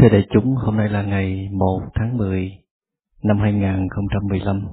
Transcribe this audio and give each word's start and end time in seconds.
thưa 0.00 0.08
đại 0.08 0.26
chúng, 0.30 0.54
hôm 0.54 0.76
nay 0.76 0.88
là 0.88 1.02
ngày 1.02 1.48
1 1.52 1.80
tháng 1.94 2.16
10 2.16 2.52
năm 3.22 3.38
2015. 3.38 4.66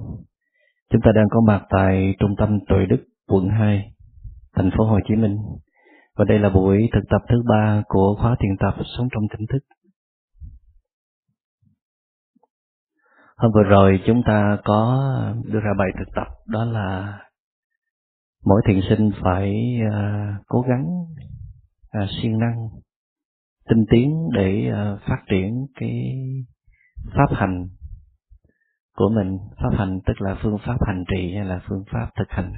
Chúng 0.90 1.00
ta 1.04 1.10
đang 1.14 1.28
có 1.30 1.40
mặt 1.40 1.66
tại 1.70 2.14
Trung 2.18 2.34
tâm 2.38 2.58
Tuệ 2.68 2.86
Đức, 2.86 3.04
quận 3.26 3.48
2, 3.48 3.92
thành 4.56 4.70
phố 4.76 4.84
Hồ 4.84 4.98
Chí 5.08 5.14
Minh. 5.14 5.38
Và 6.16 6.24
đây 6.24 6.38
là 6.38 6.50
buổi 6.50 6.88
thực 6.92 7.08
tập 7.10 7.22
thứ 7.28 7.42
ba 7.48 7.82
của 7.88 8.16
khóa 8.20 8.36
thiền 8.40 8.56
tập 8.60 8.84
Sống 8.96 9.08
trong 9.12 9.22
tỉnh 9.30 9.46
thức. 9.52 9.58
Hôm 13.36 13.52
vừa 13.54 13.62
rồi 13.62 14.00
chúng 14.06 14.22
ta 14.26 14.58
có 14.64 15.02
đưa 15.44 15.60
ra 15.60 15.70
bài 15.78 15.88
thực 15.98 16.08
tập 16.14 16.26
đó 16.46 16.64
là 16.64 17.18
mỗi 18.44 18.62
thiền 18.68 18.80
sinh 18.88 19.10
phải 19.22 19.78
uh, 19.88 20.46
cố 20.46 20.60
gắng 20.68 20.86
uh, 22.02 22.08
siêng 22.22 22.38
năng 22.38 22.68
tinh 23.68 23.84
tiến 23.90 24.28
để 24.34 24.68
ờ, 24.68 24.98
phát 25.08 25.22
triển 25.30 25.66
cái 25.80 26.14
pháp 27.14 27.34
hành 27.36 27.68
của 28.96 29.08
mình. 29.16 29.38
Pháp 29.56 29.78
hành 29.78 30.00
tức 30.06 30.20
là 30.20 30.36
phương 30.42 30.58
pháp 30.66 30.76
hành 30.86 31.04
trì 31.14 31.34
hay 31.34 31.44
là 31.44 31.60
phương 31.68 31.84
pháp 31.92 32.10
thực 32.18 32.30
hành? 32.30 32.52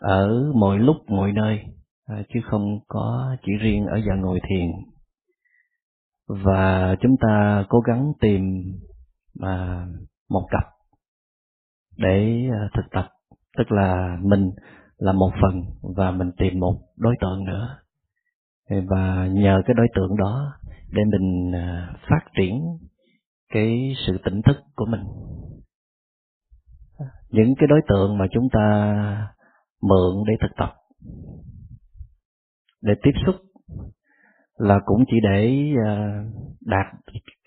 Ở 0.00 0.52
mọi 0.54 0.78
lúc, 0.78 0.96
mọi 1.08 1.32
nơi 1.32 1.64
ờ, 2.06 2.22
chứ 2.34 2.40
không 2.44 2.80
có 2.88 3.36
chỉ 3.46 3.52
riêng 3.60 3.86
ở 3.86 4.00
dạng 4.08 4.20
ngồi 4.20 4.40
thiền. 4.48 4.68
Và 6.28 6.96
chúng 7.00 7.16
ta 7.20 7.64
cố 7.68 7.80
gắng 7.80 8.12
tìm 8.20 8.42
mà 9.40 9.86
một 10.30 10.46
cặp 10.50 10.64
để 11.96 12.48
thực 12.74 12.90
tập. 12.90 13.08
Tức 13.58 13.72
là 13.72 14.18
mình 14.22 14.50
là 14.98 15.12
một 15.12 15.30
phần 15.42 15.62
và 15.96 16.10
mình 16.10 16.30
tìm 16.38 16.60
một 16.60 16.80
đối 16.96 17.14
tượng 17.20 17.44
nữa 17.44 17.78
và 18.70 19.26
nhờ 19.26 19.62
cái 19.66 19.74
đối 19.74 19.86
tượng 19.94 20.16
đó 20.16 20.52
để 20.90 21.02
mình 21.04 21.52
à, 21.54 21.94
phát 22.08 22.20
triển 22.36 22.60
cái 23.52 23.94
sự 24.06 24.18
tỉnh 24.24 24.42
thức 24.42 24.56
của 24.76 24.86
mình. 24.86 25.02
Những 27.30 27.54
cái 27.58 27.66
đối 27.66 27.80
tượng 27.88 28.18
mà 28.18 28.26
chúng 28.32 28.48
ta 28.52 28.94
mượn 29.82 30.24
để 30.26 30.34
thực 30.40 30.56
tập, 30.56 30.74
để 32.82 32.94
tiếp 33.02 33.12
xúc 33.26 33.34
là 34.58 34.78
cũng 34.86 35.04
chỉ 35.10 35.16
để 35.22 35.70
à, 35.86 36.24
đạt 36.60 36.86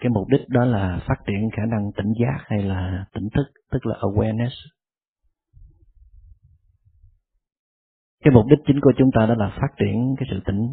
cái 0.01 0.09
mục 0.09 0.27
đích 0.27 0.49
đó 0.49 0.65
là 0.65 0.99
phát 1.07 1.15
triển 1.27 1.49
khả 1.57 1.65
năng 1.65 1.91
tỉnh 1.97 2.13
giác 2.21 2.37
hay 2.45 2.63
là 2.63 3.05
tỉnh 3.13 3.29
thức, 3.35 3.45
tức 3.71 3.85
là 3.85 3.95
awareness. 4.01 4.51
Cái 8.23 8.33
mục 8.33 8.45
đích 8.49 8.59
chính 8.67 8.79
của 8.81 8.93
chúng 8.97 9.09
ta 9.13 9.25
đó 9.25 9.35
là 9.35 9.57
phát 9.61 9.69
triển 9.79 10.15
cái 10.17 10.27
sự 10.31 10.41
tỉnh 10.45 10.67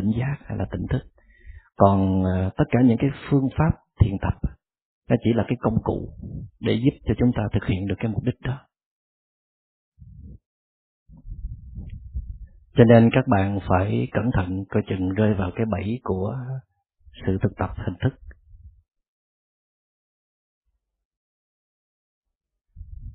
tỉnh 0.00 0.10
giác 0.20 0.36
hay 0.46 0.58
là 0.58 0.66
tỉnh 0.72 0.86
thức. 0.90 1.02
Còn 1.76 2.24
ờ, 2.24 2.50
tất 2.56 2.64
cả 2.70 2.80
những 2.84 2.98
cái 3.00 3.10
phương 3.30 3.48
pháp 3.58 3.70
thiền 4.00 4.12
tập 4.22 4.50
nó 5.10 5.16
chỉ 5.24 5.32
là 5.32 5.44
cái 5.48 5.56
công 5.60 5.82
cụ 5.82 6.08
để 6.60 6.72
giúp 6.72 6.98
cho 7.04 7.14
chúng 7.18 7.32
ta 7.36 7.42
thực 7.52 7.66
hiện 7.66 7.86
được 7.86 7.94
cái 7.98 8.12
mục 8.12 8.24
đích 8.24 8.40
đó. 8.40 8.58
Cho 12.74 12.84
nên 12.84 13.10
các 13.12 13.28
bạn 13.28 13.58
phải 13.68 14.08
cẩn 14.12 14.30
thận 14.34 14.64
coi 14.68 14.82
chừng 14.88 15.08
rơi 15.14 15.34
vào 15.34 15.50
cái 15.56 15.66
bẫy 15.66 16.00
của 16.02 16.36
sự 17.26 17.38
thực 17.42 17.52
tập 17.56 17.70
hình 17.76 17.94
thức. 18.00 18.14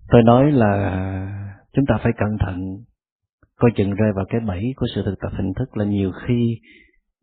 Tôi 0.08 0.24
nói 0.24 0.52
là 0.52 1.62
chúng 1.74 1.86
ta 1.88 1.98
phải 2.04 2.12
cẩn 2.18 2.38
thận 2.40 2.84
coi 3.60 3.72
chừng 3.76 3.94
rơi 3.94 4.12
vào 4.16 4.26
cái 4.30 4.42
bẫy 4.48 4.74
của 4.76 4.86
sự 4.96 5.04
thực 5.06 5.20
tập 5.20 5.32
hình 5.38 5.54
thức 5.54 5.78
là 5.78 5.86
nhiều 5.86 6.12
khi 6.12 6.60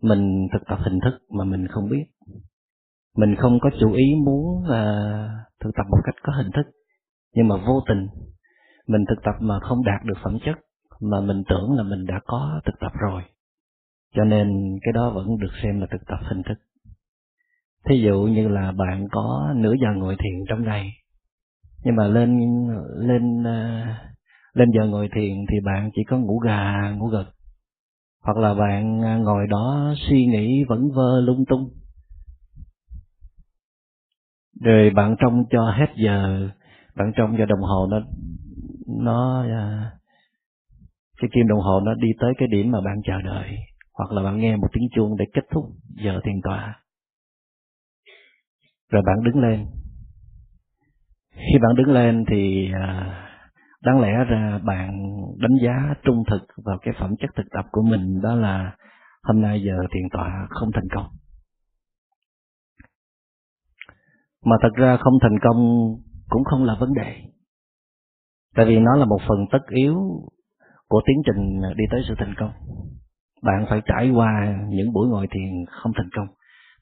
mình 0.02 0.48
thực 0.52 0.62
tập 0.68 0.78
hình 0.84 0.98
thức 1.04 1.18
mà 1.38 1.44
mình 1.44 1.66
không 1.68 1.88
biết. 1.88 2.04
Mình 3.16 3.36
không 3.36 3.58
có 3.60 3.70
chủ 3.80 3.92
ý 3.92 4.14
muốn 4.24 4.64
là 4.64 4.84
thực 5.60 5.70
tập 5.74 5.86
một 5.90 5.98
cách 6.04 6.14
có 6.22 6.32
hình 6.32 6.50
thức 6.54 6.66
nhưng 7.34 7.48
mà 7.48 7.56
vô 7.56 7.82
tình 7.88 8.06
mình 8.86 9.04
thực 9.08 9.22
tập 9.24 9.34
mà 9.40 9.60
không 9.60 9.84
đạt 9.84 10.04
được 10.04 10.18
phẩm 10.24 10.38
chất 10.44 10.58
mà 11.00 11.20
mình 11.20 11.42
tưởng 11.48 11.72
là 11.76 11.82
mình 11.82 12.06
đã 12.06 12.20
có 12.24 12.60
thực 12.64 12.80
tập 12.80 12.92
rồi. 13.00 13.22
Cho 14.14 14.24
nên 14.24 14.48
cái 14.82 14.92
đó 14.92 15.10
vẫn 15.10 15.26
được 15.38 15.52
xem 15.62 15.80
là 15.80 15.86
thực 15.90 16.06
tập 16.06 16.18
hình 16.28 16.42
thức. 16.42 16.58
Thí 17.88 18.02
dụ 18.02 18.22
như 18.22 18.48
là 18.48 18.72
bạn 18.72 19.08
có 19.12 19.52
nửa 19.56 19.74
giờ 19.82 19.88
ngồi 19.96 20.16
thiền 20.16 20.44
trong 20.48 20.64
ngày 20.64 20.92
nhưng 21.84 21.96
mà 21.96 22.08
lên 22.08 22.38
lên 22.96 23.40
uh, 23.40 24.11
lên 24.54 24.70
giờ 24.74 24.86
ngồi 24.86 25.08
thiền 25.14 25.36
thì 25.50 25.60
bạn 25.64 25.90
chỉ 25.94 26.04
có 26.04 26.18
ngủ 26.18 26.38
gà 26.38 26.90
ngủ 26.90 27.06
gật. 27.06 27.26
Hoặc 28.22 28.36
là 28.36 28.54
bạn 28.54 29.02
à, 29.04 29.16
ngồi 29.16 29.46
đó 29.46 29.94
suy 29.96 30.26
nghĩ 30.26 30.64
vẫn 30.64 30.90
vơ 30.94 31.20
lung 31.20 31.44
tung. 31.48 31.70
Rồi 34.60 34.90
bạn 34.90 35.16
trông 35.20 35.44
cho 35.50 35.70
hết 35.70 35.86
giờ 35.96 36.48
bạn 36.96 37.12
trông 37.16 37.34
cho 37.38 37.46
đồng 37.46 37.60
hồ 37.60 37.86
nó 37.90 38.00
nó 38.88 39.42
à, 39.42 39.90
cái 41.20 41.30
kim 41.34 41.46
đồng 41.48 41.60
hồ 41.60 41.80
nó 41.80 41.94
đi 41.94 42.08
tới 42.20 42.32
cái 42.38 42.48
điểm 42.48 42.70
mà 42.70 42.80
bạn 42.80 42.96
chờ 43.04 43.22
đợi. 43.22 43.56
Hoặc 43.94 44.12
là 44.12 44.22
bạn 44.22 44.38
nghe 44.38 44.56
một 44.56 44.68
tiếng 44.72 44.88
chuông 44.94 45.16
để 45.16 45.24
kết 45.32 45.44
thúc 45.50 45.64
giờ 46.04 46.20
thiền 46.24 46.40
tọa. 46.44 46.82
Rồi 48.90 49.02
bạn 49.06 49.24
đứng 49.24 49.42
lên. 49.42 49.66
Khi 51.34 51.58
bạn 51.62 51.74
đứng 51.76 51.88
lên 51.88 52.24
thì 52.30 52.72
à, 52.72 53.18
đáng 53.84 54.00
lẽ 54.00 54.24
ra 54.24 54.58
bạn 54.64 54.90
đánh 55.38 55.56
giá 55.62 55.94
trung 56.04 56.22
thực 56.30 56.46
vào 56.64 56.78
cái 56.82 56.94
phẩm 57.00 57.14
chất 57.20 57.30
thực 57.36 57.46
tập 57.50 57.64
của 57.72 57.82
mình, 57.82 58.20
đó 58.22 58.34
là 58.34 58.76
hôm 59.22 59.40
nay 59.42 59.62
giờ 59.62 59.76
thiền 59.92 60.02
tọa 60.12 60.46
không 60.50 60.70
thành 60.74 60.88
công. 60.94 61.06
Mà 64.44 64.56
thật 64.62 64.72
ra 64.74 64.96
không 64.96 65.14
thành 65.22 65.38
công 65.42 65.56
cũng 66.28 66.44
không 66.44 66.64
là 66.64 66.76
vấn 66.80 66.94
đề. 66.94 67.16
Tại 68.54 68.66
vì 68.66 68.80
nó 68.80 68.96
là 68.96 69.04
một 69.04 69.18
phần 69.28 69.38
tất 69.52 69.62
yếu 69.68 69.94
của 70.88 71.02
tiến 71.06 71.16
trình 71.26 71.60
đi 71.76 71.84
tới 71.90 72.02
sự 72.08 72.14
thành 72.18 72.34
công. 72.38 72.52
Bạn 73.42 73.66
phải 73.68 73.80
trải 73.86 74.10
qua 74.10 74.58
những 74.68 74.92
buổi 74.92 75.08
ngồi 75.08 75.26
thiền 75.30 75.50
không 75.70 75.92
thành 75.96 76.08
công, 76.16 76.26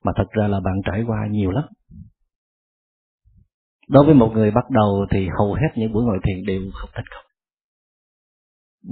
mà 0.04 0.12
thật 0.16 0.26
ra 0.30 0.48
là 0.48 0.60
bạn 0.60 0.74
trải 0.84 1.02
qua 1.06 1.26
nhiều 1.30 1.50
lắm 1.50 1.64
đối 3.90 4.04
với 4.04 4.14
một 4.14 4.30
người 4.34 4.50
bắt 4.50 4.70
đầu 4.70 5.06
thì 5.10 5.28
hầu 5.38 5.54
hết 5.54 5.68
những 5.76 5.92
buổi 5.92 6.04
ngồi 6.04 6.18
thiền 6.24 6.44
đều 6.46 6.60
không 6.74 6.90
thành 6.94 7.04
công. 7.10 7.24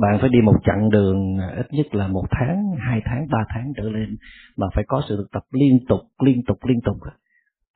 Bạn 0.00 0.18
phải 0.20 0.28
đi 0.28 0.38
một 0.44 0.56
chặng 0.64 0.90
đường, 0.90 1.38
ít 1.56 1.66
nhất 1.70 1.94
là 1.94 2.08
một 2.08 2.24
tháng, 2.30 2.74
hai 2.78 3.02
tháng, 3.04 3.26
ba 3.30 3.38
tháng 3.48 3.72
trở 3.76 3.82
lên 3.82 4.16
mà 4.56 4.66
phải 4.74 4.84
có 4.88 5.02
sự 5.08 5.16
thực 5.16 5.30
tập 5.32 5.42
liên 5.50 5.78
tục 5.88 6.00
liên 6.24 6.42
tục 6.46 6.58
liên 6.64 6.80
tục 6.84 6.96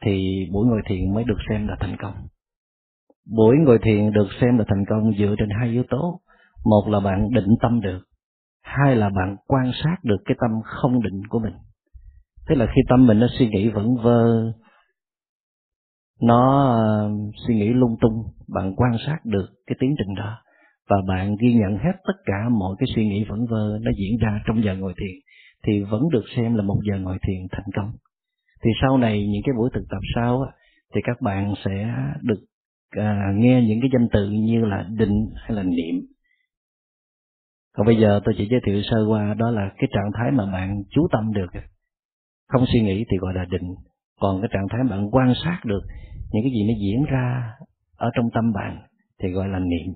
thì 0.05 0.47
buổi 0.53 0.67
ngồi 0.67 0.83
thiền 0.87 1.15
mới 1.15 1.25
được 1.25 1.39
xem 1.49 1.69
là 1.69 1.77
thành 1.81 1.97
công. 2.03 2.15
Buổi 3.37 3.57
ngồi 3.59 3.79
thiền 3.79 4.13
được 4.13 4.29
xem 4.41 4.59
là 4.59 4.65
thành 4.69 4.85
công 4.89 5.13
dựa 5.19 5.35
trên 5.39 5.49
hai 5.59 5.69
yếu 5.69 5.83
tố. 5.91 6.21
Một 6.65 6.89
là 6.89 7.01
bạn 7.01 7.31
định 7.35 7.57
tâm 7.61 7.81
được, 7.81 8.01
hai 8.63 8.97
là 8.97 9.09
bạn 9.09 9.37
quan 9.47 9.71
sát 9.85 9.97
được 10.03 10.17
cái 10.25 10.37
tâm 10.41 10.51
không 10.65 11.03
định 11.03 11.27
của 11.29 11.39
mình. 11.39 11.55
Tức 12.49 12.55
là 12.55 12.67
khi 12.67 12.83
tâm 12.89 13.07
mình 13.07 13.21
nó 13.21 13.27
suy 13.39 13.49
nghĩ 13.49 13.69
vẫn 13.69 13.97
vơ 13.97 14.53
nó 16.21 16.71
ờ, 16.71 17.11
suy 17.47 17.55
nghĩ 17.55 17.69
lung 17.69 17.97
tung 18.01 18.23
bạn 18.49 18.75
quan 18.77 18.93
sát 19.07 19.19
được 19.25 19.47
cái 19.67 19.77
tiến 19.81 19.95
trình 19.99 20.15
đó 20.15 20.39
và 20.89 20.97
bạn 21.09 21.37
ghi 21.41 21.55
nhận 21.55 21.79
hết 21.79 21.93
tất 22.07 22.17
cả 22.25 22.49
mọi 22.49 22.77
cái 22.79 22.87
suy 22.95 23.09
nghĩ 23.09 23.25
vẩn 23.29 23.47
vơ 23.47 23.79
nó 23.83 23.91
diễn 23.99 24.19
ra 24.21 24.41
trong 24.47 24.65
giờ 24.65 24.77
ngồi 24.77 24.95
thiền 24.97 25.21
thì 25.67 25.83
vẫn 25.83 26.03
được 26.13 26.25
xem 26.37 26.55
là 26.55 26.63
một 26.63 26.81
giờ 26.91 26.99
ngồi 26.99 27.19
thiền 27.23 27.47
thành 27.51 27.67
công. 27.77 27.93
Thì 28.65 28.71
sau 28.83 28.99
này 28.99 29.27
những 29.27 29.43
cái 29.45 29.53
buổi 29.57 29.71
thực 29.75 29.85
tập 29.91 30.01
sau 30.15 30.47
thì 30.95 31.01
các 31.05 31.21
bạn 31.21 31.55
sẽ 31.65 31.95
được 32.23 32.41
à, 32.91 33.33
nghe 33.35 33.63
những 33.63 33.81
cái 33.81 33.91
danh 33.93 34.09
từ 34.13 34.31
như 34.31 34.65
là 34.65 34.87
định 34.99 35.29
hay 35.37 35.57
là 35.57 35.63
niệm. 35.63 36.07
Còn 37.73 37.87
bây 37.87 37.97
giờ 37.97 38.21
tôi 38.25 38.35
chỉ 38.39 38.49
giới 38.51 38.61
thiệu 38.67 38.83
sơ 38.83 39.07
qua 39.09 39.35
đó 39.35 39.51
là 39.51 39.73
cái 39.79 39.89
trạng 39.93 40.11
thái 40.15 40.31
mà 40.31 40.53
bạn 40.53 40.83
chú 40.91 41.09
tâm 41.13 41.33
được. 41.33 41.61
Không 42.49 42.65
suy 42.73 42.81
nghĩ 42.81 43.05
thì 43.11 43.17
gọi 43.17 43.35
là 43.35 43.45
định 43.51 43.75
còn 44.21 44.41
cái 44.41 44.49
trạng 44.53 44.69
thái 44.71 44.81
bạn 44.91 45.09
quan 45.11 45.33
sát 45.45 45.61
được 45.65 45.81
những 46.33 46.43
cái 46.43 46.53
gì 46.53 46.69
nó 46.69 46.75
diễn 46.81 47.05
ra 47.05 47.53
ở 47.97 48.11
trong 48.15 48.31
tâm 48.35 48.53
bạn 48.53 48.83
thì 49.23 49.29
gọi 49.29 49.49
là 49.49 49.59
niệm. 49.59 49.95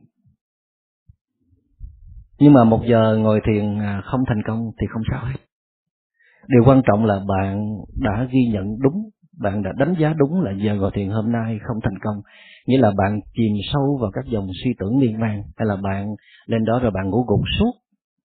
Nhưng 2.38 2.52
mà 2.52 2.64
một 2.64 2.80
giờ 2.86 3.16
ngồi 3.16 3.40
thiền 3.46 3.78
à, 3.78 4.02
không 4.04 4.20
thành 4.26 4.42
công 4.46 4.70
thì 4.80 4.86
không 4.90 5.02
sao 5.10 5.24
hết. 5.24 5.38
Điều 6.48 6.62
quan 6.66 6.82
trọng 6.86 7.04
là 7.04 7.20
bạn 7.28 7.66
đã 8.00 8.28
ghi 8.30 8.46
nhận 8.52 8.78
đúng, 8.78 9.10
bạn 9.40 9.62
đã 9.62 9.72
đánh 9.78 9.94
giá 10.00 10.14
đúng 10.16 10.40
là 10.40 10.52
giờ 10.52 10.74
ngồi 10.74 10.90
thiền 10.94 11.10
hôm 11.10 11.32
nay 11.32 11.58
không 11.62 11.76
thành 11.82 11.98
công. 12.02 12.16
Nghĩa 12.66 12.78
là 12.78 12.92
bạn 12.96 13.20
chìm 13.34 13.52
sâu 13.72 13.98
vào 14.00 14.10
các 14.14 14.24
dòng 14.32 14.48
suy 14.64 14.70
tưởng 14.78 14.98
miên 14.98 15.20
man, 15.20 15.42
hay 15.56 15.66
là 15.66 15.76
bạn 15.76 16.14
lên 16.46 16.64
đó 16.64 16.78
rồi 16.82 16.90
bạn 16.90 17.10
ngủ 17.10 17.24
gục 17.28 17.40
suốt, 17.58 17.72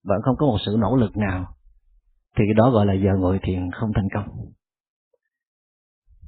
bạn 0.05 0.19
không 0.23 0.35
có 0.37 0.45
một 0.45 0.57
sự 0.65 0.75
nỗ 0.79 0.95
lực 0.95 1.17
nào, 1.17 1.45
thì 2.37 2.43
đó 2.55 2.69
gọi 2.69 2.85
là 2.85 2.93
giờ 2.93 3.11
ngồi 3.19 3.39
thiền 3.43 3.71
không 3.71 3.91
thành 3.95 4.07
công 4.13 4.27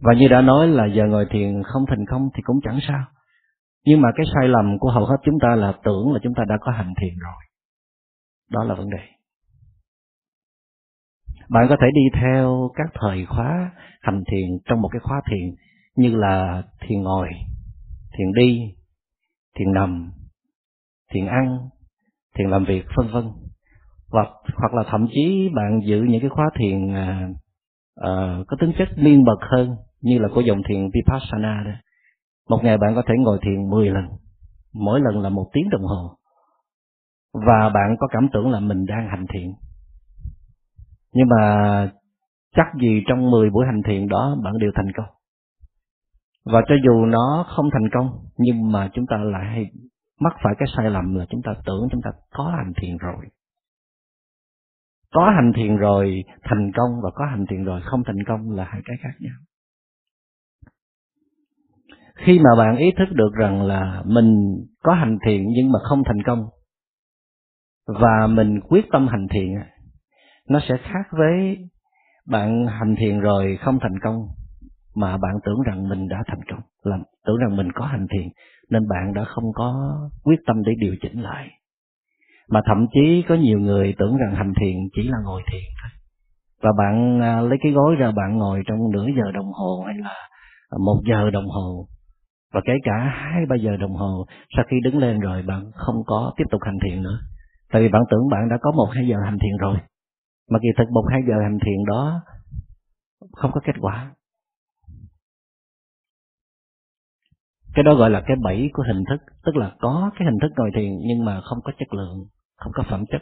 và 0.04 0.14
như 0.14 0.28
đã 0.28 0.42
nói 0.42 0.68
là 0.68 0.86
giờ 0.86 1.06
ngồi 1.06 1.26
thiền 1.30 1.64
không 1.64 1.86
thành 1.88 2.06
công 2.10 2.30
thì 2.36 2.42
cũng 2.44 2.60
chẳng 2.64 2.80
sao. 2.88 3.06
Nhưng 3.86 4.02
mà 4.02 4.10
cái 4.16 4.26
sai 4.34 4.48
lầm 4.48 4.80
của 4.80 4.92
hầu 4.92 5.06
hết 5.06 5.18
chúng 5.24 5.40
ta 5.42 5.56
là 5.56 5.74
tưởng 5.84 6.14
là 6.14 6.20
chúng 6.24 6.34
ta 6.34 6.44
đã 6.50 6.58
có 6.62 6.72
hành 6.72 6.94
thiền 7.02 7.14
rồi. 7.20 7.44
Đó 8.52 8.64
là 8.64 8.76
vấn 8.76 8.90
đề. 8.90 9.00
Bạn 11.50 11.66
có 11.70 11.76
thể 11.82 11.88
đi 11.94 12.20
theo 12.22 12.70
các 12.76 12.90
thời 12.94 13.26
khóa 13.26 13.72
hành 14.02 14.24
thiền 14.32 14.50
trong 14.66 14.82
một 14.82 14.90
cái 14.92 15.00
khóa 15.00 15.22
thiền 15.30 15.56
như 15.96 16.16
là 16.16 16.64
thiền 16.82 17.02
ngồi 17.02 17.30
thiền 18.18 18.34
đi 18.34 18.60
thiền 19.58 19.74
nằm 19.74 20.12
thiền 21.14 21.26
ăn 21.26 21.58
thiền 22.36 22.50
làm 22.50 22.66
việc 22.66 22.86
vân 22.98 23.08
vân. 23.08 23.24
Hoặc 24.10 24.28
hoặc 24.56 24.74
là 24.74 24.84
thậm 24.88 25.08
chí 25.14 25.50
bạn 25.56 25.80
giữ 25.86 26.02
những 26.10 26.22
cái 26.22 26.30
khóa 26.30 26.50
thiền 26.60 26.94
uh, 28.00 28.48
có 28.48 28.58
tính 28.60 28.74
chất 28.78 28.88
miên 28.98 29.24
bậc 29.24 29.40
hơn 29.42 29.76
như 30.04 30.20
là 30.20 30.28
của 30.36 30.42
dòng 30.42 30.62
thiền 30.70 30.90
vipassana 30.94 31.64
đó. 31.66 31.72
Một 32.50 32.60
ngày 32.64 32.78
bạn 32.78 32.96
có 32.96 33.04
thể 33.08 33.14
ngồi 33.18 33.40
thiền 33.42 33.70
10 33.70 33.90
lần, 33.90 34.06
mỗi 34.74 35.00
lần 35.00 35.22
là 35.22 35.30
một 35.30 35.50
tiếng 35.54 35.70
đồng 35.70 35.84
hồ. 35.84 36.18
Và 37.34 37.70
bạn 37.70 37.96
có 38.00 38.08
cảm 38.12 38.28
tưởng 38.34 38.52
là 38.52 38.60
mình 38.60 38.86
đang 38.86 39.08
hành 39.10 39.26
thiện. 39.34 39.54
nhưng 41.14 41.28
mà 41.30 41.92
chắc 42.56 42.68
gì 42.82 43.04
trong 43.08 43.32
10 43.32 43.50
buổi 43.50 43.66
hành 43.66 43.82
thiền 43.86 44.08
đó 44.08 44.38
bạn 44.44 44.54
đều 44.58 44.72
thành 44.76 44.92
công. 44.96 45.16
Và 46.46 46.62
cho 46.68 46.76
dù 46.86 47.06
nó 47.06 47.46
không 47.48 47.70
thành 47.74 47.90
công, 47.94 48.08
nhưng 48.38 48.72
mà 48.72 48.90
chúng 48.94 49.06
ta 49.08 49.18
lại 49.18 49.46
hay 49.46 49.66
mắc 50.20 50.34
phải 50.44 50.54
cái 50.58 50.68
sai 50.78 50.90
lầm 50.90 51.16
là 51.16 51.26
chúng 51.30 51.42
ta 51.42 51.52
tưởng 51.66 51.88
chúng 51.92 52.02
ta 52.02 52.12
có 52.32 52.54
hành 52.58 52.74
thiền 52.82 52.98
rồi. 52.98 53.26
Có 55.14 55.32
hành 55.36 55.52
thiền 55.56 55.78
rồi 55.78 56.24
thành 56.44 56.72
công 56.76 57.02
và 57.04 57.10
có 57.16 57.26
hành 57.26 57.46
thiền 57.50 57.64
rồi 57.64 57.82
không 57.84 58.04
thành 58.06 58.24
công 58.28 58.52
là 58.52 58.64
hai 58.64 58.82
cái 58.86 58.98
khác 59.02 59.14
nhau 59.20 59.36
khi 62.16 62.40
mà 62.40 62.50
bạn 62.58 62.78
ý 62.78 62.92
thức 62.98 63.12
được 63.12 63.34
rằng 63.34 63.62
là 63.62 64.04
mình 64.06 64.58
có 64.84 64.94
hành 64.94 65.18
thiện 65.26 65.48
nhưng 65.56 65.72
mà 65.72 65.80
không 65.84 66.04
thành 66.06 66.24
công 66.26 66.40
và 67.88 68.28
mình 68.28 68.60
quyết 68.60 68.86
tâm 68.92 69.08
hành 69.08 69.28
thiện, 69.32 69.60
nó 70.50 70.60
sẽ 70.70 70.78
khác 70.78 71.08
với 71.12 71.58
bạn 72.28 72.68
hành 72.68 72.96
thiện 73.00 73.20
rồi 73.20 73.58
không 73.62 73.80
thành 73.82 74.00
công 74.04 74.16
mà 74.96 75.18
bạn 75.18 75.36
tưởng 75.46 75.62
rằng 75.66 75.90
mình 75.90 76.08
đã 76.08 76.24
thành 76.28 76.42
công 76.52 76.62
là 76.84 76.98
tưởng 77.26 77.38
rằng 77.38 77.58
mình 77.58 77.72
có 77.72 77.86
hành 77.86 78.08
thiện 78.12 78.30
nên 78.70 78.88
bạn 78.88 79.14
đã 79.14 79.24
không 79.24 79.44
có 79.56 80.00
quyết 80.24 80.40
tâm 80.46 80.64
để 80.64 80.72
điều 80.80 80.96
chỉnh 81.02 81.22
lại. 81.22 81.50
Mà 82.50 82.62
thậm 82.66 82.88
chí 82.94 83.24
có 83.30 83.36
nhiều 83.36 83.60
người 83.60 83.96
tưởng 83.98 84.18
rằng 84.18 84.36
hành 84.36 84.54
thiền 84.60 84.76
chỉ 84.96 85.04
là 85.04 85.18
ngồi 85.24 85.42
thiền 85.52 85.62
thôi. 85.82 85.92
Và 86.62 86.70
bạn 86.78 87.22
à, 87.22 87.42
lấy 87.42 87.58
cái 87.62 87.72
gối 87.72 87.96
ra 87.96 88.12
bạn 88.12 88.38
ngồi 88.38 88.62
trong 88.68 88.92
nửa 88.92 89.08
giờ 89.18 89.32
đồng 89.32 89.52
hồ 89.54 89.84
hay 89.86 89.96
là 89.98 90.16
một 90.80 91.02
giờ 91.06 91.30
đồng 91.30 91.48
hồ 91.48 91.88
và 92.54 92.62
kể 92.66 92.74
cả 92.84 92.98
hai 93.16 93.46
ba 93.46 93.56
giờ 93.56 93.78
đồng 93.78 93.96
hồ, 93.96 94.26
sau 94.56 94.66
khi 94.70 94.78
đứng 94.84 94.98
lên 94.98 95.20
rồi 95.20 95.42
bạn 95.42 95.72
không 95.76 96.04
có 96.06 96.34
tiếp 96.38 96.46
tục 96.52 96.62
hành 96.66 96.78
thiền 96.84 97.04
nữa. 97.04 97.20
Tại 97.72 97.82
vì 97.82 97.90
bạn 97.90 98.02
tưởng 98.12 98.30
bạn 98.32 98.50
đã 98.50 98.58
có 98.62 98.72
một 98.72 98.90
hai 98.94 99.08
giờ 99.08 99.18
hành 99.26 99.38
thiền 99.40 99.58
rồi. 99.60 99.78
Mà 100.50 100.60
kỳ 100.62 100.68
thực 100.78 100.92
một 100.92 101.06
hai 101.12 101.22
giờ 101.28 101.34
hành 101.44 101.60
thiền 101.66 101.86
đó 101.88 102.22
không 103.32 103.52
có 103.52 103.62
kết 103.66 103.76
quả. 103.82 104.12
Cái 107.74 107.84
đó 107.84 107.96
gọi 107.96 108.10
là 108.10 108.22
cái 108.26 108.38
bẫy 108.44 108.70
của 108.74 108.84
hình 108.84 109.04
thức, 109.10 109.22
tức 109.46 109.56
là 109.56 109.72
có 109.80 110.12
cái 110.16 110.26
hình 110.26 110.40
thức 110.42 110.52
ngồi 110.58 110.72
thiền 110.76 110.92
nhưng 111.08 111.26
mà 111.26 111.42
không 111.42 111.60
có 111.64 111.72
chất 111.80 111.94
lượng, 111.94 112.18
không 112.58 112.72
có 112.76 112.84
phẩm 112.90 113.06
chất. 113.12 113.22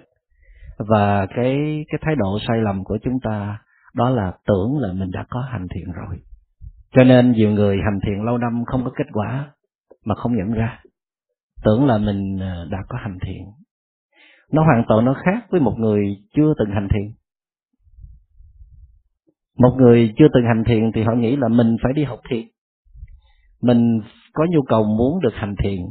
Và 0.78 1.26
cái 1.26 1.86
cái 1.88 2.00
thái 2.02 2.16
độ 2.16 2.38
sai 2.48 2.58
lầm 2.58 2.84
của 2.84 2.98
chúng 3.04 3.20
ta 3.24 3.60
đó 3.94 4.10
là 4.10 4.34
tưởng 4.46 4.78
là 4.80 4.94
mình 4.94 5.12
đã 5.12 5.26
có 5.30 5.42
hành 5.42 5.68
thiền 5.76 5.92
rồi 5.92 6.20
cho 6.92 7.04
nên 7.04 7.32
nhiều 7.32 7.52
người 7.52 7.78
hành 7.78 8.00
thiền 8.06 8.26
lâu 8.26 8.38
năm 8.38 8.64
không 8.66 8.84
có 8.84 8.92
kết 8.98 9.08
quả 9.14 9.52
mà 10.06 10.16
không 10.16 10.38
nhận 10.38 10.52
ra 10.52 10.80
tưởng 11.64 11.86
là 11.86 11.98
mình 11.98 12.38
ờ, 12.40 12.68
đã 12.72 12.78
có 12.90 12.98
hành 13.02 13.18
thiện. 13.26 13.46
nó 14.52 14.64
hoàn 14.64 14.84
toàn 14.88 15.06
nó 15.06 15.14
khác 15.26 15.48
với 15.50 15.62
một 15.62 15.76
người 15.78 16.18
chưa 16.36 16.54
từng 16.60 16.70
hành 16.74 16.88
thiện. 16.94 17.14
một 19.58 19.76
người 19.78 20.14
chưa 20.18 20.28
từng 20.34 20.44
hành 20.46 20.64
thiện 20.68 20.92
thì 20.96 21.04
họ 21.04 21.14
nghĩ 21.14 21.36
là 21.36 21.48
mình 21.48 21.78
phải 21.84 21.94
đi 21.94 22.04
học 22.04 22.20
thiện, 22.30 22.48
mình 23.62 24.02
có 24.34 24.46
nhu 24.50 24.62
cầu 24.62 24.84
muốn 24.84 25.22
được 25.22 25.34
hành 25.34 25.56
thiện 25.64 25.88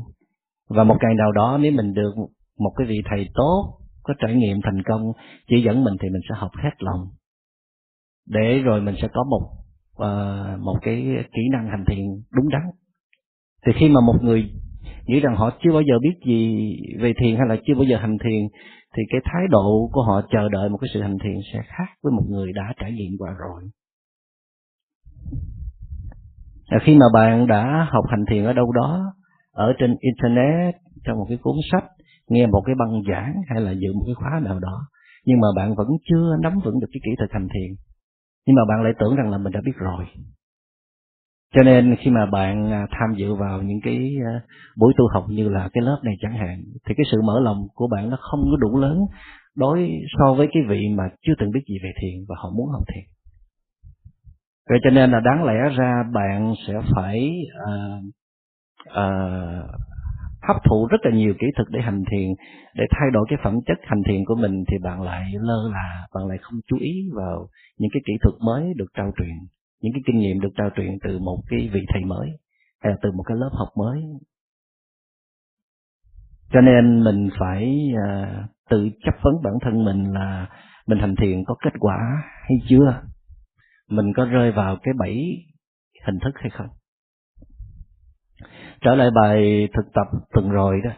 và 0.68 0.84
một 0.84 0.96
ngày 1.02 1.14
nào 1.14 1.32
đó 1.32 1.58
nếu 1.60 1.72
mình 1.72 1.94
được 1.94 2.12
một 2.58 2.72
cái 2.76 2.86
vị 2.86 3.02
thầy 3.10 3.28
tốt 3.34 3.78
có 4.02 4.14
trải 4.18 4.34
nghiệm 4.34 4.60
thành 4.64 4.82
công 4.82 5.12
chỉ 5.48 5.62
dẫn 5.62 5.84
mình 5.84 5.94
thì 6.00 6.08
mình 6.08 6.22
sẽ 6.28 6.34
học 6.38 6.50
hết 6.62 6.70
lòng 6.78 7.08
để 8.26 8.58
rồi 8.58 8.80
mình 8.80 8.94
sẽ 9.02 9.08
có 9.12 9.24
một 9.24 9.50
uh, 10.00 10.60
một 10.60 10.78
cái 10.82 11.06
kỹ 11.32 11.42
năng 11.52 11.68
hành 11.68 11.84
thiện 11.86 12.22
đúng 12.32 12.48
đắn. 12.48 12.62
Thì 13.66 13.72
khi 13.76 13.88
mà 13.88 14.00
một 14.00 14.16
người 14.22 14.50
nghĩ 15.06 15.20
rằng 15.20 15.36
họ 15.36 15.50
chưa 15.62 15.72
bao 15.72 15.82
giờ 15.82 15.98
biết 16.02 16.14
gì 16.26 16.76
về 16.98 17.12
thiền 17.20 17.36
hay 17.36 17.46
là 17.48 17.56
chưa 17.66 17.74
bao 17.74 17.84
giờ 17.84 17.96
hành 17.96 18.18
thiền 18.24 18.48
thì 18.96 19.02
cái 19.10 19.20
thái 19.24 19.42
độ 19.50 19.88
của 19.92 20.02
họ 20.02 20.22
chờ 20.30 20.48
đợi 20.48 20.68
một 20.68 20.78
cái 20.80 20.90
sự 20.94 21.02
hành 21.02 21.18
thiền 21.24 21.36
sẽ 21.52 21.62
khác 21.66 21.88
với 22.02 22.12
một 22.12 22.24
người 22.28 22.52
đã 22.52 22.72
trải 22.80 22.92
nghiệm 22.92 23.12
qua 23.18 23.30
rồi. 23.38 23.62
Khi 26.82 26.94
mà 26.94 27.06
bạn 27.14 27.46
đã 27.46 27.88
học 27.90 28.04
hành 28.10 28.24
thiền 28.30 28.44
ở 28.44 28.52
đâu 28.52 28.72
đó 28.72 29.12
ở 29.52 29.72
trên 29.78 29.96
internet 30.00 30.74
trong 31.04 31.18
một 31.18 31.26
cái 31.28 31.38
cuốn 31.42 31.54
sách 31.72 31.84
nghe 32.28 32.46
một 32.46 32.62
cái 32.66 32.74
băng 32.78 33.02
giảng 33.10 33.34
hay 33.48 33.60
là 33.60 33.70
dự 33.70 33.92
một 33.94 34.02
cái 34.06 34.14
khóa 34.14 34.40
nào 34.44 34.58
đó 34.58 34.86
nhưng 35.24 35.40
mà 35.40 35.48
bạn 35.56 35.74
vẫn 35.74 35.86
chưa 36.08 36.36
nắm 36.42 36.52
vững 36.64 36.80
được 36.80 36.88
cái 36.92 37.00
kỹ 37.04 37.10
thuật 37.18 37.30
hành 37.32 37.48
thiền 37.54 37.89
nhưng 38.50 38.56
mà 38.56 38.62
bạn 38.68 38.82
lại 38.82 38.92
tưởng 38.98 39.16
rằng 39.16 39.30
là 39.30 39.38
mình 39.38 39.52
đã 39.52 39.60
biết 39.64 39.76
rồi. 39.76 40.06
Cho 41.54 41.62
nên 41.62 41.96
khi 41.96 42.10
mà 42.10 42.26
bạn 42.26 42.72
à, 42.72 42.86
tham 42.90 43.14
dự 43.16 43.34
vào 43.34 43.62
những 43.62 43.80
cái 43.82 44.14
à, 44.26 44.40
buổi 44.76 44.92
tu 44.96 45.08
học 45.14 45.24
như 45.28 45.48
là 45.48 45.68
cái 45.72 45.82
lớp 45.82 46.00
này 46.04 46.14
chẳng 46.20 46.32
hạn 46.32 46.62
thì 46.86 46.94
cái 46.96 47.04
sự 47.12 47.22
mở 47.22 47.40
lòng 47.40 47.66
của 47.74 47.88
bạn 47.88 48.10
nó 48.10 48.16
không 48.20 48.40
có 48.50 48.56
đủ 48.56 48.78
lớn 48.78 48.98
đối 49.56 49.90
so 50.18 50.34
với 50.34 50.48
cái 50.52 50.62
vị 50.68 50.88
mà 50.96 51.04
chưa 51.22 51.32
từng 51.38 51.50
biết 51.50 51.60
gì 51.68 51.78
về 51.82 51.90
thiền 52.00 52.24
và 52.28 52.36
họ 52.38 52.50
muốn 52.56 52.68
học 52.72 52.82
thiền. 52.94 53.04
Vậy 54.68 54.78
cho 54.84 54.90
nên 54.90 55.10
là 55.10 55.20
đáng 55.20 55.44
lẽ 55.44 55.76
ra 55.76 56.02
bạn 56.12 56.54
sẽ 56.66 56.74
phải 56.94 57.30
uh, 57.72 58.04
uh, 58.88 59.89
hấp 60.42 60.56
thụ 60.64 60.86
rất 60.86 60.98
là 61.02 61.10
nhiều 61.10 61.34
kỹ 61.38 61.46
thuật 61.56 61.68
để 61.70 61.80
hành 61.80 62.02
thiền. 62.10 62.28
Để 62.74 62.84
thay 62.90 63.10
đổi 63.12 63.26
cái 63.28 63.38
phẩm 63.42 63.54
chất 63.66 63.78
hành 63.82 64.02
thiền 64.06 64.24
của 64.24 64.34
mình 64.34 64.64
thì 64.68 64.78
bạn 64.78 65.02
lại 65.02 65.32
lơ 65.40 65.70
là 65.72 66.06
bạn 66.14 66.26
lại 66.26 66.38
không 66.42 66.60
chú 66.66 66.76
ý 66.80 67.08
vào 67.14 67.48
những 67.78 67.90
cái 67.92 68.02
kỹ 68.06 68.12
thuật 68.22 68.34
mới 68.40 68.74
được 68.76 68.86
trao 68.94 69.12
truyền 69.18 69.36
những 69.80 69.92
cái 69.92 70.02
kinh 70.06 70.18
nghiệm 70.18 70.40
được 70.40 70.48
trao 70.56 70.70
truyền 70.76 70.98
từ 71.02 71.18
một 71.18 71.42
cái 71.48 71.70
vị 71.72 71.80
thầy 71.88 72.04
mới 72.04 72.28
hay 72.80 72.92
là 72.92 72.98
từ 73.02 73.12
một 73.12 73.22
cái 73.22 73.36
lớp 73.36 73.50
học 73.52 73.68
mới. 73.76 74.02
Cho 76.52 76.60
nên 76.60 77.04
mình 77.04 77.28
phải 77.38 77.92
à, 78.06 78.44
tự 78.70 78.90
chấp 79.04 79.14
vấn 79.22 79.34
bản 79.42 79.52
thân 79.62 79.84
mình 79.84 80.12
là 80.12 80.48
mình 80.86 80.98
hành 80.98 81.16
thiền 81.16 81.44
có 81.46 81.54
kết 81.64 81.72
quả 81.80 81.98
hay 82.24 82.58
chưa? 82.68 83.02
Mình 83.88 84.12
có 84.16 84.24
rơi 84.24 84.52
vào 84.52 84.76
cái 84.82 84.94
bẫy 84.98 85.16
hình 86.06 86.18
thức 86.24 86.32
hay 86.34 86.50
không? 86.50 86.68
Trở 88.80 88.94
lại 88.94 89.08
bài 89.22 89.68
thực 89.74 89.92
tập 89.94 90.06
tuần 90.32 90.50
rồi 90.50 90.80
đó. 90.84 90.90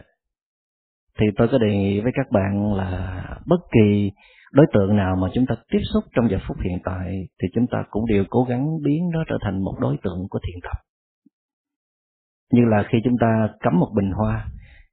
Thì 1.19 1.27
tôi 1.37 1.49
có 1.49 1.59
đề 1.59 1.77
nghị 1.77 2.01
với 2.01 2.13
các 2.15 2.31
bạn 2.31 2.75
là 2.75 3.25
bất 3.47 3.61
kỳ 3.73 4.11
đối 4.53 4.67
tượng 4.73 4.97
nào 4.97 5.17
mà 5.17 5.29
chúng 5.35 5.47
ta 5.47 5.55
tiếp 5.71 5.81
xúc 5.93 6.05
trong 6.17 6.31
giờ 6.31 6.39
phút 6.49 6.57
hiện 6.65 6.79
tại 6.85 7.29
thì 7.43 7.49
chúng 7.55 7.67
ta 7.67 7.85
cũng 7.91 8.07
đều 8.07 8.25
cố 8.31 8.45
gắng 8.45 8.67
biến 8.85 9.11
nó 9.13 9.25
trở 9.29 9.39
thành 9.43 9.65
một 9.65 9.75
đối 9.81 9.97
tượng 10.03 10.27
của 10.31 10.39
thiền 10.39 10.61
tập. 10.63 10.77
Như 12.53 12.63
là 12.65 12.85
khi 12.89 12.99
chúng 13.05 13.17
ta 13.21 13.49
cắm 13.61 13.81
một 13.81 13.89
bình 13.97 14.11
hoa, 14.11 14.49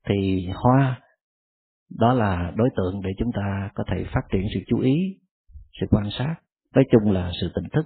thì 0.08 0.48
hoa 0.54 1.02
đó 2.00 2.14
là 2.14 2.52
đối 2.56 2.70
tượng 2.78 3.02
để 3.02 3.10
chúng 3.18 3.32
ta 3.32 3.70
có 3.76 3.84
thể 3.92 4.06
phát 4.14 4.22
triển 4.32 4.42
sự 4.54 4.60
chú 4.68 4.80
ý, 4.80 5.20
sự 5.80 5.86
quan 5.90 6.10
sát, 6.12 6.36
nói 6.76 6.86
chung 6.92 7.12
là 7.12 7.32
sự 7.42 7.52
tỉnh 7.56 7.70
thức. 7.74 7.86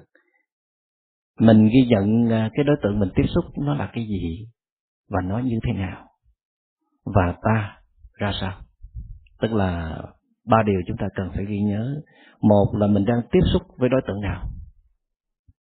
Mình 1.39 1.69
ghi 1.73 1.87
nhận 1.87 2.31
à, 2.31 2.49
cái 2.53 2.63
đối 2.63 2.75
tượng 2.83 2.99
mình 2.99 3.09
tiếp 3.15 3.25
xúc 3.27 3.45
nó 3.57 3.75
là 3.75 3.89
cái 3.93 4.05
gì 4.07 4.47
và 5.09 5.21
nó 5.21 5.39
như 5.39 5.59
thế 5.63 5.73
nào? 5.73 6.07
Và 7.05 7.35
ta 7.41 7.77
ra 8.13 8.31
sao? 8.41 8.61
Tức 9.41 9.53
là 9.53 10.01
ba 10.45 10.63
điều 10.65 10.81
chúng 10.87 10.97
ta 10.97 11.07
cần 11.15 11.29
phải 11.35 11.45
ghi 11.45 11.59
nhớ. 11.59 12.01
Một 12.41 12.73
là 12.79 12.87
mình 12.87 13.05
đang 13.05 13.21
tiếp 13.31 13.41
xúc 13.53 13.61
với 13.77 13.89
đối 13.89 14.01
tượng 14.07 14.21
nào? 14.21 14.49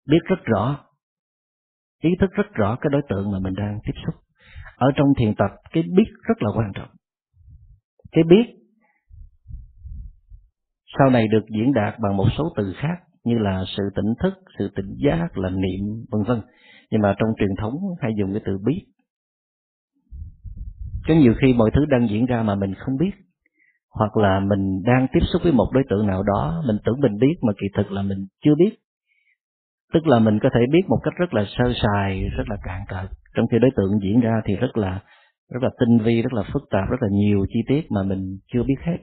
Biết 0.07 0.19
rất 0.25 0.43
rõ, 0.45 0.85
ý 2.03 2.09
thức 2.19 2.31
rất 2.31 2.53
rõ 2.53 2.77
cái 2.81 2.89
đối 2.91 3.01
tượng 3.09 3.31
mà 3.31 3.39
mình 3.39 3.53
đang 3.57 3.79
tiếp 3.85 3.93
xúc. 4.05 4.15
Ở 4.75 4.87
trong 4.95 5.07
thiền 5.17 5.35
tập, 5.35 5.51
cái 5.71 5.83
biết 5.83 6.11
rất 6.27 6.43
là 6.43 6.49
quan 6.55 6.71
trọng. 6.75 6.89
Cái 8.11 8.23
biết 8.23 8.59
sau 10.97 11.09
này 11.09 11.27
được 11.27 11.45
diễn 11.55 11.73
đạt 11.73 11.99
bằng 11.99 12.17
một 12.17 12.27
số 12.37 12.53
từ 12.57 12.73
khác 12.77 12.97
như 13.23 13.37
là 13.37 13.63
sự 13.77 13.83
tỉnh 13.95 14.13
thức, 14.19 14.33
sự 14.59 14.69
tỉnh 14.75 14.95
giác, 15.05 15.37
là 15.37 15.49
niệm, 15.49 16.05
vân 16.11 16.23
vân. 16.23 16.41
Nhưng 16.91 17.01
mà 17.01 17.15
trong 17.19 17.29
truyền 17.39 17.49
thống 17.61 17.73
hay 18.01 18.11
dùng 18.17 18.33
cái 18.33 18.41
từ 18.45 18.57
biết 18.65 18.85
có 21.09 21.15
nhiều 21.15 21.33
khi 21.41 21.53
mọi 21.53 21.71
thứ 21.73 21.85
đang 21.85 22.09
diễn 22.09 22.25
ra 22.25 22.43
mà 22.43 22.55
mình 22.55 22.73
không 22.75 22.97
biết. 22.97 23.11
Hoặc 23.91 24.17
là 24.17 24.39
mình 24.39 24.83
đang 24.83 25.07
tiếp 25.13 25.19
xúc 25.33 25.41
với 25.43 25.51
một 25.51 25.69
đối 25.73 25.83
tượng 25.89 26.07
nào 26.07 26.23
đó, 26.23 26.63
mình 26.67 26.77
tưởng 26.85 26.99
mình 26.99 27.17
biết 27.17 27.35
mà 27.41 27.53
kỳ 27.61 27.67
thực 27.77 27.91
là 27.91 28.01
mình 28.01 28.27
chưa 28.45 28.55
biết. 28.55 28.77
Tức 29.93 30.07
là 30.07 30.19
mình 30.19 30.39
có 30.39 30.49
thể 30.53 30.59
biết 30.71 30.81
một 30.87 30.99
cách 31.03 31.13
rất 31.17 31.33
là 31.33 31.45
sơ 31.57 31.73
sài, 31.81 32.29
rất 32.37 32.43
là 32.49 32.57
cạn 32.63 32.81
cợt. 32.87 33.09
Trong 33.35 33.47
khi 33.47 33.59
đối 33.59 33.71
tượng 33.75 33.99
diễn 34.03 34.19
ra 34.19 34.41
thì 34.45 34.55
rất 34.55 34.77
là 34.77 35.01
rất 35.49 35.63
là 35.63 35.69
tinh 35.79 35.97
vi, 35.99 36.21
rất 36.21 36.33
là 36.33 36.43
phức 36.53 36.61
tạp, 36.69 36.89
rất 36.89 36.97
là 37.01 37.07
nhiều 37.11 37.45
chi 37.49 37.59
tiết 37.67 37.91
mà 37.91 38.03
mình 38.03 38.37
chưa 38.53 38.63
biết 38.63 38.77
hết. 38.81 38.97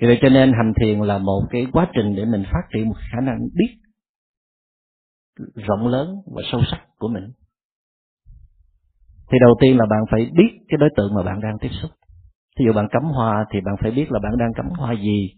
Vì 0.00 0.06
vậy 0.06 0.18
cho 0.22 0.28
nên 0.28 0.52
hành 0.52 0.72
thiền 0.80 1.00
là 1.00 1.18
một 1.18 1.42
cái 1.50 1.66
quá 1.72 1.88
trình 1.94 2.14
để 2.16 2.24
mình 2.24 2.44
phát 2.52 2.62
triển 2.74 2.88
một 2.88 2.96
khả 3.12 3.20
năng 3.20 3.38
biết 3.54 3.78
rộng 5.54 5.88
lớn 5.88 6.14
và 6.34 6.42
sâu 6.52 6.60
sắc 6.70 6.80
của 6.98 7.08
mình 7.08 7.32
thì 9.30 9.38
đầu 9.40 9.54
tiên 9.60 9.78
là 9.78 9.86
bạn 9.90 10.00
phải 10.10 10.30
biết 10.36 10.58
cái 10.68 10.78
đối 10.78 10.90
tượng 10.96 11.14
mà 11.14 11.22
bạn 11.22 11.40
đang 11.40 11.58
tiếp 11.60 11.70
xúc. 11.82 11.90
Ví 12.58 12.64
dụ 12.66 12.72
bạn 12.72 12.88
cắm 12.90 13.02
hoa 13.02 13.44
thì 13.50 13.60
bạn 13.60 13.74
phải 13.82 13.90
biết 13.90 14.12
là 14.12 14.18
bạn 14.22 14.38
đang 14.38 14.52
cắm 14.54 14.66
hoa 14.78 14.92
gì. 14.92 15.30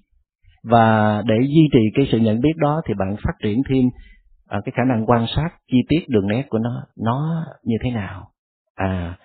Và 0.64 1.22
để 1.26 1.34
duy 1.40 1.68
trì 1.72 1.80
cái 1.94 2.08
sự 2.12 2.18
nhận 2.18 2.40
biết 2.40 2.56
đó 2.56 2.80
thì 2.86 2.94
bạn 2.94 3.16
phát 3.24 3.32
triển 3.42 3.62
thêm 3.68 3.84
à, 4.48 4.60
cái 4.64 4.72
khả 4.76 4.84
năng 4.84 5.06
quan 5.06 5.26
sát 5.36 5.48
chi 5.70 5.78
tiết 5.88 6.08
đường 6.08 6.26
nét 6.26 6.46
của 6.48 6.58
nó 6.58 6.82
nó 7.04 7.44
như 7.64 7.76
thế 7.82 7.90
nào. 7.90 8.30
À 8.74 9.16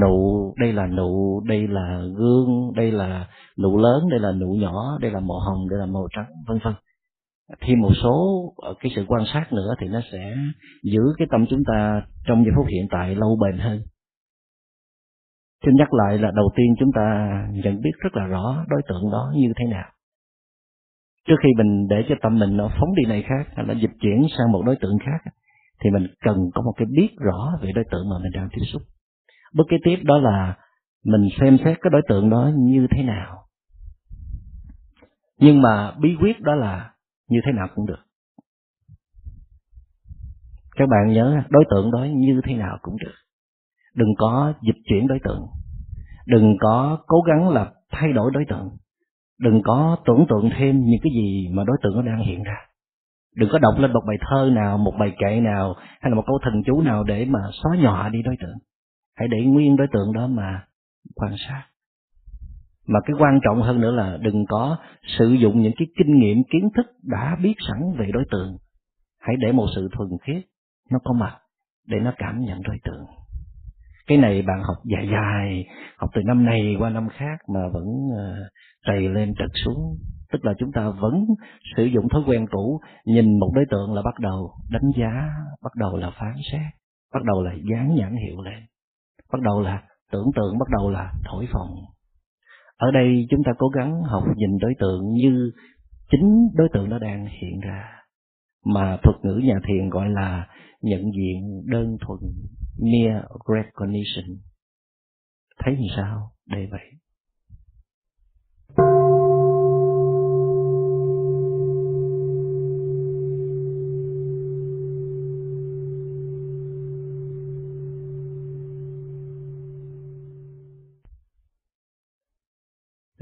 nụ 0.00 0.54
đây 0.58 0.72
là 0.72 0.86
nụ 0.86 1.40
đây 1.46 1.68
là 1.68 2.02
gương 2.16 2.72
đây 2.76 2.92
là 2.92 3.28
nụ 3.62 3.78
lớn 3.78 4.08
đây 4.10 4.20
là 4.20 4.32
nụ 4.32 4.54
nhỏ 4.60 4.98
đây 5.00 5.10
là 5.10 5.20
màu 5.20 5.38
hồng 5.38 5.68
đây 5.68 5.78
là 5.78 5.86
màu 5.86 6.08
trắng 6.16 6.26
vân 6.46 6.58
vân 6.64 6.74
thêm 7.60 7.80
một 7.80 7.92
số 8.02 8.44
ờ, 8.56 8.74
cái 8.80 8.92
sự 8.96 9.04
quan 9.08 9.22
sát 9.32 9.52
nữa 9.52 9.74
thì 9.80 9.88
nó 9.88 10.00
sẽ 10.12 10.36
giữ 10.82 11.00
cái 11.18 11.28
tâm 11.30 11.46
chúng 11.50 11.62
ta 11.72 12.02
trong 12.26 12.44
giây 12.44 12.52
phút 12.56 12.66
hiện 12.66 12.86
tại 12.90 13.14
lâu 13.14 13.38
bền 13.42 13.58
hơn. 13.58 13.82
Xin 15.64 15.74
nhắc 15.74 15.94
lại 15.94 16.18
là 16.18 16.30
đầu 16.34 16.50
tiên 16.56 16.74
chúng 16.78 16.90
ta 16.94 17.38
nhận 17.52 17.80
biết 17.80 17.92
rất 17.98 18.16
là 18.16 18.26
rõ 18.26 18.64
đối 18.68 18.82
tượng 18.88 19.10
đó 19.12 19.32
như 19.36 19.52
thế 19.56 19.64
nào. 19.66 19.90
Trước 21.28 21.36
khi 21.42 21.48
mình 21.56 21.88
để 21.88 22.04
cho 22.08 22.14
tâm 22.22 22.38
mình 22.38 22.56
nó 22.56 22.70
phóng 22.80 22.94
đi 22.94 23.02
này 23.08 23.22
khác 23.22 23.52
hay 23.56 23.66
là 23.66 23.74
dịch 23.74 23.90
chuyển 24.00 24.26
sang 24.38 24.52
một 24.52 24.62
đối 24.66 24.76
tượng 24.76 24.98
khác, 24.98 25.32
thì 25.84 25.90
mình 25.90 26.06
cần 26.24 26.36
có 26.54 26.62
một 26.62 26.72
cái 26.76 26.86
biết 26.90 27.08
rõ 27.18 27.58
về 27.62 27.72
đối 27.74 27.84
tượng 27.90 28.08
mà 28.10 28.16
mình 28.22 28.32
đang 28.34 28.48
tiếp 28.52 28.64
xúc. 28.72 28.82
Bước 29.54 29.64
kế 29.70 29.76
tiếp 29.84 29.96
đó 30.02 30.18
là 30.18 30.56
mình 31.04 31.28
xem 31.40 31.58
xét 31.64 31.78
cái 31.80 31.90
đối 31.90 32.02
tượng 32.08 32.30
đó 32.30 32.50
như 32.56 32.86
thế 32.90 33.02
nào. 33.02 33.38
Nhưng 35.38 35.62
mà 35.62 35.92
bí 36.00 36.16
quyết 36.20 36.40
đó 36.40 36.54
là 36.54 36.91
như 37.32 37.40
thế 37.46 37.52
nào 37.52 37.68
cũng 37.74 37.86
được. 37.86 37.98
Các 40.76 40.88
bạn 40.88 41.12
nhớ 41.12 41.42
đối 41.50 41.64
tượng 41.70 41.90
đó 41.90 42.04
như 42.14 42.40
thế 42.44 42.54
nào 42.54 42.78
cũng 42.82 42.96
được. 43.04 43.14
Đừng 43.94 44.08
có 44.18 44.54
dịch 44.62 44.76
chuyển 44.84 45.06
đối 45.06 45.18
tượng. 45.24 45.46
Đừng 46.26 46.56
có 46.60 46.98
cố 47.06 47.20
gắng 47.20 47.48
là 47.48 47.72
thay 47.90 48.12
đổi 48.12 48.30
đối 48.34 48.44
tượng. 48.48 48.68
Đừng 49.40 49.62
có 49.64 49.96
tưởng 50.06 50.26
tượng 50.28 50.50
thêm 50.56 50.84
những 50.84 51.00
cái 51.02 51.12
gì 51.14 51.48
mà 51.52 51.64
đối 51.64 51.76
tượng 51.82 51.96
nó 51.96 52.02
đang 52.02 52.18
hiện 52.24 52.42
ra. 52.42 52.56
Đừng 53.36 53.48
có 53.52 53.58
đọc 53.58 53.74
lên 53.78 53.92
một 53.92 54.02
bài 54.06 54.16
thơ 54.20 54.50
nào, 54.52 54.78
một 54.78 54.94
bài 55.00 55.12
kệ 55.18 55.40
nào, 55.40 55.74
hay 56.00 56.10
là 56.10 56.14
một 56.14 56.24
câu 56.26 56.38
thần 56.42 56.62
chú 56.66 56.80
nào 56.80 57.04
để 57.04 57.24
mà 57.24 57.40
xóa 57.62 57.76
nhỏ 57.76 58.08
đi 58.08 58.22
đối 58.22 58.36
tượng. 58.40 58.56
Hãy 59.16 59.28
để 59.28 59.44
nguyên 59.44 59.76
đối 59.76 59.86
tượng 59.92 60.12
đó 60.12 60.26
mà 60.26 60.64
quan 61.14 61.34
sát 61.48 61.64
mà 62.92 63.00
cái 63.04 63.16
quan 63.18 63.40
trọng 63.44 63.62
hơn 63.62 63.80
nữa 63.80 63.90
là 63.90 64.18
đừng 64.20 64.46
có 64.48 64.76
sử 65.18 65.28
dụng 65.28 65.62
những 65.62 65.72
cái 65.78 65.86
kinh 65.98 66.18
nghiệm, 66.18 66.42
kiến 66.52 66.68
thức 66.76 66.86
đã 67.02 67.36
biết 67.42 67.54
sẵn 67.68 67.80
về 67.98 68.06
đối 68.12 68.24
tượng. 68.30 68.56
Hãy 69.20 69.36
để 69.38 69.52
một 69.52 69.66
sự 69.74 69.88
thuần 69.92 70.08
khiết 70.22 70.42
nó 70.90 70.98
có 71.04 71.12
mặt 71.12 71.38
để 71.86 71.98
nó 72.00 72.12
cảm 72.18 72.40
nhận 72.40 72.62
đối 72.62 72.78
tượng. 72.84 73.06
Cái 74.06 74.18
này 74.18 74.42
bạn 74.42 74.62
học 74.62 74.76
dài 74.84 75.08
dài, 75.12 75.64
học 75.96 76.10
từ 76.14 76.22
năm 76.22 76.44
này 76.44 76.76
qua 76.78 76.90
năm 76.90 77.08
khác 77.08 77.38
mà 77.54 77.60
vẫn 77.72 77.84
ờ, 78.16 78.34
trầy 78.86 79.08
lên 79.08 79.34
trật 79.38 79.50
xuống. 79.64 79.96
Tức 80.32 80.44
là 80.44 80.52
chúng 80.58 80.72
ta 80.72 80.90
vẫn 81.00 81.24
sử 81.76 81.84
dụng 81.84 82.08
thói 82.08 82.22
quen 82.26 82.46
cũ, 82.50 82.80
nhìn 83.04 83.38
một 83.38 83.50
đối 83.54 83.64
tượng 83.70 83.94
là 83.94 84.02
bắt 84.02 84.18
đầu 84.18 84.50
đánh 84.70 84.90
giá, 84.96 85.30
bắt 85.62 85.72
đầu 85.76 85.96
là 85.96 86.10
phán 86.10 86.34
xét, 86.52 86.72
bắt 87.14 87.22
đầu 87.24 87.42
là 87.42 87.52
dán 87.70 87.94
nhãn 87.94 88.16
hiệu 88.16 88.42
lên, 88.42 88.62
bắt 89.32 89.40
đầu 89.40 89.60
là 89.60 89.82
tưởng 90.12 90.26
tượng, 90.34 90.58
bắt 90.58 90.68
đầu 90.78 90.90
là 90.90 91.12
thổi 91.24 91.48
phồng 91.52 91.70
ở 92.82 92.90
đây 92.90 93.26
chúng 93.30 93.42
ta 93.44 93.52
cố 93.58 93.68
gắng 93.68 94.02
học 94.02 94.24
nhìn 94.36 94.58
đối 94.58 94.74
tượng 94.78 95.12
như 95.12 95.52
chính 96.10 96.48
đối 96.54 96.68
tượng 96.72 96.88
nó 96.88 96.98
đang 96.98 97.26
hiện 97.26 97.60
ra, 97.60 97.84
mà 98.64 98.98
thuật 99.02 99.16
ngữ 99.22 99.40
nhà 99.44 99.60
thiền 99.68 99.88
gọi 99.90 100.10
là 100.10 100.48
nhận 100.80 101.00
diện 101.00 101.62
đơn 101.66 101.96
thuần, 102.00 102.18
mere 102.78 103.22
recognition. 103.48 104.38
Thấy 105.64 105.76
như 105.76 105.86
sao? 105.96 106.32
Đây 106.46 106.68
vậy. 106.70 107.01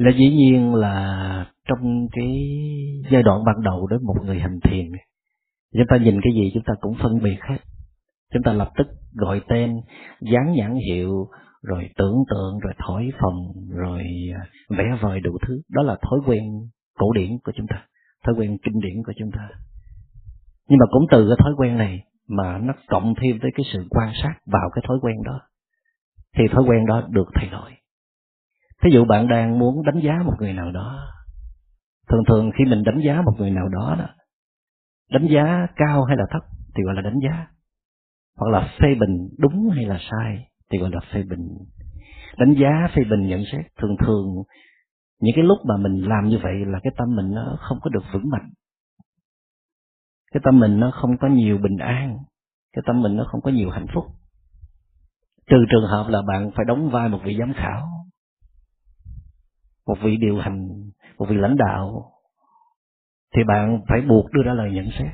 Là 0.00 0.10
dĩ 0.16 0.30
nhiên 0.30 0.74
là 0.74 1.46
trong 1.68 2.08
cái 2.12 2.28
giai 3.10 3.22
đoạn 3.22 3.44
ban 3.44 3.62
đầu 3.62 3.86
đối 3.86 4.00
một 4.00 4.14
người 4.24 4.38
hành 4.38 4.60
thiền, 4.62 4.86
chúng 5.72 5.86
ta 5.88 5.96
nhìn 5.96 6.20
cái 6.22 6.32
gì 6.34 6.50
chúng 6.54 6.62
ta 6.66 6.74
cũng 6.80 6.94
phân 7.02 7.22
biệt 7.22 7.38
hết. 7.40 7.56
Chúng 8.32 8.42
ta 8.42 8.52
lập 8.52 8.70
tức 8.76 8.86
gọi 9.12 9.40
tên, 9.48 9.76
dán 10.20 10.52
nhãn 10.52 10.74
hiệu, 10.86 11.28
rồi 11.62 11.88
tưởng 11.96 12.16
tượng, 12.30 12.58
rồi 12.58 12.72
thổi 12.86 13.10
phồng, 13.20 13.52
rồi 13.70 14.02
à, 14.34 14.42
vẽ 14.68 14.84
vời 15.00 15.20
đủ 15.20 15.38
thứ. 15.46 15.60
Đó 15.68 15.82
là 15.82 15.96
thói 16.02 16.20
quen 16.26 16.42
cổ 16.98 17.12
điển 17.12 17.38
của 17.44 17.52
chúng 17.56 17.66
ta, 17.66 17.84
thói 18.24 18.34
quen 18.38 18.58
kinh 18.62 18.80
điển 18.80 19.02
của 19.06 19.12
chúng 19.18 19.30
ta. 19.30 19.48
Nhưng 20.68 20.78
mà 20.78 20.86
cũng 20.90 21.06
từ 21.10 21.28
cái 21.28 21.36
thói 21.44 21.52
quen 21.56 21.76
này 21.76 22.00
mà 22.28 22.58
nó 22.58 22.74
cộng 22.88 23.14
thêm 23.22 23.38
với 23.42 23.50
cái 23.54 23.64
sự 23.72 23.86
quan 23.90 24.12
sát 24.22 24.34
vào 24.46 24.70
cái 24.74 24.84
thói 24.88 24.98
quen 25.02 25.16
đó, 25.24 25.40
thì 26.36 26.44
thói 26.52 26.64
quen 26.68 26.86
đó 26.86 27.08
được 27.10 27.28
thay 27.34 27.48
đổi 27.52 27.70
thí 28.82 28.90
dụ 28.92 29.04
bạn 29.04 29.28
đang 29.28 29.58
muốn 29.58 29.82
đánh 29.84 30.00
giá 30.02 30.22
một 30.24 30.34
người 30.38 30.52
nào 30.52 30.72
đó, 30.72 31.08
thường 32.08 32.24
thường 32.28 32.50
khi 32.58 32.64
mình 32.64 32.82
đánh 32.84 33.00
giá 33.04 33.22
một 33.22 33.34
người 33.38 33.50
nào 33.50 33.68
đó 33.68 33.96
đó, 33.98 34.08
đánh 35.12 35.26
giá 35.30 35.66
cao 35.76 36.04
hay 36.04 36.16
là 36.16 36.24
thấp 36.30 36.42
thì 36.76 36.82
gọi 36.82 36.94
là 36.94 37.02
đánh 37.02 37.18
giá, 37.22 37.46
hoặc 38.36 38.50
là 38.50 38.68
phê 38.80 38.88
bình 39.00 39.28
đúng 39.38 39.70
hay 39.70 39.84
là 39.84 39.98
sai 40.10 40.46
thì 40.70 40.78
gọi 40.78 40.90
là 40.92 41.00
phê 41.12 41.22
bình. 41.22 41.48
Đánh 42.38 42.54
giá, 42.54 42.88
phê 42.94 43.02
bình, 43.10 43.28
nhận 43.28 43.42
xét, 43.52 43.66
thường 43.78 43.96
thường 44.06 44.26
những 45.20 45.34
cái 45.36 45.44
lúc 45.44 45.58
mà 45.64 45.76
mình 45.76 46.02
làm 46.02 46.28
như 46.28 46.38
vậy 46.42 46.54
là 46.66 46.80
cái 46.82 46.92
tâm 46.96 47.16
mình 47.16 47.30
nó 47.30 47.56
không 47.60 47.78
có 47.82 47.90
được 47.90 48.04
vững 48.12 48.30
mạnh. 48.30 48.50
Cái 50.32 50.40
tâm 50.44 50.60
mình 50.60 50.80
nó 50.80 50.90
không 50.90 51.18
có 51.18 51.28
nhiều 51.28 51.58
bình 51.58 51.76
an, 51.76 52.18
cái 52.72 52.82
tâm 52.86 53.02
mình 53.02 53.16
nó 53.16 53.24
không 53.24 53.40
có 53.40 53.50
nhiều 53.50 53.70
hạnh 53.70 53.86
phúc. 53.94 54.04
Trừ 55.46 55.56
trường 55.70 55.90
hợp 55.90 56.06
là 56.08 56.22
bạn 56.22 56.50
phải 56.56 56.64
đóng 56.64 56.90
vai 56.90 57.08
một 57.08 57.18
vị 57.24 57.36
giám 57.38 57.52
khảo 57.52 57.88
một 59.86 59.96
vị 60.02 60.16
điều 60.16 60.38
hành 60.38 60.68
một 61.18 61.26
vị 61.28 61.36
lãnh 61.36 61.56
đạo 61.56 62.12
thì 63.36 63.42
bạn 63.48 63.80
phải 63.88 64.00
buộc 64.00 64.32
đưa 64.32 64.42
ra 64.42 64.54
lời 64.54 64.70
nhận 64.72 64.88
xét. 64.98 65.12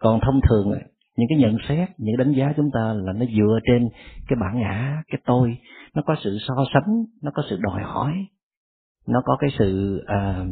Còn 0.00 0.20
thông 0.20 0.40
thường 0.48 0.72
những 1.16 1.26
cái 1.28 1.38
nhận 1.38 1.56
xét 1.68 1.88
những 1.98 2.16
đánh 2.16 2.32
giá 2.32 2.52
chúng 2.56 2.70
ta 2.74 2.92
là 2.92 3.12
nó 3.12 3.26
dựa 3.36 3.58
trên 3.66 3.88
cái 4.28 4.36
bản 4.40 4.60
ngã 4.60 5.02
cái 5.06 5.20
tôi. 5.26 5.58
Nó 5.94 6.02
có 6.06 6.16
sự 6.24 6.38
so 6.48 6.54
sánh 6.74 7.04
nó 7.22 7.30
có 7.34 7.42
sự 7.50 7.58
đòi 7.62 7.82
hỏi 7.82 8.12
nó 9.06 9.22
có 9.24 9.36
cái 9.40 9.50
sự 9.58 10.00
uh, 10.02 10.48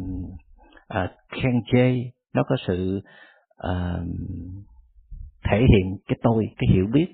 uh, 0.97 1.09
khen 1.29 1.61
chê 1.71 2.11
nó 2.33 2.43
có 2.43 2.55
sự 2.67 3.01
uh, 3.67 4.07
thể 5.49 5.57
hiện 5.57 5.97
cái 6.07 6.17
tôi 6.23 6.45
cái 6.57 6.69
hiểu 6.73 6.85
biết 6.93 7.07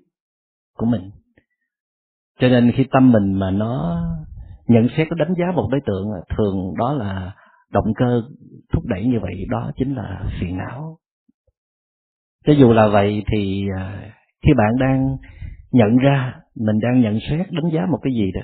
của 0.78 0.86
mình. 0.86 1.12
Cho 2.40 2.50
nên 2.50 2.72
khi 2.76 2.86
tâm 2.92 3.12
mình 3.12 3.34
mà 3.34 3.52
nó 3.52 4.04
nhận 4.70 4.88
xét 4.98 5.08
có 5.10 5.16
đánh 5.16 5.34
giá 5.40 5.52
một 5.52 5.68
đối 5.72 5.82
tượng 5.86 6.08
thường 6.38 6.74
đó 6.78 6.94
là 6.94 7.36
động 7.74 7.94
cơ 7.96 8.22
thúc 8.74 8.86
đẩy 8.86 9.06
như 9.06 9.20
vậy 9.22 9.46
đó 9.50 9.72
chính 9.76 9.96
là 9.96 10.32
phiền 10.40 10.58
não. 10.58 10.98
Cho 12.48 12.54
dù 12.54 12.74
là 12.74 12.88
vậy 12.88 13.24
thì 13.32 13.68
à, 13.78 14.14
khi 14.46 14.54
bạn 14.58 14.78
đang 14.80 15.18
nhận 15.72 15.98
ra 15.98 16.36
mình 16.56 16.80
đang 16.80 17.02
nhận 17.02 17.20
xét 17.30 17.48
đánh 17.52 17.72
giá 17.74 17.86
một 17.86 18.00
cái 18.02 18.14
gì 18.14 18.32
đó 18.32 18.42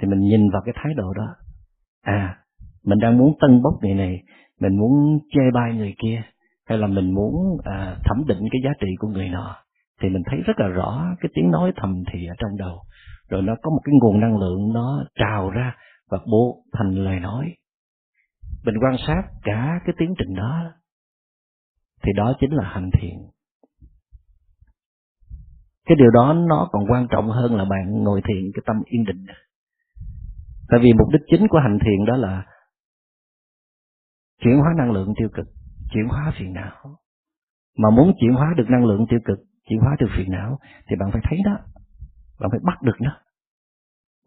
thì 0.00 0.08
mình 0.08 0.20
nhìn 0.20 0.50
vào 0.50 0.62
cái 0.64 0.74
thái 0.76 0.94
độ 0.94 1.12
đó. 1.12 1.26
À 2.02 2.38
mình 2.84 2.98
đang 2.98 3.18
muốn 3.18 3.34
tân 3.40 3.62
bốc 3.62 3.74
người 3.82 3.94
này 3.94 4.22
mình 4.60 4.76
muốn 4.76 5.18
chê 5.34 5.40
bai 5.54 5.74
người 5.74 5.94
kia 6.02 6.22
hay 6.66 6.78
là 6.78 6.86
mình 6.86 7.14
muốn 7.14 7.34
à, 7.64 7.96
thẩm 8.04 8.24
định 8.26 8.48
cái 8.52 8.60
giá 8.64 8.70
trị 8.80 8.88
của 8.98 9.08
người 9.08 9.28
nọ 9.28 9.56
thì 10.02 10.08
mình 10.08 10.22
thấy 10.26 10.40
rất 10.46 10.60
là 10.60 10.66
rõ 10.66 11.14
cái 11.20 11.30
tiếng 11.34 11.50
nói 11.50 11.72
thầm 11.76 12.02
thì 12.12 12.26
ở 12.26 12.34
trong 12.38 12.56
đầu 12.58 12.78
rồi 13.28 13.42
nó 13.42 13.54
có 13.62 13.70
một 13.70 13.80
cái 13.84 13.92
nguồn 14.00 14.20
năng 14.20 14.38
lượng 14.38 14.72
nó 14.72 15.04
trào 15.14 15.50
ra 15.50 15.76
và 16.10 16.18
bộ 16.30 16.64
thành 16.72 16.90
lời 16.90 17.20
nói. 17.20 17.54
Mình 18.64 18.74
quan 18.82 18.96
sát 19.06 19.22
cả 19.42 19.80
cái 19.86 19.94
tiến 19.98 20.14
trình 20.18 20.34
đó, 20.34 20.72
thì 22.02 22.12
đó 22.16 22.34
chính 22.40 22.50
là 22.50 22.64
hành 22.68 22.90
thiện. 23.00 23.34
cái 25.86 25.96
điều 25.96 26.10
đó 26.10 26.32
nó 26.32 26.68
còn 26.72 26.84
quan 26.90 27.06
trọng 27.10 27.30
hơn 27.30 27.54
là 27.54 27.64
bạn 27.64 28.02
ngồi 28.02 28.20
thiền 28.28 28.50
cái 28.54 28.62
tâm 28.66 28.76
yên 28.86 29.04
định. 29.04 29.26
Tại 30.68 30.80
vì 30.82 30.92
mục 30.92 31.08
đích 31.12 31.22
chính 31.30 31.48
của 31.48 31.58
hành 31.58 31.78
thiền 31.78 32.04
đó 32.06 32.16
là 32.16 32.46
chuyển 34.42 34.58
hóa 34.58 34.72
năng 34.76 34.92
lượng 34.92 35.14
tiêu 35.18 35.28
cực, 35.34 35.46
chuyển 35.92 36.08
hóa 36.08 36.32
phiền 36.38 36.52
não. 36.52 36.98
Mà 37.78 37.90
muốn 37.90 38.12
chuyển 38.20 38.32
hóa 38.32 38.54
được 38.56 38.66
năng 38.68 38.84
lượng 38.84 39.06
tiêu 39.10 39.20
cực, 39.24 39.38
chuyển 39.68 39.80
hóa 39.80 39.96
được 40.00 40.08
phiền 40.16 40.30
não, 40.30 40.58
thì 40.88 40.96
bạn 40.96 41.10
phải 41.12 41.22
thấy 41.24 41.38
đó 41.44 41.58
bạn 42.40 42.50
phải 42.50 42.60
bắt 42.62 42.82
được 42.82 43.00
nó. 43.00 43.16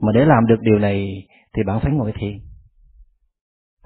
Mà 0.01 0.11
để 0.13 0.25
làm 0.25 0.45
được 0.47 0.59
điều 0.61 0.79
này 0.79 1.27
thì 1.53 1.63
bạn 1.63 1.79
phải 1.83 1.91
ngồi 1.91 2.13
thiền. 2.19 2.37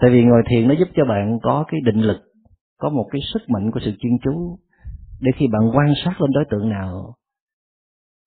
Tại 0.02 0.10
vì 0.10 0.24
ngồi 0.24 0.44
thiền 0.50 0.68
nó 0.68 0.74
giúp 0.80 0.88
cho 0.96 1.06
bạn 1.06 1.40
có 1.44 1.66
cái 1.68 1.82
định 1.86 2.02
lực, 2.02 2.22
có 2.78 2.90
một 2.90 3.08
cái 3.12 3.22
sức 3.34 3.50
mạnh 3.50 3.72
của 3.72 3.80
sự 3.80 3.92
chuyên 4.00 4.18
chú. 4.24 4.60
Để 5.22 5.32
khi 5.36 5.48
bạn 5.48 5.62
quan 5.74 5.94
sát 6.06 6.22
lên 6.22 6.32
đối 6.32 6.46
tượng 6.50 6.70
nào, 6.70 7.16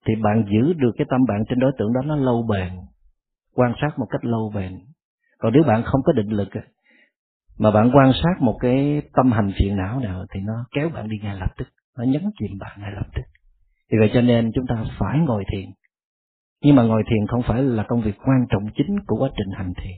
thì 0.06 0.14
bạn 0.22 0.44
giữ 0.52 0.72
được 0.72 0.90
cái 0.96 1.06
tâm 1.10 1.20
bạn 1.28 1.44
trên 1.48 1.58
đối 1.58 1.72
tượng 1.78 1.92
đó 1.92 2.00
nó 2.04 2.16
lâu 2.16 2.42
bền, 2.42 2.72
quan 3.54 3.72
sát 3.80 3.98
một 3.98 4.06
cách 4.10 4.24
lâu 4.24 4.52
bền. 4.54 4.72
Còn 5.38 5.52
nếu 5.52 5.62
bạn 5.62 5.82
không 5.84 6.02
có 6.04 6.12
định 6.12 6.30
lực 6.30 6.48
mà 7.58 7.70
bạn 7.70 7.90
quan 7.94 8.12
sát 8.22 8.42
một 8.42 8.56
cái 8.60 9.02
tâm 9.12 9.32
hành 9.32 9.52
phiền 9.58 9.76
não 9.76 10.00
nào 10.00 10.24
thì 10.34 10.40
nó 10.40 10.64
kéo 10.74 10.88
bạn 10.88 11.08
đi 11.08 11.16
ngay 11.22 11.36
lập 11.36 11.50
tức, 11.56 11.68
nó 11.98 12.04
nhấn 12.04 12.22
chìm 12.38 12.58
bạn 12.58 12.78
ngay 12.80 12.90
lập 12.92 13.06
tức. 13.14 13.22
Vì 13.90 13.98
vậy 13.98 14.10
cho 14.14 14.20
nên 14.20 14.52
chúng 14.54 14.66
ta 14.66 14.84
phải 14.98 15.18
ngồi 15.18 15.44
thiền 15.52 15.70
nhưng 16.64 16.76
mà 16.76 16.82
ngồi 16.82 17.02
thiền 17.06 17.26
không 17.26 17.42
phải 17.42 17.62
là 17.62 17.84
công 17.88 18.00
việc 18.00 18.16
quan 18.24 18.46
trọng 18.50 18.62
chính 18.76 18.96
của 19.06 19.16
quá 19.16 19.30
trình 19.36 19.52
hành 19.56 19.72
thiền. 19.76 19.96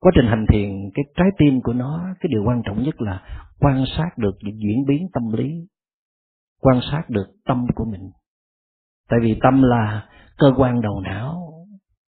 Quá 0.00 0.12
trình 0.14 0.26
hành 0.26 0.46
thiền, 0.48 0.70
cái 0.94 1.04
trái 1.16 1.28
tim 1.38 1.60
của 1.60 1.72
nó, 1.72 2.06
cái 2.20 2.30
điều 2.30 2.44
quan 2.44 2.62
trọng 2.64 2.82
nhất 2.82 3.00
là 3.00 3.22
quan 3.60 3.84
sát 3.96 4.18
được 4.18 4.34
những 4.40 4.58
diễn 4.58 4.84
biến 4.88 5.08
tâm 5.12 5.32
lý, 5.32 5.68
quan 6.60 6.80
sát 6.90 7.10
được 7.10 7.26
tâm 7.44 7.66
của 7.74 7.84
mình. 7.84 8.10
Tại 9.08 9.18
vì 9.22 9.38
tâm 9.42 9.62
là 9.62 10.08
cơ 10.38 10.52
quan 10.56 10.80
đầu 10.80 11.00
não 11.00 11.52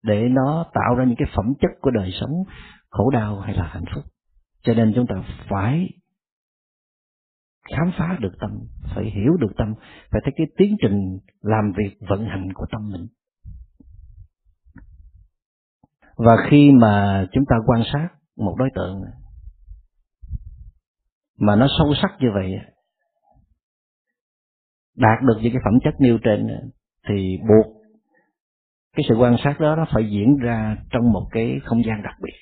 để 0.04 0.30
nó 0.30 0.66
tạo 0.74 0.96
ra 0.96 1.06
những 1.06 1.16
cái 1.18 1.28
phẩm 1.36 1.54
chất 1.62 1.72
của 1.82 1.92
đời 1.92 2.12
sống 2.22 2.32
khổ 2.90 3.10
đau 3.10 3.40
hay 3.40 3.56
là 3.56 3.68
hạnh 3.68 3.86
phúc. 3.96 4.04
Cho 4.64 4.74
nên 4.74 4.92
chúng 4.96 5.08
ta 5.08 5.16
phải 5.50 5.90
khám 7.70 7.92
phá 7.98 8.18
được 8.20 8.34
tâm, 8.40 8.52
phải 8.96 9.06
hiểu 9.06 9.38
được 9.40 9.52
tâm, 9.58 9.74
phải 10.12 10.22
thấy 10.24 10.34
cái 10.36 10.48
tiến 10.58 10.76
trình 10.82 11.18
làm 11.42 11.72
việc 11.78 11.98
vận 12.10 12.26
hành 12.26 12.54
của 12.54 12.66
tâm 12.72 12.90
mình 12.90 13.08
và 16.18 16.38
khi 16.50 16.72
mà 16.72 17.26
chúng 17.32 17.44
ta 17.50 17.56
quan 17.66 17.82
sát 17.94 18.08
một 18.38 18.56
đối 18.58 18.70
tượng 18.76 19.02
mà 21.40 21.56
nó 21.56 21.68
sâu 21.78 21.94
sắc 22.02 22.12
như 22.20 22.28
vậy, 22.34 22.52
đạt 24.96 25.22
được 25.22 25.36
những 25.42 25.54
cái 25.54 25.62
phẩm 25.66 25.80
chất 25.84 25.94
nêu 26.00 26.18
trên, 26.24 26.48
thì 27.10 27.38
buộc 27.38 27.76
cái 28.96 29.06
sự 29.10 29.16
quan 29.16 29.36
sát 29.44 29.60
đó 29.60 29.76
nó 29.76 29.86
phải 29.94 30.10
diễn 30.12 30.38
ra 30.38 30.78
trong 30.92 31.12
một 31.12 31.28
cái 31.32 31.60
không 31.64 31.84
gian 31.86 32.04
đặc 32.04 32.16
biệt. 32.24 32.34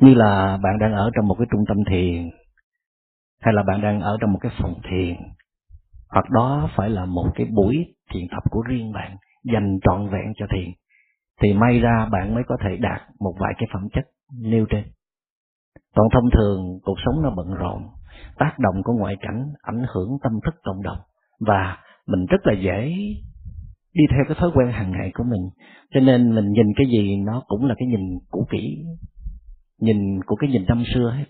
Như 0.00 0.14
là 0.14 0.58
bạn 0.62 0.78
đang 0.80 0.92
ở 0.92 1.10
trong 1.16 1.28
một 1.28 1.36
cái 1.38 1.46
trung 1.50 1.64
tâm 1.68 1.76
thiền, 1.90 2.30
hay 3.40 3.54
là 3.54 3.62
bạn 3.62 3.80
đang 3.80 4.00
ở 4.00 4.16
trong 4.20 4.32
một 4.32 4.38
cái 4.42 4.52
phòng 4.58 4.74
thiền, 4.90 5.16
hoặc 6.08 6.30
đó 6.30 6.70
phải 6.76 6.90
là 6.90 7.04
một 7.04 7.30
cái 7.34 7.46
buổi 7.46 7.94
thiền 8.12 8.26
tập 8.30 8.42
của 8.50 8.62
riêng 8.62 8.92
bạn 8.92 9.16
dành 9.44 9.78
trọn 9.82 10.08
vẹn 10.08 10.32
cho 10.36 10.46
thiền, 10.50 10.70
thì 11.42 11.54
may 11.54 11.80
ra 11.80 12.08
bạn 12.12 12.34
mới 12.34 12.42
có 12.46 12.56
thể 12.64 12.76
đạt 12.76 13.00
một 13.20 13.34
vài 13.40 13.54
cái 13.58 13.68
phẩm 13.72 13.88
chất 13.92 14.04
nêu 14.42 14.66
trên. 14.70 14.84
Còn 15.96 16.08
thông 16.12 16.30
thường, 16.30 16.78
cuộc 16.82 16.96
sống 17.04 17.22
nó 17.22 17.30
bận 17.30 17.54
rộn, 17.54 17.82
tác 18.38 18.58
động 18.58 18.82
của 18.84 18.92
ngoại 18.92 19.16
cảnh 19.20 19.52
ảnh 19.62 19.84
hưởng 19.94 20.18
tâm 20.22 20.32
thức 20.44 20.54
cộng 20.62 20.82
đồng, 20.82 20.98
và 21.40 21.76
mình 22.06 22.26
rất 22.26 22.46
là 22.46 22.52
dễ 22.52 22.94
đi 23.94 24.04
theo 24.10 24.24
cái 24.28 24.36
thói 24.40 24.50
quen 24.54 24.68
hàng 24.72 24.90
ngày 24.90 25.10
của 25.14 25.24
mình. 25.24 25.50
Cho 25.94 26.00
nên 26.00 26.34
mình 26.34 26.52
nhìn 26.52 26.66
cái 26.76 26.86
gì 26.86 27.16
nó 27.16 27.42
cũng 27.46 27.64
là 27.64 27.74
cái 27.78 27.88
nhìn 27.88 28.18
cũ 28.30 28.46
kỹ, 28.50 28.84
nhìn 29.80 30.22
của 30.26 30.36
cái 30.36 30.50
nhìn 30.50 30.64
năm 30.68 30.82
xưa 30.94 31.10
hết. 31.10 31.24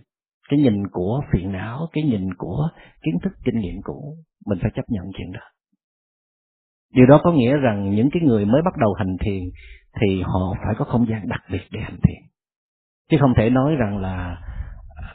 Cái 0.49 0.61
nhìn 0.61 0.89
của 0.93 1.21
phiền 1.33 1.53
não, 1.53 1.89
cái 1.93 2.05
nhìn 2.05 2.35
của 2.35 2.69
kiến 3.03 3.15
thức, 3.23 3.33
kinh 3.45 3.61
nghiệm 3.61 3.83
cũ, 3.83 4.17
mình 4.47 4.59
phải 4.63 4.71
chấp 4.75 4.83
nhận 4.89 5.05
chuyện 5.19 5.33
đó 5.33 5.41
điều 6.95 7.07
đó 7.07 7.21
có 7.25 7.33
nghĩa 7.33 7.57
rằng 7.57 7.91
những 7.91 8.09
cái 8.13 8.23
người 8.23 8.45
mới 8.45 8.63
bắt 8.63 8.75
đầu 8.77 8.95
hành 8.95 9.17
thiền 9.21 9.43
thì 10.01 10.23
họ 10.23 10.55
phải 10.65 10.75
có 10.79 10.85
không 10.85 11.07
gian 11.09 11.29
đặc 11.29 11.41
biệt 11.53 11.63
để 11.71 11.81
hành 11.81 11.99
thiền. 12.03 12.23
Chứ 13.11 13.17
không 13.21 13.35
thể 13.37 13.51
nói 13.51 13.77
rằng 13.77 13.99
là 13.99 14.39
à, 14.97 15.09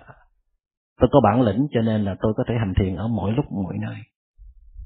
tôi 0.99 1.09
có 1.11 1.19
bản 1.23 1.41
lĩnh 1.41 1.67
cho 1.71 1.81
nên 1.81 2.03
là 2.03 2.15
tôi 2.21 2.33
có 2.37 2.43
thể 2.47 2.55
hành 2.59 2.73
thiền 2.79 2.95
ở 2.95 3.07
mỗi 3.07 3.31
lúc 3.31 3.45
mỗi 3.51 3.77
nơi. 3.81 3.95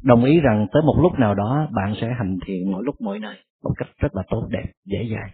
Đồng 0.03 0.23
ý 0.23 0.39
rằng 0.39 0.67
tới 0.73 0.81
một 0.81 0.95
lúc 1.01 1.19
nào 1.19 1.35
đó 1.35 1.67
bạn 1.71 1.93
sẽ 2.01 2.13
hành 2.17 2.37
thiền 2.45 2.71
mỗi 2.71 2.83
lúc 2.85 2.95
mỗi 2.99 3.19
nơi 3.19 3.35
một 3.63 3.71
cách 3.77 3.87
rất 3.97 4.15
là 4.15 4.23
tốt, 4.29 4.47
đẹp, 4.49 4.71
dễ 4.85 5.03
dàng. 5.03 5.29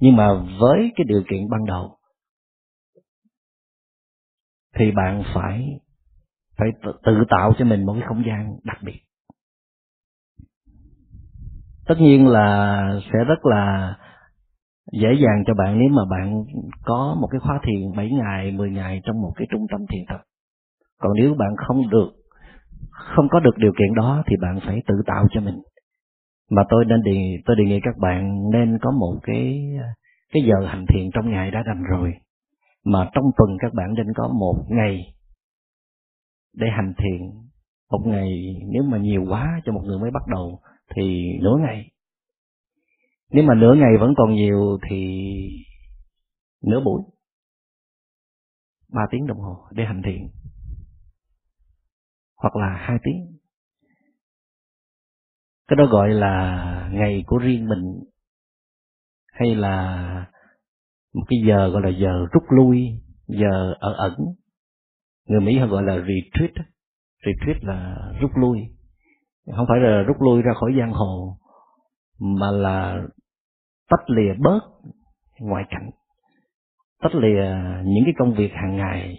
Nhưng 0.00 0.16
mà 0.16 0.28
với 0.60 0.92
cái 0.96 1.04
điều 1.08 1.22
kiện 1.30 1.48
ban 1.50 1.64
đầu, 1.66 1.96
thì 4.78 4.90
bạn 4.90 5.22
phải 5.34 5.80
phải 6.56 6.68
tự 6.82 7.24
tạo 7.28 7.52
cho 7.58 7.64
mình 7.64 7.86
một 7.86 7.92
cái 7.92 8.08
không 8.08 8.24
gian 8.26 8.56
đặc 8.64 8.78
biệt 8.82 9.00
tất 11.86 11.94
nhiên 11.98 12.26
là 12.26 12.88
sẽ 13.12 13.24
rất 13.24 13.46
là 13.46 13.96
dễ 14.92 15.12
dàng 15.12 15.44
cho 15.46 15.54
bạn 15.54 15.78
nếu 15.78 15.88
mà 15.88 16.02
bạn 16.10 16.44
có 16.84 17.16
một 17.20 17.28
cái 17.30 17.40
khóa 17.40 17.60
thiền 17.62 17.96
7 17.96 18.10
ngày, 18.10 18.52
10 18.52 18.70
ngày 18.70 19.00
trong 19.04 19.22
một 19.22 19.32
cái 19.36 19.46
trung 19.50 19.66
tâm 19.70 19.80
thiền 19.92 20.02
tập. 20.08 20.20
Còn 21.00 21.12
nếu 21.16 21.34
bạn 21.34 21.56
không 21.56 21.90
được 21.90 22.10
không 22.94 23.28
có 23.28 23.40
được 23.40 23.56
điều 23.56 23.72
kiện 23.78 23.94
đó 23.94 24.22
thì 24.26 24.36
bạn 24.42 24.60
phải 24.66 24.82
tự 24.86 24.94
tạo 25.06 25.26
cho 25.30 25.40
mình. 25.40 25.58
Mà 26.50 26.62
tôi 26.68 26.84
nên 26.84 27.02
đề 27.02 27.38
tôi 27.44 27.56
đề 27.56 27.64
nghị 27.64 27.80
các 27.80 27.94
bạn 28.00 28.50
nên 28.52 28.78
có 28.82 28.90
một 28.90 29.18
cái 29.22 29.70
cái 30.32 30.42
giờ 30.42 30.66
hành 30.66 30.86
thiền 30.86 31.10
trong 31.14 31.30
ngày 31.30 31.50
đã 31.50 31.62
rành 31.62 31.82
rồi. 31.82 32.12
Mà 32.84 33.10
trong 33.14 33.24
tuần 33.36 33.56
các 33.60 33.74
bạn 33.74 33.94
nên 33.94 34.06
có 34.16 34.28
một 34.28 34.64
ngày 34.68 35.00
để 36.56 36.66
hành 36.70 36.94
thiền. 36.98 37.30
Một 37.90 38.00
ngày 38.06 38.28
nếu 38.72 38.82
mà 38.82 38.98
nhiều 38.98 39.24
quá 39.28 39.60
cho 39.64 39.72
một 39.72 39.82
người 39.84 39.98
mới 39.98 40.10
bắt 40.10 40.22
đầu 40.26 40.60
thì 40.96 41.32
nửa 41.42 41.56
ngày. 41.60 41.90
Nếu 43.30 43.44
mà 43.44 43.54
nửa 43.54 43.74
ngày 43.74 43.90
vẫn 44.00 44.14
còn 44.16 44.34
nhiều 44.34 44.78
thì 44.90 44.98
nửa 46.62 46.80
buổi. 46.84 47.02
Ba 48.92 49.02
tiếng 49.10 49.26
đồng 49.26 49.38
hồ 49.38 49.66
để 49.70 49.84
hành 49.84 50.02
thiện 50.04 50.28
hoặc 52.36 52.56
là 52.56 52.76
hai 52.78 52.98
tiếng. 53.04 53.38
Cái 55.68 55.76
đó 55.76 55.86
gọi 55.86 56.10
là 56.10 56.88
ngày 56.92 57.24
của 57.26 57.38
riêng 57.38 57.68
mình. 57.68 58.00
Hay 59.32 59.54
là 59.54 60.26
một 61.14 61.24
cái 61.28 61.38
giờ 61.48 61.68
gọi 61.68 61.82
là 61.82 61.88
giờ 61.88 62.26
rút 62.32 62.42
lui, 62.48 63.02
giờ 63.26 63.74
ở 63.80 63.92
ẩn. 63.92 64.14
Người 65.26 65.40
mỹ 65.40 65.58
họ 65.58 65.66
gọi 65.66 65.82
là 65.82 65.96
retreat 65.96 66.66
retreat 67.26 67.64
là 67.64 67.96
rút 68.20 68.30
lui 68.34 68.58
không 69.56 69.66
phải 69.68 69.80
là 69.80 70.02
rút 70.02 70.16
lui 70.22 70.42
ra 70.42 70.52
khỏi 70.54 70.74
giang 70.78 70.92
hồ, 70.92 71.36
mà 72.20 72.50
là 72.50 73.02
tách 73.90 74.10
lìa 74.10 74.34
bớt 74.38 74.60
ngoại 75.40 75.64
cảnh, 75.70 75.90
tách 77.02 77.14
lìa 77.14 77.44
những 77.84 78.04
cái 78.04 78.14
công 78.18 78.34
việc 78.34 78.52
hàng 78.52 78.76
ngày 78.76 79.18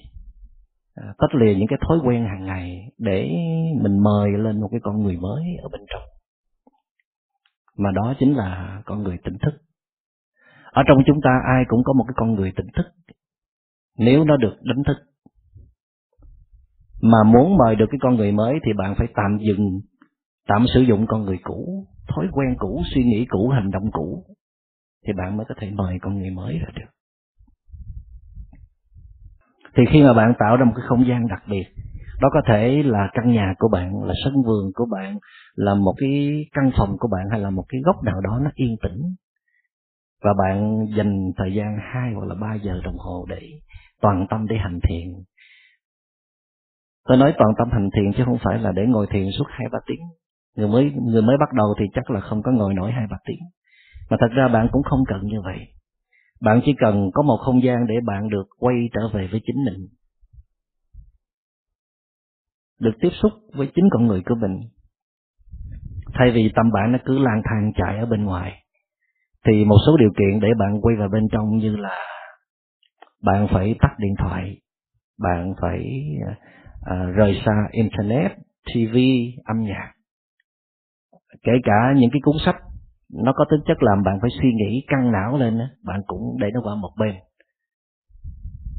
à, 0.95 1.13
tách 1.17 1.35
lìa 1.35 1.55
những 1.55 1.67
cái 1.67 1.79
thói 1.87 1.99
quen 2.03 2.25
hàng 2.25 2.45
ngày 2.45 2.91
để 2.97 3.29
mình 3.81 3.99
mời 4.03 4.31
lên 4.31 4.61
một 4.61 4.67
cái 4.71 4.79
con 4.83 5.03
người 5.03 5.17
mới 5.17 5.43
ở 5.63 5.69
bên 5.69 5.81
trong. 5.89 6.03
Mà 7.77 7.91
đó 7.91 8.13
chính 8.19 8.35
là 8.35 8.81
con 8.85 9.03
người 9.03 9.17
tỉnh 9.23 9.37
thức. 9.41 9.53
Ở 10.71 10.83
trong 10.87 10.97
chúng 11.05 11.21
ta 11.23 11.29
ai 11.55 11.63
cũng 11.67 11.83
có 11.83 11.93
một 11.93 12.03
cái 12.07 12.13
con 12.17 12.35
người 12.35 12.51
tỉnh 12.55 12.67
thức, 12.75 12.85
nếu 13.97 14.23
nó 14.23 14.37
được 14.37 14.55
đánh 14.61 14.83
thức. 14.83 14.97
Mà 17.01 17.23
muốn 17.23 17.57
mời 17.57 17.75
được 17.75 17.85
cái 17.91 17.99
con 18.01 18.15
người 18.15 18.31
mới 18.31 18.59
thì 18.65 18.73
bạn 18.73 18.95
phải 18.97 19.07
tạm 19.15 19.37
dừng 19.37 19.81
tạm 20.47 20.65
sử 20.73 20.81
dụng 20.81 21.05
con 21.07 21.25
người 21.25 21.37
cũ, 21.43 21.87
thói 22.07 22.27
quen 22.31 22.55
cũ, 22.57 22.81
suy 22.93 23.03
nghĩ 23.03 23.25
cũ, 23.29 23.49
hành 23.49 23.71
động 23.71 23.91
cũ, 23.91 24.25
thì 25.07 25.13
bạn 25.13 25.37
mới 25.37 25.45
có 25.49 25.55
thể 25.61 25.71
mời 25.71 25.97
con 26.01 26.17
người 26.17 26.29
mới 26.29 26.59
ra 26.59 26.67
được. 26.75 26.89
Thì 29.77 29.83
khi 29.91 30.03
mà 30.03 30.13
bạn 30.13 30.33
tạo 30.39 30.57
ra 30.57 30.65
một 30.65 30.73
cái 30.75 30.85
không 30.87 31.07
gian 31.07 31.27
đặc 31.27 31.43
biệt, 31.49 31.65
đó 32.21 32.29
có 32.33 32.41
thể 32.47 32.83
là 32.83 33.09
căn 33.13 33.31
nhà 33.31 33.53
của 33.59 33.67
bạn, 33.67 34.03
là 34.03 34.13
sân 34.23 34.33
vườn 34.45 34.71
của 34.75 34.85
bạn, 34.91 35.17
là 35.55 35.75
một 35.75 35.93
cái 35.97 36.45
căn 36.53 36.71
phòng 36.77 36.97
của 36.99 37.07
bạn, 37.07 37.29
hay 37.31 37.39
là 37.39 37.49
một 37.49 37.65
cái 37.69 37.81
góc 37.85 38.03
nào 38.03 38.21
đó 38.21 38.39
nó 38.43 38.51
yên 38.55 38.75
tĩnh, 38.83 39.15
và 40.23 40.33
bạn 40.33 40.85
dành 40.97 41.31
thời 41.37 41.53
gian 41.53 41.77
hai 41.93 42.13
hoặc 42.13 42.25
là 42.27 42.35
ba 42.35 42.55
giờ 42.55 42.81
đồng 42.83 42.97
hồ 42.97 43.25
để 43.29 43.41
toàn 44.01 44.27
tâm 44.29 44.47
để 44.47 44.57
hành 44.57 44.79
thiền. 44.89 45.23
Tôi 47.07 47.17
nói 47.17 47.33
toàn 47.37 47.53
tâm 47.57 47.69
hành 47.71 47.89
thiền 47.95 48.13
chứ 48.17 48.23
không 48.25 48.37
phải 48.43 48.59
là 48.59 48.71
để 48.71 48.85
ngồi 48.85 49.07
thiền 49.09 49.31
suốt 49.37 49.45
hai 49.49 49.67
ba 49.71 49.79
tiếng 49.87 50.01
người 50.55 50.67
mới 50.67 50.91
người 50.91 51.21
mới 51.21 51.37
bắt 51.39 51.53
đầu 51.53 51.75
thì 51.79 51.85
chắc 51.93 52.11
là 52.11 52.19
không 52.19 52.43
có 52.43 52.51
ngồi 52.51 52.73
nổi 52.73 52.91
hai 52.91 53.07
ba 53.09 53.17
tiếng. 53.25 53.39
Mà 54.09 54.17
thật 54.19 54.27
ra 54.35 54.47
bạn 54.47 54.67
cũng 54.71 54.83
không 54.83 54.99
cần 55.07 55.21
như 55.23 55.41
vậy. 55.41 55.59
Bạn 56.41 56.61
chỉ 56.65 56.73
cần 56.79 57.09
có 57.13 57.23
một 57.23 57.37
không 57.37 57.63
gian 57.63 57.87
để 57.87 57.95
bạn 58.05 58.29
được 58.29 58.47
quay 58.59 58.75
trở 58.93 59.07
về 59.13 59.27
với 59.31 59.41
chính 59.45 59.65
mình. 59.65 59.87
Được 62.79 62.93
tiếp 63.01 63.11
xúc 63.21 63.31
với 63.53 63.71
chính 63.75 63.85
con 63.91 64.07
người 64.07 64.21
của 64.25 64.35
mình. 64.35 64.59
Thay 66.13 66.31
vì 66.31 66.51
tâm 66.55 66.71
bạn 66.71 66.91
nó 66.91 66.97
cứ 67.05 67.19
lang 67.19 67.41
thang 67.45 67.71
chạy 67.75 67.99
ở 67.99 68.05
bên 68.05 68.23
ngoài 68.23 68.63
thì 69.45 69.65
một 69.65 69.77
số 69.85 69.97
điều 69.97 70.11
kiện 70.17 70.39
để 70.39 70.47
bạn 70.59 70.81
quay 70.81 70.95
vào 70.99 71.09
bên 71.09 71.27
trong 71.31 71.57
như 71.57 71.75
là 71.75 71.97
bạn 73.23 73.47
phải 73.51 73.75
tắt 73.81 73.95
điện 73.99 74.15
thoại 74.17 74.57
bạn 75.17 75.53
phải 75.61 76.05
uh, 76.81 77.15
rời 77.15 77.41
xa 77.45 77.67
internet 77.71 78.31
tv 78.65 78.97
âm 79.45 79.63
nhạc 79.63 79.91
kể 81.45 81.51
cả 81.63 81.93
những 81.95 82.09
cái 82.13 82.19
cuốn 82.23 82.35
sách, 82.45 82.55
nó 83.13 83.33
có 83.35 83.45
tính 83.51 83.59
chất 83.67 83.83
làm 83.83 84.03
bạn 84.03 84.17
phải 84.21 84.29
suy 84.41 84.49
nghĩ 84.53 84.83
căng 84.87 85.11
não 85.11 85.37
lên 85.37 85.59
bạn 85.83 86.01
cũng 86.07 86.37
để 86.39 86.51
nó 86.53 86.61
qua 86.63 86.75
một 86.75 86.91
bên. 86.99 87.15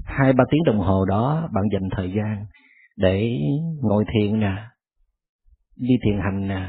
Hai, 0.05 0.33
ba 0.33 0.45
tiếng 0.51 0.65
đồng 0.67 0.79
hồ 0.79 1.05
đó, 1.05 1.49
bạn 1.53 1.65
dành 1.73 1.89
thời 1.97 2.13
gian 2.13 2.47
để 2.97 3.39
ngồi 3.83 4.05
thiền 4.15 4.41
nè, 4.41 4.53
đi 5.77 5.95
thiền 6.05 6.21
hành 6.21 6.49
nè, 6.49 6.69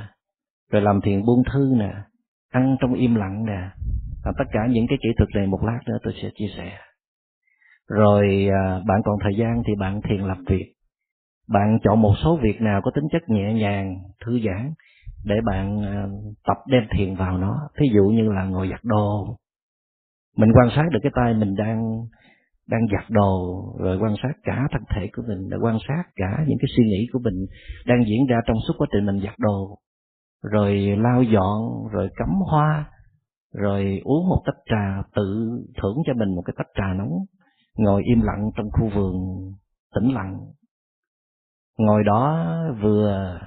rồi 0.72 0.82
làm 0.82 1.02
thiền 1.02 1.26
buông 1.26 1.44
thư 1.54 1.74
nè, 1.78 1.94
ăn 2.52 2.78
trong 2.82 2.94
im 2.94 3.16
lặng 3.16 3.46
nè, 3.46 3.70
và 4.26 4.32
tất 4.38 4.44
cả 4.52 4.68
những 4.70 4.86
cái 4.90 4.98
kỹ 5.02 5.10
thuật 5.18 5.30
này 5.36 5.48
một 5.48 5.64
lát 5.64 5.80
nữa 5.88 5.98
tôi 6.04 6.14
sẽ 6.22 6.30
chia 6.36 6.48
sẻ. 6.58 6.78
Rồi 7.90 8.48
à, 8.64 8.80
bạn 8.88 9.02
còn 9.06 9.16
thời 9.24 9.36
gian 9.36 9.64
thì 9.68 9.76
bạn 9.76 10.02
thiền 10.02 10.22
lập 10.22 10.38
việc. 10.48 10.74
Bạn 11.50 11.80
chọn 11.84 12.02
một 12.02 12.14
số 12.24 12.40
việc 12.42 12.62
nào 12.62 12.82
có 12.82 12.92
tính 12.96 13.06
chất 13.12 13.22
nhẹ 13.30 13.54
nhàng, 13.54 13.96
thư 14.26 14.40
giãn 14.46 14.74
để 15.25 15.36
bạn 15.45 15.82
ờ, 15.82 16.10
tập 16.47 16.58
đem 16.67 16.84
thiền 16.97 17.15
vào 17.15 17.38
nó. 17.38 17.69
Thí 17.80 17.86
dụ 17.95 18.03
như 18.03 18.32
là 18.32 18.43
ngồi 18.43 18.69
giặt 18.69 18.84
đồ. 18.84 19.38
Mình 20.38 20.49
quan 20.53 20.69
sát 20.75 20.86
được 20.91 20.99
cái 21.03 21.12
tay 21.15 21.34
mình 21.34 21.56
đang 21.56 21.82
đang 22.67 22.82
giặt 22.91 23.10
đồ, 23.10 23.63
rồi 23.80 23.97
quan 24.01 24.13
sát 24.23 24.34
cả 24.43 24.67
thân 24.71 24.82
thể 24.95 25.08
của 25.15 25.23
mình, 25.27 25.49
rồi 25.49 25.60
quan 25.63 25.77
sát 25.88 26.03
cả 26.15 26.43
những 26.47 26.58
cái 26.60 26.67
suy 26.77 26.84
nghĩ 26.84 27.08
của 27.13 27.19
mình 27.19 27.45
đang 27.86 28.06
diễn 28.06 28.25
ra 28.30 28.38
trong 28.47 28.58
suốt 28.67 28.73
quá 28.77 28.88
trình 28.91 29.06
mình 29.06 29.19
giặt 29.23 29.36
đồ. 29.38 29.77
Rồi 30.51 30.95
lau 30.97 31.23
dọn, 31.23 31.88
rồi 31.91 32.10
cắm 32.15 32.30
hoa, 32.51 32.91
rồi 33.53 34.01
uống 34.03 34.30
một 34.30 34.41
tách 34.45 34.62
trà 34.65 35.01
tự 35.15 35.49
thưởng 35.82 35.97
cho 36.06 36.13
mình 36.13 36.36
một 36.36 36.41
cái 36.45 36.53
tách 36.58 36.67
trà 36.75 36.93
nóng. 36.93 37.13
Ngồi 37.77 38.03
im 38.06 38.21
lặng 38.21 38.49
trong 38.56 38.69
khu 38.71 38.89
vườn 38.95 39.15
tĩnh 39.95 40.13
lặng. 40.13 40.39
Ngồi 41.77 42.03
đó 42.03 42.47
vừa 42.82 43.39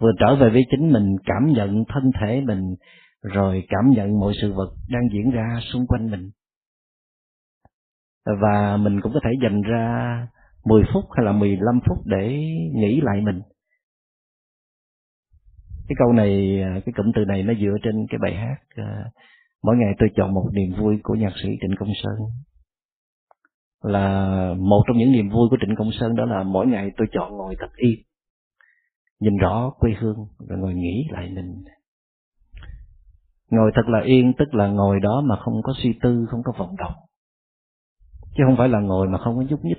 vừa 0.00 0.12
trở 0.18 0.36
về 0.36 0.50
với 0.50 0.62
chính 0.70 0.92
mình, 0.92 1.16
cảm 1.24 1.52
nhận 1.52 1.84
thân 1.88 2.10
thể 2.20 2.40
mình, 2.40 2.74
rồi 3.22 3.64
cảm 3.68 3.90
nhận 3.90 4.20
mọi 4.20 4.32
sự 4.40 4.52
vật 4.52 4.74
đang 4.88 5.02
diễn 5.12 5.30
ra 5.30 5.60
xung 5.72 5.86
quanh 5.86 6.10
mình. 6.10 6.30
Và 8.42 8.76
mình 8.76 9.00
cũng 9.00 9.12
có 9.12 9.20
thể 9.24 9.30
dành 9.42 9.62
ra 9.62 10.28
10 10.64 10.82
phút 10.92 11.04
hay 11.16 11.26
là 11.26 11.32
15 11.32 11.80
phút 11.88 11.98
để 12.04 12.28
nghĩ 12.74 13.00
lại 13.02 13.20
mình. 13.20 13.40
Cái 15.88 15.96
câu 15.98 16.12
này, 16.12 16.60
cái 16.86 16.92
cụm 16.96 17.06
từ 17.14 17.24
này 17.24 17.42
nó 17.42 17.54
dựa 17.54 17.76
trên 17.82 18.06
cái 18.10 18.18
bài 18.22 18.34
hát 18.34 18.56
à, 18.74 19.04
mỗi 19.62 19.76
ngày 19.76 19.94
tôi 19.98 20.08
chọn 20.16 20.34
một 20.34 20.50
niềm 20.52 20.80
vui 20.80 20.98
của 21.02 21.14
nhạc 21.14 21.32
sĩ 21.42 21.48
Trịnh 21.60 21.76
Công 21.78 21.88
Sơn. 22.02 22.14
Là 23.82 24.28
một 24.58 24.82
trong 24.86 24.96
những 24.96 25.12
niềm 25.12 25.28
vui 25.28 25.48
của 25.50 25.56
Trịnh 25.60 25.76
Công 25.76 25.90
Sơn 25.92 26.16
đó 26.16 26.24
là 26.24 26.42
mỗi 26.42 26.66
ngày 26.66 26.90
tôi 26.96 27.06
chọn 27.12 27.36
ngồi 27.36 27.54
tập 27.60 27.70
yên 27.76 28.06
nhìn 29.20 29.36
rõ 29.36 29.70
quê 29.78 29.94
hương 29.98 30.16
rồi 30.48 30.58
ngồi 30.58 30.74
nghĩ 30.74 31.08
lại 31.10 31.30
mình. 31.34 31.64
Ngồi 33.50 33.72
thật 33.74 33.88
là 33.88 34.00
yên, 34.00 34.32
tức 34.38 34.54
là 34.54 34.68
ngồi 34.68 35.00
đó 35.00 35.22
mà 35.24 35.36
không 35.36 35.62
có 35.62 35.72
suy 35.76 35.98
tư, 36.02 36.26
không 36.30 36.42
có 36.44 36.52
vọng 36.58 36.76
động. 36.78 36.94
Chứ 38.36 38.44
không 38.46 38.56
phải 38.56 38.68
là 38.68 38.80
ngồi 38.80 39.08
mà 39.08 39.18
không 39.18 39.36
có 39.36 39.42
nhúc 39.42 39.64
nhích. 39.64 39.78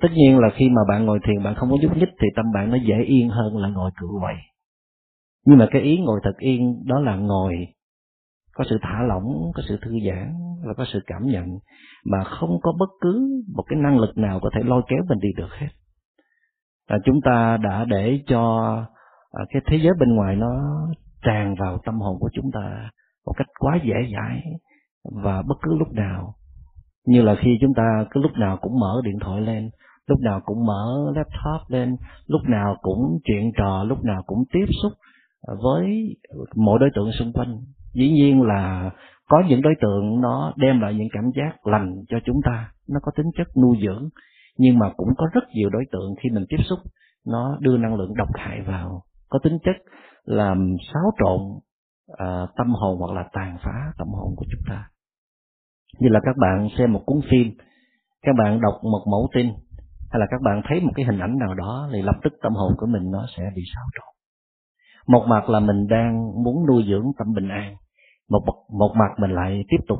Tất 0.00 0.08
nhiên 0.14 0.38
là 0.38 0.48
khi 0.54 0.68
mà 0.68 0.82
bạn 0.88 1.04
ngồi 1.04 1.18
thiền, 1.26 1.42
bạn 1.42 1.54
không 1.54 1.70
có 1.70 1.76
nhúc 1.82 1.96
nhích 1.96 2.08
thì 2.20 2.28
tâm 2.36 2.52
bạn 2.54 2.70
nó 2.70 2.76
dễ 2.76 3.02
yên 3.06 3.28
hơn 3.28 3.56
là 3.56 3.68
ngồi 3.68 3.90
cự 4.00 4.06
quậy. 4.20 4.34
Nhưng 5.46 5.58
mà 5.58 5.68
cái 5.70 5.82
ý 5.82 5.98
ngồi 5.98 6.20
thật 6.22 6.36
yên 6.38 6.82
đó 6.86 7.00
là 7.00 7.16
ngồi, 7.16 7.66
có 8.54 8.64
sự 8.70 8.78
thả 8.82 9.02
lỏng, 9.08 9.52
có 9.54 9.62
sự 9.68 9.78
thư 9.82 9.90
giãn 10.06 10.34
và 10.66 10.74
có 10.76 10.84
sự 10.92 11.00
cảm 11.06 11.26
nhận 11.26 11.46
mà 12.04 12.24
không 12.24 12.58
có 12.62 12.72
bất 12.78 12.90
cứ 13.00 13.42
một 13.54 13.62
cái 13.68 13.78
năng 13.78 13.98
lực 13.98 14.18
nào 14.18 14.40
có 14.40 14.50
thể 14.54 14.60
lôi 14.64 14.82
kéo 14.88 14.98
mình 15.08 15.18
đi 15.20 15.28
được 15.36 15.50
hết 15.50 15.68
à, 16.90 16.98
chúng 17.04 17.20
ta 17.24 17.56
đã 17.56 17.84
để 17.84 18.20
cho 18.26 18.74
à, 19.32 19.42
cái 19.50 19.62
thế 19.66 19.76
giới 19.82 19.92
bên 20.00 20.14
ngoài 20.14 20.36
nó 20.36 20.48
tràn 21.22 21.54
vào 21.54 21.78
tâm 21.84 22.00
hồn 22.00 22.16
của 22.20 22.30
chúng 22.32 22.50
ta 22.52 22.90
một 23.26 23.32
cách 23.36 23.46
quá 23.58 23.78
dễ 23.84 23.94
dãi 24.14 24.42
và 25.22 25.42
bất 25.42 25.54
cứ 25.62 25.78
lúc 25.78 25.92
nào. 25.92 26.34
Như 27.06 27.22
là 27.22 27.34
khi 27.34 27.58
chúng 27.60 27.74
ta 27.74 28.04
cứ 28.10 28.20
lúc 28.20 28.32
nào 28.32 28.56
cũng 28.60 28.80
mở 28.80 29.00
điện 29.04 29.18
thoại 29.20 29.40
lên 29.40 29.70
lúc 30.06 30.20
nào 30.20 30.40
cũng 30.44 30.66
mở 30.66 31.12
laptop 31.14 31.70
lên 31.70 31.96
lúc 32.26 32.40
nào 32.48 32.76
cũng 32.82 33.18
chuyện 33.24 33.52
trò 33.56 33.84
lúc 33.84 34.04
nào 34.04 34.22
cũng 34.26 34.44
tiếp 34.52 34.66
xúc 34.82 34.92
à, 35.48 35.54
với 35.62 36.16
mọi 36.56 36.78
đối 36.78 36.90
tượng 36.94 37.12
xung 37.12 37.32
quanh. 37.32 37.56
Dĩ 37.94 38.10
nhiên 38.12 38.42
là 38.42 38.90
có 39.28 39.42
những 39.48 39.62
đối 39.62 39.74
tượng 39.80 40.20
nó 40.20 40.52
đem 40.56 40.80
lại 40.80 40.94
những 40.94 41.08
cảm 41.12 41.30
giác 41.36 41.66
lành 41.66 41.94
cho 42.08 42.18
chúng 42.24 42.36
ta 42.44 42.72
nó 42.88 43.00
có 43.02 43.12
tính 43.16 43.26
chất 43.36 43.46
nuôi 43.62 43.78
dưỡng 43.82 44.08
nhưng 44.58 44.78
mà 44.78 44.92
cũng 44.96 45.08
có 45.18 45.26
rất 45.32 45.44
nhiều 45.54 45.70
đối 45.70 45.84
tượng 45.92 46.14
khi 46.22 46.30
mình 46.30 46.44
tiếp 46.48 46.62
xúc 46.68 46.78
nó 47.26 47.56
đưa 47.60 47.78
năng 47.78 47.94
lượng 47.94 48.14
độc 48.14 48.28
hại 48.34 48.62
vào. 48.62 49.02
Có 49.28 49.38
tính 49.42 49.58
chất 49.64 49.76
làm 50.24 50.76
xáo 50.92 51.10
trộn 51.18 51.40
à, 52.18 52.46
tâm 52.56 52.74
hồn 52.74 52.98
hoặc 52.98 53.14
là 53.14 53.28
tàn 53.32 53.56
phá 53.64 53.92
tâm 53.98 54.08
hồn 54.08 54.34
của 54.36 54.46
chúng 54.50 54.62
ta. 54.68 54.84
Như 55.98 56.08
là 56.08 56.20
các 56.24 56.36
bạn 56.36 56.68
xem 56.78 56.92
một 56.92 57.02
cuốn 57.06 57.20
phim 57.30 57.46
các 58.22 58.32
bạn 58.38 58.60
đọc 58.60 58.74
một 58.82 59.04
mẫu 59.10 59.28
tin 59.34 59.46
hay 60.10 60.20
là 60.20 60.26
các 60.30 60.40
bạn 60.42 60.62
thấy 60.68 60.80
một 60.80 60.92
cái 60.94 61.06
hình 61.06 61.18
ảnh 61.18 61.38
nào 61.38 61.54
đó 61.54 61.88
thì 61.92 62.02
lập 62.02 62.16
tức 62.22 62.32
tâm 62.42 62.54
hồn 62.54 62.72
của 62.76 62.86
mình 62.86 63.10
nó 63.10 63.26
sẽ 63.36 63.42
bị 63.56 63.62
xáo 63.74 63.84
trộn. 63.94 64.14
Một 65.06 65.26
mặt 65.28 65.48
là 65.48 65.60
mình 65.60 65.86
đang 65.88 66.42
muốn 66.44 66.66
nuôi 66.66 66.84
dưỡng 66.88 67.04
tâm 67.18 67.34
bình 67.34 67.48
an 67.48 67.76
một 68.30 68.42
một 68.78 68.92
mặt 68.96 69.18
mình 69.18 69.30
lại 69.30 69.64
tiếp 69.68 69.84
tục 69.88 69.98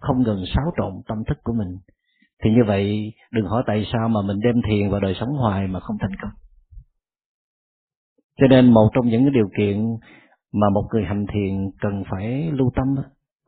không 0.00 0.22
ngừng 0.22 0.44
xáo 0.54 0.72
trộn 0.76 0.92
tâm 1.08 1.24
thức 1.24 1.38
của 1.44 1.52
mình 1.52 1.78
thì 2.44 2.50
như 2.50 2.64
vậy 2.66 3.12
đừng 3.32 3.46
hỏi 3.46 3.62
tại 3.66 3.86
sao 3.92 4.08
mà 4.08 4.22
mình 4.22 4.40
đem 4.40 4.54
thiền 4.68 4.90
vào 4.90 5.00
đời 5.00 5.14
sống 5.20 5.28
hoài 5.28 5.66
mà 5.66 5.80
không 5.80 5.96
thành 6.00 6.16
công. 6.22 6.30
Cho 8.40 8.46
nên 8.46 8.72
một 8.72 8.90
trong 8.94 9.08
những 9.08 9.22
cái 9.24 9.30
điều 9.30 9.48
kiện 9.58 9.84
mà 10.52 10.70
một 10.74 10.88
người 10.92 11.04
hành 11.04 11.26
thiền 11.32 11.70
cần 11.80 12.04
phải 12.10 12.50
lưu 12.52 12.70
tâm 12.74 12.94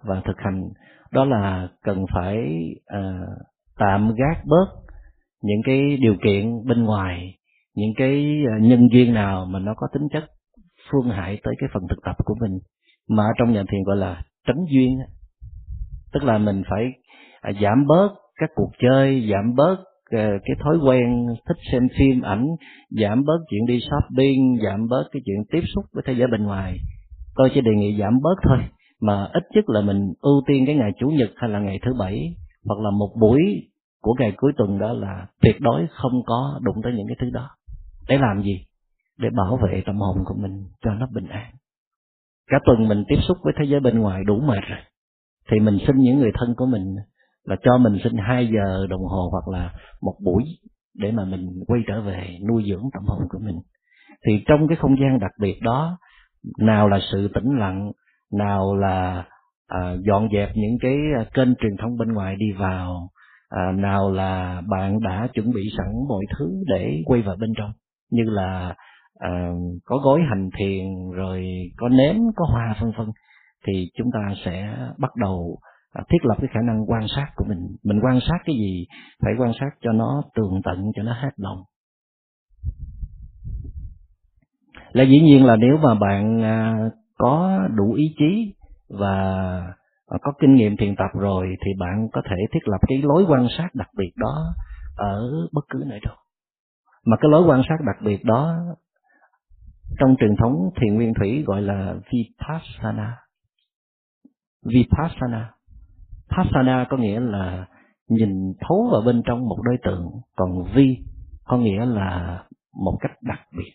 và 0.05 0.23
thực 0.25 0.37
hành 0.39 0.63
đó 1.13 1.25
là 1.25 1.69
cần 1.83 2.07
phải 2.15 2.37
uh, 2.99 3.29
tạm 3.79 4.15
gác 4.15 4.45
bớt 4.45 4.67
những 5.43 5.61
cái 5.65 5.97
điều 5.97 6.17
kiện 6.25 6.65
bên 6.67 6.85
ngoài 6.85 7.39
những 7.75 7.93
cái 7.97 8.45
ờ, 8.53 8.59
nhân 8.59 8.89
duyên 8.93 9.15
nào 9.15 9.47
mà 9.47 9.59
nó 9.59 9.75
có 9.77 9.87
tính 9.93 10.09
chất 10.13 10.25
phương 10.91 11.11
hại 11.11 11.41
tới 11.43 11.55
cái 11.59 11.69
phần 11.75 11.83
thực 11.89 12.03
tập 12.05 12.17
của 12.25 12.35
mình. 12.41 12.59
Mà 13.09 13.25
trong 13.39 13.53
nhà 13.53 13.65
thiền 13.71 13.83
gọi 13.83 13.97
là 13.97 14.23
tránh 14.47 14.65
duyên 14.71 14.99
tức 16.13 16.25
là 16.25 16.39
mình 16.39 16.63
phải 16.71 16.93
à, 17.41 17.53
giảm 17.63 17.87
bớt 17.87 18.09
các 18.43 18.51
cuộc 18.55 18.71
chơi, 18.79 19.29
giảm 19.33 19.55
bớt 19.55 19.77
ờ, 20.11 20.29
cái 20.45 20.57
thói 20.65 20.79
quen 20.87 21.27
thích 21.49 21.57
xem 21.73 21.83
phim 21.99 22.21
ảnh, 22.23 22.47
giảm 22.91 23.25
bớt 23.25 23.39
chuyện 23.51 23.67
đi 23.67 23.81
shopping, 23.81 24.59
giảm 24.65 24.89
bớt 24.89 25.05
cái 25.13 25.23
chuyện 25.25 25.37
tiếp 25.51 25.61
xúc 25.75 25.85
với 25.93 26.03
thế 26.07 26.13
giới 26.13 26.29
bên 26.29 26.43
ngoài. 26.45 26.77
Tôi 27.35 27.51
chỉ 27.55 27.61
đề 27.61 27.71
nghị 27.77 27.99
giảm 28.01 28.21
bớt 28.23 28.35
thôi, 28.43 28.59
mà 29.01 29.29
ít 29.33 29.43
nhất 29.55 29.65
là 29.69 29.81
mình 29.81 30.13
ưu 30.21 30.43
tiên 30.47 30.67
cái 30.67 30.75
ngày 30.75 30.91
chủ 30.99 31.09
nhật 31.09 31.31
hay 31.37 31.51
là 31.51 31.59
ngày 31.59 31.79
thứ 31.83 31.95
bảy, 31.99 32.35
hoặc 32.65 32.81
là 32.81 32.91
một 32.91 33.11
buổi 33.21 33.41
của 34.03 34.15
ngày 34.19 34.33
cuối 34.37 34.53
tuần 34.57 34.79
đó 34.79 34.93
là 34.93 35.27
tuyệt 35.43 35.57
đối 35.61 35.87
không 35.91 36.23
có 36.27 36.61
đụng 36.63 36.77
tới 36.83 36.93
những 36.93 37.07
cái 37.07 37.17
thứ 37.21 37.31
đó. 37.31 37.51
Để 38.09 38.19
làm 38.19 38.43
gì? 38.43 38.67
Để 39.19 39.29
bảo 39.37 39.57
vệ 39.57 39.83
tâm 39.87 39.97
hồn 39.97 40.17
của 40.25 40.35
mình 40.35 40.65
cho 40.85 40.95
nó 40.95 41.07
bình 41.13 41.27
an. 41.29 41.53
Cả 42.51 42.59
tuần 42.65 42.89
mình 42.89 43.05
tiếp 43.09 43.19
xúc 43.29 43.37
với 43.43 43.53
thế 43.59 43.65
giới 43.69 43.81
bên 43.81 43.99
ngoài 43.99 44.25
đủ 44.27 44.41
mệt 44.41 44.61
rồi, 44.69 44.81
thì 45.51 45.61
mình 45.61 45.79
xin 45.87 45.97
những 45.97 46.19
người 46.19 46.31
thân 46.35 46.55
của 46.57 46.67
mình 46.67 46.97
là 47.45 47.57
cho 47.63 47.79
mình 47.79 47.99
xin 48.05 48.13
hai 48.17 48.47
giờ 48.55 48.87
đồng 48.91 49.05
hồ 49.05 49.29
hoặc 49.33 49.49
là 49.49 49.75
một 50.03 50.15
buổi 50.25 50.45
để 50.95 51.13
mà 51.13 51.25
mình 51.25 51.49
quay 51.67 51.81
trở 51.87 52.01
về 52.01 52.39
nuôi 52.49 52.65
dưỡng 52.69 52.85
tâm 52.95 53.03
hồn 53.07 53.29
của 53.29 53.39
mình. 53.39 53.57
Thì 54.27 54.45
trong 54.47 54.69
cái 54.69 54.77
không 54.77 54.97
gian 55.01 55.19
đặc 55.19 55.31
biệt 55.41 55.61
đó 55.63 55.99
nào 56.59 56.89
là 56.89 56.99
sự 57.13 57.29
tĩnh 57.35 57.59
lặng 57.59 57.93
nào 58.33 58.77
là 58.77 59.25
à, 59.67 59.95
dọn 60.07 60.29
dẹp 60.33 60.51
những 60.55 60.79
cái 60.81 60.97
à, 61.19 61.25
kênh 61.35 61.55
truyền 61.55 61.77
thông 61.83 61.97
bên 61.97 62.13
ngoài 62.13 62.37
đi 62.37 62.53
vào 62.53 63.09
à, 63.49 63.73
nào 63.73 64.11
là 64.11 64.63
bạn 64.69 65.01
đã 65.01 65.29
chuẩn 65.35 65.53
bị 65.53 65.63
sẵn 65.79 65.87
mọi 66.09 66.25
thứ 66.39 66.63
để 66.67 67.03
quay 67.05 67.23
vào 67.23 67.37
bên 67.37 67.53
trong. 67.57 67.73
Như 68.11 68.23
là 68.25 68.75
à, 69.19 69.51
có 69.85 69.97
gói 69.97 70.21
hành 70.29 70.51
thiền 70.59 70.85
rồi 71.15 71.47
có 71.77 71.89
nến, 71.89 72.17
có 72.37 72.45
hoa 72.49 72.77
vân 72.81 72.93
vân 72.99 73.07
thì 73.67 73.91
chúng 73.99 74.11
ta 74.13 74.35
sẽ 74.45 74.77
bắt 74.99 75.17
đầu 75.17 75.59
thiết 75.95 76.25
lập 76.25 76.35
cái 76.39 76.49
khả 76.55 76.61
năng 76.67 76.91
quan 76.91 77.07
sát 77.17 77.27
của 77.37 77.45
mình. 77.49 77.77
Mình 77.85 78.01
quan 78.03 78.21
sát 78.21 78.39
cái 78.45 78.57
gì, 78.57 78.87
phải 79.23 79.33
quan 79.39 79.53
sát 79.61 79.71
cho 79.81 79.93
nó 79.93 80.23
tường 80.35 80.61
tận, 80.65 80.85
cho 80.95 81.03
nó 81.03 81.13
hết 81.13 81.31
lòng. 81.37 81.59
Là 84.93 85.05
dĩ 85.05 85.21
nhiên 85.21 85.45
là 85.45 85.57
nếu 85.57 85.77
mà 85.83 85.95
bạn 85.95 86.43
à, 86.43 86.91
có 87.19 87.61
đủ 87.75 87.93
ý 87.93 88.05
chí 88.19 88.55
và 88.89 89.75
có 90.09 90.33
kinh 90.41 90.55
nghiệm 90.55 90.77
thiền 90.77 90.97
tập 90.97 91.11
rồi, 91.21 91.47
thì 91.65 91.71
bạn 91.79 92.09
có 92.13 92.23
thể 92.31 92.37
thiết 92.53 92.69
lập 92.69 92.79
cái 92.89 93.03
lối 93.03 93.25
quan 93.29 93.47
sát 93.59 93.69
đặc 93.75 93.89
biệt 93.97 94.13
đó 94.17 94.55
ở 94.97 95.31
bất 95.53 95.65
cứ 95.69 95.85
nơi 95.87 96.01
đâu. 96.07 96.15
Mà 97.07 97.17
cái 97.21 97.31
lối 97.31 97.43
quan 97.47 97.63
sát 97.69 97.77
đặc 97.87 97.97
biệt 98.05 98.25
đó 98.25 98.57
trong 99.99 100.17
truyền 100.21 100.37
thống 100.37 100.71
thiền 100.81 100.95
nguyên 100.95 101.15
thủy 101.15 101.45
gọi 101.47 101.63
là 101.63 101.95
vipassana. 102.13 103.17
Vipassana 104.65 105.51
passana 106.37 106.87
có 106.91 106.97
nghĩa 106.97 107.21
là 107.21 107.67
nhìn 108.09 108.53
thấu 108.61 108.89
vào 108.93 109.03
bên 109.07 109.23
trong 109.25 109.49
một 109.49 109.59
đối 109.63 109.77
tượng, 109.85 110.07
còn 110.37 110.65
vi 110.75 110.99
có 111.45 111.57
nghĩa 111.59 111.87
là 111.87 112.39
một 112.85 112.99
cách 113.01 113.13
đặc 113.23 113.41
biệt. 113.59 113.73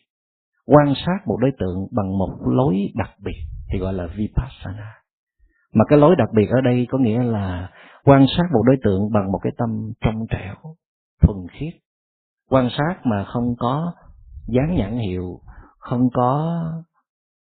Quan 0.66 0.94
sát 1.06 1.28
một 1.28 1.38
đối 1.42 1.52
tượng 1.60 1.88
bằng 1.92 2.18
một 2.18 2.38
lối 2.46 2.92
đặc 2.96 3.10
biệt 3.24 3.38
thì 3.72 3.80
gọi 3.80 3.94
là 3.94 4.08
vipassana. 4.16 4.94
Mà 5.74 5.86
cái 5.90 6.00
lối 6.00 6.16
đặc 6.16 6.30
biệt 6.36 6.50
ở 6.50 6.62
đây 6.62 6.88
có 6.90 6.98
nghĩa 6.98 7.24
là 7.24 7.70
quan 8.04 8.26
sát 8.38 8.44
một 8.54 8.64
đối 8.66 8.78
tượng 8.84 9.12
bằng 9.14 9.32
một 9.32 9.40
cái 9.44 9.54
tâm 9.58 9.92
trong 10.02 10.26
trẻo, 10.30 10.56
thuần 11.22 11.48
khiết. 11.52 11.74
Quan 12.50 12.70
sát 12.78 12.96
mà 13.04 13.24
không 13.24 13.56
có 13.60 13.94
dán 14.48 14.76
nhãn 14.76 14.98
hiệu, 14.98 15.40
không 15.80 16.10
có 16.14 16.62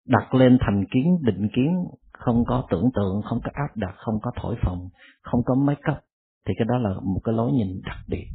đặt 0.07 0.35
lên 0.35 0.59
thành 0.61 0.85
kiến, 0.93 1.19
định 1.23 1.49
kiến 1.55 1.85
không 2.25 2.45
có 2.47 2.67
tưởng 2.71 2.91
tượng 2.95 3.23
không 3.25 3.41
có 3.45 3.51
áp 3.55 3.77
đặt 3.77 3.95
không 3.97 4.21
có 4.23 4.31
thổi 4.37 4.57
phồng 4.63 4.89
không 5.23 5.41
có 5.45 5.55
máy 5.55 5.77
cấp, 5.83 6.01
thì 6.47 6.55
cái 6.59 6.67
đó 6.69 6.79
là 6.79 6.91
một 7.03 7.21
cái 7.25 7.35
lối 7.35 7.53
nhìn 7.53 7.81
đặc 7.85 7.99
biệt. 8.09 8.27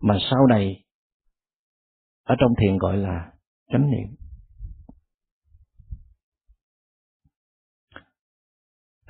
Mà 0.00 0.16
sau 0.30 0.46
này 0.46 0.84
ở 2.24 2.34
trong 2.38 2.54
thiền 2.60 2.78
gọi 2.78 2.96
là 2.96 3.32
chánh 3.72 3.90
niệm. 3.90 4.08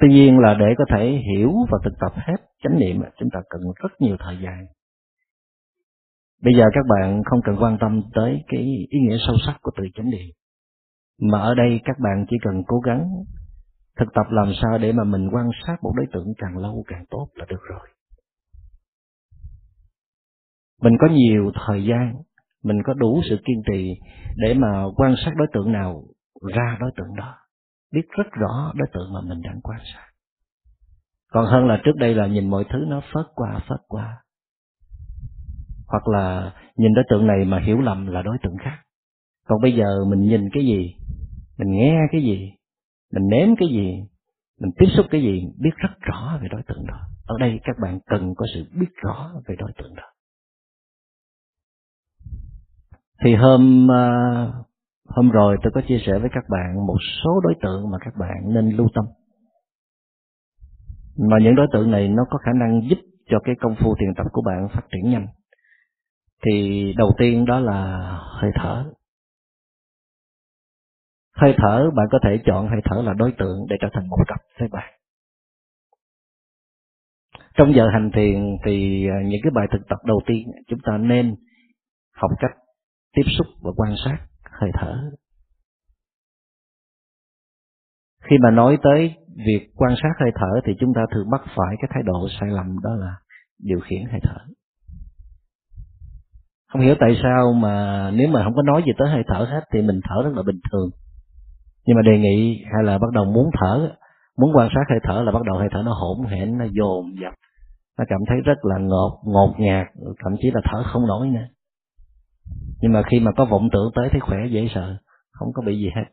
Tuy 0.01 0.09
nhiên 0.09 0.39
là 0.39 0.55
để 0.55 0.67
có 0.79 0.85
thể 0.91 1.11
hiểu 1.11 1.53
và 1.71 1.79
thực 1.85 1.95
tập 2.01 2.13
hết 2.17 2.37
chánh 2.63 2.79
niệm 2.79 3.03
chúng 3.19 3.31
ta 3.33 3.41
cần 3.51 3.61
rất 3.83 3.93
nhiều 4.01 4.17
thời 4.21 4.39
gian. 4.45 4.67
Bây 6.43 6.55
giờ 6.55 6.65
các 6.75 6.85
bạn 6.89 7.23
không 7.25 7.41
cần 7.45 7.57
quan 7.61 7.79
tâm 7.81 8.03
tới 8.15 8.45
cái 8.47 8.61
ý 8.91 8.99
nghĩa 9.01 9.17
sâu 9.27 9.37
sắc 9.47 9.59
của 9.63 9.71
từ 9.77 9.85
chánh 9.95 10.11
niệm. 10.11 10.35
Mà 11.21 11.41
ở 11.41 11.55
đây 11.55 11.81
các 11.85 11.97
bạn 11.99 12.27
chỉ 12.31 12.37
cần 12.43 12.63
cố 12.67 12.81
gắng 12.81 13.11
thực 13.99 14.09
tập 14.15 14.27
làm 14.31 14.53
sao 14.63 14.79
để 14.79 14.93
mà 14.93 15.05
mình 15.05 15.29
quan 15.33 15.51
sát 15.67 15.77
một 15.83 15.93
đối 15.97 16.07
tượng 16.13 16.35
càng 16.39 16.57
lâu 16.59 16.85
càng 16.87 17.05
tốt 17.11 17.29
là 17.35 17.45
được 17.49 17.61
rồi. 17.71 17.89
Mình 20.83 20.93
có 21.01 21.07
nhiều 21.07 21.53
thời 21.67 21.85
gian, 21.85 22.15
mình 22.63 22.83
có 22.85 22.95
đủ 22.95 23.23
sự 23.29 23.37
kiên 23.45 23.63
trì 23.73 23.95
để 24.37 24.55
mà 24.55 24.85
quan 24.97 25.15
sát 25.25 25.33
đối 25.37 25.47
tượng 25.53 25.73
nào 25.73 26.03
ra 26.55 26.77
đối 26.81 26.91
tượng 26.97 27.17
đó, 27.17 27.35
biết 27.93 28.09
rất 28.19 28.27
rõ 28.33 28.73
đối 28.75 28.89
tượng 28.95 29.13
mà 29.15 29.21
mình 29.21 29.43
đang 29.43 29.61
quan 29.61 29.81
sát. 29.95 30.07
Còn 31.33 31.47
hơn 31.47 31.67
là 31.67 31.81
trước 31.85 31.97
đây 31.97 32.15
là 32.15 32.27
nhìn 32.27 32.51
mọi 32.51 32.65
thứ 32.73 32.79
nó 32.89 33.01
phớt 33.15 33.27
qua 33.35 33.61
phớt 33.69 33.81
qua. 33.89 34.21
Hoặc 35.87 36.09
là 36.09 36.53
nhìn 36.77 36.95
đối 36.95 37.05
tượng 37.11 37.27
này 37.27 37.45
mà 37.45 37.61
hiểu 37.61 37.81
lầm 37.81 38.07
là 38.07 38.23
đối 38.23 38.39
tượng 38.43 38.57
khác. 38.65 38.79
Còn 39.49 39.63
bây 39.63 39.73
giờ 39.73 40.05
mình 40.11 40.21
nhìn 40.21 40.49
cái 40.53 40.67
gì? 40.67 40.95
Mình 41.59 41.73
nghe 41.73 42.01
cái 42.13 42.23
gì? 42.23 42.53
Mình 43.15 43.29
nếm 43.29 43.57
cái 43.57 43.69
gì, 43.69 44.05
mình 44.61 44.71
tiếp 44.79 44.87
xúc 44.97 45.07
cái 45.11 45.21
gì, 45.23 45.43
biết 45.59 45.71
rất 45.77 46.01
rõ 46.01 46.39
về 46.43 46.49
đối 46.51 46.63
tượng 46.63 46.87
đó. 46.87 47.01
Ở 47.27 47.37
đây 47.41 47.61
các 47.65 47.77
bạn 47.83 47.99
cần 48.07 48.35
có 48.37 48.47
sự 48.55 48.65
biết 48.81 48.91
rõ 49.03 49.31
về 49.49 49.57
đối 49.59 49.73
tượng 49.79 49.95
đó. 49.95 50.05
Thì 53.25 53.35
hôm 53.35 53.91
à, 53.91 54.47
hôm 55.09 55.31
rồi 55.31 55.57
tôi 55.63 55.73
có 55.75 55.81
chia 55.89 55.99
sẻ 56.07 56.19
với 56.19 56.31
các 56.33 56.45
bạn 56.49 56.87
một 56.87 56.97
số 57.25 57.41
đối 57.41 57.55
tượng 57.63 57.91
mà 57.91 57.99
các 58.01 58.15
bạn 58.17 58.55
nên 58.55 58.71
lưu 58.71 58.89
tâm. 58.95 59.05
Mà 61.19 61.37
những 61.43 61.55
đối 61.55 61.67
tượng 61.73 61.91
này 61.91 62.09
nó 62.09 62.25
có 62.31 62.39
khả 62.39 62.53
năng 62.53 62.81
giúp 62.91 62.99
cho 63.31 63.39
cái 63.45 63.55
công 63.61 63.75
phu 63.81 63.95
thiền 63.95 64.15
tập 64.17 64.27
của 64.33 64.43
bạn 64.43 64.69
phát 64.69 64.83
triển 64.93 65.11
nhanh. 65.11 65.27
Thì 66.47 66.93
đầu 66.97 67.13
tiên 67.19 67.45
đó 67.45 67.61
là 67.61 68.11
hơi 68.41 68.51
thở 68.55 68.85
hơi 71.35 71.55
thở, 71.59 71.91
bạn 71.97 72.07
có 72.11 72.19
thể 72.25 72.39
chọn 72.47 72.69
hơi 72.69 72.81
thở 72.85 73.03
là 73.03 73.13
đối 73.13 73.33
tượng 73.39 73.67
để 73.69 73.77
trở 73.81 73.89
thành 73.93 74.09
một 74.09 74.17
cặp 74.29 74.41
với 74.61 74.69
bạn. 74.69 74.95
Trong 77.57 77.75
giờ 77.75 77.89
hành 77.93 78.11
thiền 78.15 78.57
thì 78.65 79.07
à, 79.09 79.17
những 79.25 79.41
cái 79.43 79.51
bài 79.51 79.67
thực 79.73 79.89
tập 79.89 79.99
đầu 80.05 80.21
tiên, 80.27 80.49
chúng 80.69 80.79
ta 80.85 80.99
nên 80.99 81.37
học 82.15 82.31
cách 82.39 82.53
tiếp 83.17 83.23
xúc 83.39 83.47
và 83.63 83.71
quan 83.77 83.95
sát 84.05 84.19
hơi 84.61 84.71
thở. 84.75 85.11
Khi 88.23 88.37
mà 88.39 88.51
nói 88.51 88.79
tới 88.83 89.15
việc 89.47 89.71
quan 89.77 89.95
sát 90.03 90.13
hơi 90.21 90.31
thở 90.35 90.61
thì 90.67 90.73
chúng 90.81 90.95
ta 90.95 91.01
thường 91.15 91.31
mắc 91.31 91.41
phải 91.45 91.77
cái 91.81 91.91
thái 91.95 92.03
độ 92.03 92.29
sai 92.41 92.49
lầm, 92.51 92.77
đó 92.83 92.95
là 92.95 93.15
điều 93.59 93.81
khiển 93.81 94.05
hơi 94.11 94.21
thở. 94.23 94.39
Không 96.73 96.83
hiểu 96.83 96.95
tại 97.01 97.17
sao 97.23 97.53
mà 97.53 98.11
nếu 98.11 98.29
mà 98.29 98.45
không 98.45 98.55
có 98.55 98.63
nói 98.63 98.83
gì 98.87 98.93
tới 98.99 99.09
hơi 99.09 99.23
thở 99.27 99.47
hết 99.51 99.61
thì 99.73 99.83
mình 99.83 100.01
thở 100.05 100.23
rất 100.25 100.31
là 100.37 100.43
bình 100.43 100.61
thường 100.73 100.91
nhưng 101.87 101.97
mà 101.97 102.03
đề 102.03 102.19
nghị 102.19 102.65
hay 102.73 102.85
là 102.85 102.99
bắt 102.99 103.11
đầu 103.13 103.25
muốn 103.25 103.51
thở, 103.61 103.97
muốn 104.39 104.51
quan 104.55 104.69
sát 104.75 104.85
hơi 104.91 104.99
thở 105.03 105.23
là 105.23 105.33
bắt 105.33 105.43
đầu 105.43 105.59
hơi 105.59 105.69
thở 105.71 105.83
nó 105.85 105.93
hỗn 105.93 106.27
hển, 106.31 106.59
nó 106.59 106.65
dồn 106.65 107.05
dập. 107.21 107.35
Nó 107.99 108.05
cảm 108.09 108.21
thấy 108.29 108.41
rất 108.45 108.65
là 108.65 108.79
ngột 108.79 109.23
ngột 109.25 109.55
ngạt, 109.59 109.87
thậm 110.25 110.33
chí 110.41 110.51
là 110.55 110.61
thở 110.65 110.83
không 110.83 111.07
nổi 111.07 111.29
nữa. 111.29 111.47
Nhưng 112.81 112.93
mà 112.93 113.03
khi 113.11 113.21
mà 113.21 113.33
có 113.37 113.45
vọng 113.45 113.69
tưởng 113.73 113.91
tới 113.95 114.09
thấy 114.11 114.21
khỏe, 114.21 114.39
dễ 114.51 114.69
sợ, 114.75 114.97
không 115.31 115.49
có 115.55 115.63
bị 115.67 115.79
gì 115.79 115.91
hết. 115.97 116.05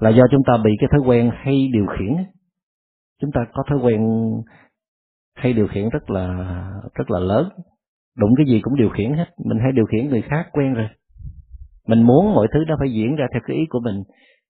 Là 0.00 0.10
do 0.10 0.24
chúng 0.30 0.42
ta 0.46 0.52
bị 0.64 0.70
cái 0.80 0.88
thói 0.92 1.00
quen 1.00 1.30
hay 1.34 1.68
điều 1.72 1.86
khiển. 1.86 2.24
Chúng 3.20 3.30
ta 3.34 3.40
có 3.52 3.62
thói 3.68 3.78
quen 3.78 4.00
hay 5.34 5.52
điều 5.52 5.68
khiển 5.68 5.88
rất 5.88 6.10
là 6.10 6.26
rất 6.94 7.10
là 7.10 7.18
lớn. 7.18 7.48
Đụng 8.16 8.30
cái 8.36 8.46
gì 8.46 8.60
cũng 8.60 8.76
điều 8.76 8.90
khiển 8.90 9.14
hết. 9.14 9.26
Mình 9.44 9.58
hay 9.62 9.72
điều 9.72 9.86
khiển 9.86 10.08
người 10.08 10.22
khác 10.22 10.48
quen 10.52 10.74
rồi 10.74 10.88
mình 11.86 12.02
muốn 12.02 12.34
mọi 12.34 12.46
thứ 12.54 12.64
nó 12.68 12.76
phải 12.78 12.92
diễn 12.92 13.16
ra 13.16 13.26
theo 13.32 13.40
cái 13.46 13.56
ý 13.56 13.66
của 13.70 13.80
mình. 13.80 14.02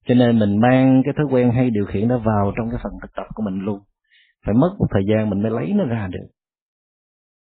Cho 0.07 0.15
nên 0.15 0.39
mình 0.39 0.61
mang 0.61 1.03
cái 1.05 1.15
thói 1.17 1.27
quen 1.31 1.51
hay 1.51 1.71
điều 1.71 1.87
khiển 1.87 2.09
nó 2.09 2.19
vào 2.19 2.53
trong 2.57 2.71
cái 2.71 2.81
phần 2.83 2.93
thực 3.03 3.15
tập 3.17 3.27
của 3.35 3.43
mình 3.43 3.59
luôn. 3.65 3.81
Phải 4.47 4.55
mất 4.55 4.71
một 4.79 4.87
thời 4.91 5.03
gian 5.09 5.31
mình 5.31 5.43
mới 5.43 5.51
lấy 5.51 5.73
nó 5.73 5.85
ra 5.85 6.09
được. 6.13 6.27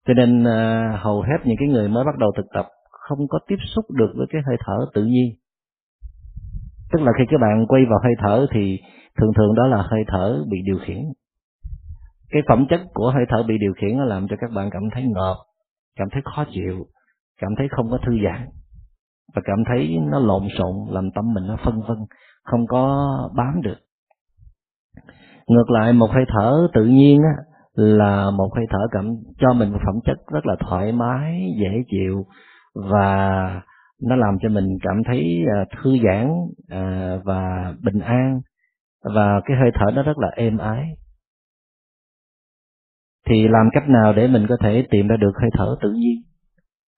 Cho 0.07 0.13
nên 0.13 0.43
à, 0.43 0.97
hầu 1.01 1.21
hết 1.21 1.37
những 1.45 1.57
cái 1.59 1.67
người 1.67 1.89
mới 1.89 2.03
bắt 2.03 2.17
đầu 2.17 2.31
thực 2.37 2.45
tập 2.53 2.65
không 2.89 3.27
có 3.27 3.39
tiếp 3.47 3.55
xúc 3.75 3.85
được 3.91 4.13
với 4.15 4.27
cái 4.29 4.41
hơi 4.47 4.57
thở 4.65 4.85
tự 4.93 5.03
nhiên. 5.03 5.29
Tức 6.91 7.01
là 7.01 7.11
khi 7.17 7.23
các 7.29 7.37
bạn 7.41 7.65
quay 7.67 7.85
vào 7.89 7.99
hơi 8.03 8.13
thở 8.19 8.47
thì 8.53 8.79
thường 9.17 9.31
thường 9.37 9.55
đó 9.55 9.67
là 9.67 9.77
hơi 9.77 10.03
thở 10.07 10.43
bị 10.49 10.57
điều 10.65 10.77
khiển. 10.85 11.03
Cái 12.29 12.41
phẩm 12.47 12.65
chất 12.69 12.81
của 12.93 13.11
hơi 13.11 13.25
thở 13.29 13.43
bị 13.43 13.57
điều 13.59 13.73
khiển 13.81 13.97
nó 13.97 14.03
làm 14.03 14.27
cho 14.29 14.35
các 14.39 14.51
bạn 14.55 14.69
cảm 14.71 14.83
thấy 14.93 15.03
ngợp 15.03 15.35
cảm 15.95 16.07
thấy 16.11 16.21
khó 16.25 16.45
chịu 16.51 16.85
cảm 17.41 17.51
thấy 17.57 17.67
không 17.71 17.89
có 17.91 17.97
thư 17.97 18.11
giãn 18.23 18.47
và 19.35 19.41
cảm 19.45 19.57
thấy 19.67 19.97
nó 20.11 20.19
lộn 20.19 20.43
xộn, 20.57 20.75
làm 20.89 21.11
tâm 21.15 21.33
mình 21.33 21.47
nó 21.47 21.57
phân 21.65 21.81
vân, 21.87 21.97
không 22.43 22.67
có 22.67 23.07
bám 23.35 23.61
được. 23.61 23.77
Ngược 25.47 25.69
lại, 25.69 25.93
một 25.93 26.09
hơi 26.11 26.25
thở 26.27 26.67
tự 26.73 26.85
nhiên 26.85 27.21
á, 27.23 27.43
là 27.73 28.31
một 28.31 28.49
hơi 28.55 28.65
thở 28.69 28.79
cảm, 28.91 29.15
cho 29.37 29.53
mình 29.53 29.71
một 29.71 29.79
phẩm 29.85 29.95
chất 30.05 30.17
rất 30.27 30.45
là 30.45 30.55
thoải 30.59 30.91
mái, 30.91 31.41
dễ 31.61 31.83
chịu 31.91 32.25
và 32.75 33.61
nó 34.01 34.15
làm 34.15 34.37
cho 34.41 34.49
mình 34.49 34.77
cảm 34.81 35.03
thấy 35.05 35.45
à, 35.55 35.65
thư 35.75 35.97
giãn 36.03 36.31
à, 36.69 37.15
và 37.23 37.73
bình 37.83 37.99
an 37.99 38.41
và 39.15 39.41
cái 39.45 39.57
hơi 39.57 39.71
thở 39.73 39.91
nó 39.95 40.03
rất 40.03 40.17
là 40.17 40.27
êm 40.35 40.57
ái. 40.57 40.85
Thì 43.29 43.47
làm 43.47 43.69
cách 43.73 43.89
nào 43.89 44.13
để 44.13 44.27
mình 44.27 44.45
có 44.49 44.57
thể 44.61 44.85
tìm 44.91 45.07
ra 45.07 45.17
được 45.17 45.31
hơi 45.41 45.49
thở 45.53 45.75
tự 45.81 45.91
nhiên? 45.91 46.21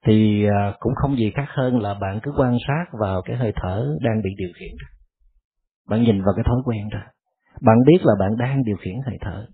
Thì 0.06 0.46
à, 0.46 0.74
cũng 0.80 0.94
không 0.96 1.18
gì 1.18 1.32
khác 1.36 1.48
hơn 1.50 1.80
là 1.82 1.94
bạn 1.94 2.20
cứ 2.24 2.32
quan 2.38 2.58
sát 2.68 2.86
vào 3.00 3.22
cái 3.22 3.36
hơi 3.38 3.54
thở 3.56 3.98
đang 4.02 4.22
bị 4.24 4.30
điều 4.38 4.50
khiển 4.60 4.76
bạn 5.90 6.04
nhìn 6.04 6.24
vào 6.24 6.34
cái 6.36 6.44
thói 6.48 6.62
quen 6.66 6.90
đó. 6.90 7.00
Bạn 7.62 7.78
biết 7.86 7.98
là 8.02 8.14
bạn 8.20 8.38
đang 8.38 8.64
điều 8.64 8.78
khiển 8.78 8.96
hơi 9.06 9.18
thở. 9.22 9.48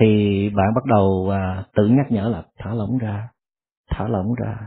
Thì 0.00 0.50
bạn 0.50 0.74
bắt 0.74 0.84
đầu 0.84 1.28
à, 1.32 1.64
tự 1.74 1.88
nhắc 1.88 2.06
nhở 2.10 2.28
là 2.28 2.42
thả 2.58 2.74
lỏng 2.74 2.98
ra 2.98 3.28
thả 3.90 4.08
lỏng 4.08 4.34
ra 4.34 4.58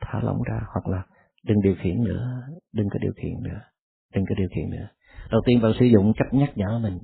thả 0.00 0.20
lỏng 0.22 0.42
ra 0.42 0.60
hoặc 0.72 0.86
là 0.86 1.02
đừng 1.44 1.60
điều 1.62 1.74
khiển 1.82 2.04
nữa 2.04 2.42
đừng 2.72 2.88
có 2.90 2.98
điều 3.02 3.12
khiển 3.12 3.42
nữa 3.42 3.60
đừng 4.14 4.24
có 4.28 4.34
điều 4.34 4.48
khiển 4.48 4.70
nữa. 4.70 4.88
Đầu 5.30 5.40
tiên 5.46 5.60
bạn 5.62 5.72
sử 5.80 5.84
dụng 5.84 6.12
cách 6.16 6.34
nhắc 6.34 6.50
nhở 6.56 6.78
mình. 6.82 6.98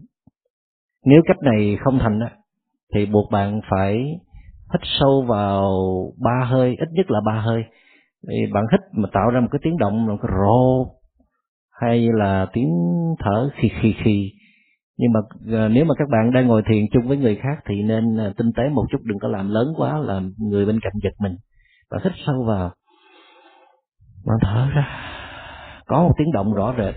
Nếu 1.05 1.23
cách 1.27 1.43
này 1.43 1.77
không 1.81 1.99
thành 1.99 2.19
đó 2.19 2.29
thì 2.95 3.07
buộc 3.07 3.31
bạn 3.31 3.61
phải 3.71 4.21
hít 4.73 4.81
sâu 5.01 5.25
vào 5.29 5.73
ba 6.25 6.45
hơi, 6.45 6.77
ít 6.79 6.89
nhất 6.93 7.11
là 7.11 7.21
ba 7.27 7.41
hơi. 7.41 7.65
Thì 8.29 8.53
bạn 8.53 8.65
hít 8.73 8.81
mà 8.93 9.09
tạo 9.13 9.31
ra 9.31 9.41
một 9.41 9.49
cái 9.51 9.59
tiếng 9.63 9.77
động, 9.79 10.07
một 10.07 10.17
cái 10.23 10.33
rô, 10.39 10.87
hay 11.81 12.09
là 12.13 12.47
tiếng 12.53 12.71
thở 13.19 13.51
khì 13.55 13.69
khì 13.69 13.95
khì. 14.05 14.33
Nhưng 14.99 15.13
mà 15.13 15.21
ờ, 15.59 15.69
nếu 15.69 15.85
mà 15.85 15.95
các 15.99 16.09
bạn 16.09 16.33
đang 16.33 16.47
ngồi 16.47 16.63
thiền 16.67 16.85
chung 16.93 17.09
với 17.09 17.17
người 17.17 17.37
khác 17.37 17.59
thì 17.67 17.83
nên 17.83 18.17
ờ, 18.17 18.33
tinh 18.37 18.53
tế 18.57 18.69
một 18.69 18.85
chút, 18.91 18.99
đừng 19.05 19.19
có 19.19 19.29
làm 19.29 19.49
lớn 19.49 19.67
quá, 19.77 19.99
làm 19.99 20.33
người 20.39 20.67
bên 20.67 20.81
cạnh 20.81 20.93
giật 21.03 21.13
mình. 21.19 21.37
Và 21.91 21.99
hít 22.05 22.13
sâu 22.27 22.45
vào. 22.45 22.71
Bạn 24.27 24.39
thở 24.43 24.69
ra. 24.75 24.89
Có 25.87 26.03
một 26.03 26.15
tiếng 26.19 26.33
động 26.33 26.55
rõ 26.55 26.75
rệt. 26.79 26.95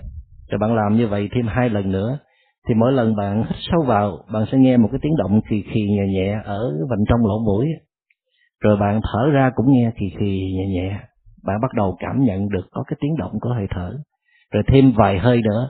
Rồi 0.50 0.60
bạn 0.60 0.76
làm 0.76 0.96
như 0.96 1.08
vậy 1.08 1.30
thêm 1.36 1.48
hai 1.48 1.70
lần 1.70 1.92
nữa 1.92 2.20
thì 2.68 2.74
mỗi 2.74 2.94
lần 2.94 3.16
bạn 3.16 3.44
hít 3.44 3.56
sâu 3.72 3.82
vào, 3.82 4.18
bạn 4.34 4.46
sẽ 4.52 4.58
nghe 4.58 4.78
một 4.78 4.90
cái 4.92 5.00
tiếng 5.02 5.16
động 5.18 5.42
khì 5.50 5.64
khì 5.74 5.82
nhẹ 5.82 6.08
nhẹ 6.08 6.42
ở 6.46 6.74
vành 6.90 7.00
trong 7.10 7.26
lỗ 7.26 7.40
mũi. 7.46 7.68
Rồi 8.60 8.78
bạn 8.78 9.02
thở 9.04 9.32
ra 9.32 9.52
cũng 9.56 9.72
nghe 9.72 9.92
khì 10.00 10.06
khì 10.20 10.54
nhẹ 10.54 10.66
nhẹ. 10.68 11.00
Bạn 11.44 11.62
bắt 11.62 11.74
đầu 11.74 11.98
cảm 12.00 12.24
nhận 12.24 12.50
được 12.50 12.68
có 12.72 12.84
cái 12.88 12.98
tiếng 13.00 13.18
động 13.18 13.32
của 13.42 13.50
hơi 13.50 13.68
thở. 13.70 13.98
Rồi 14.52 14.64
thêm 14.68 14.94
vài 14.98 15.20
hơi 15.20 15.42
nữa. 15.42 15.70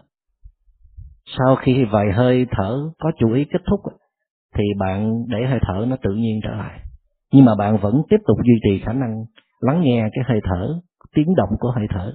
Sau 1.38 1.56
khi 1.56 1.86
vài 1.86 2.12
hơi 2.14 2.48
thở 2.52 2.80
có 3.00 3.12
chú 3.20 3.34
ý 3.34 3.46
kết 3.46 3.62
thúc, 3.70 3.80
thì 4.56 4.64
bạn 4.80 5.26
để 5.28 5.48
hơi 5.48 5.60
thở 5.62 5.86
nó 5.88 5.96
tự 6.04 6.12
nhiên 6.12 6.40
trở 6.44 6.50
lại. 6.50 6.80
Nhưng 7.34 7.46
mà 7.46 7.56
bạn 7.56 7.78
vẫn 7.78 8.02
tiếp 8.10 8.18
tục 8.28 8.38
duy 8.44 8.54
trì 8.64 8.84
khả 8.86 8.94
năng 8.94 9.26
lắng 9.60 9.82
nghe 9.82 10.10
cái 10.14 10.24
hơi 10.28 10.40
thở, 10.44 10.80
tiếng 11.16 11.36
động 11.36 11.50
của 11.60 11.72
hơi 11.72 11.88
thở 11.90 12.14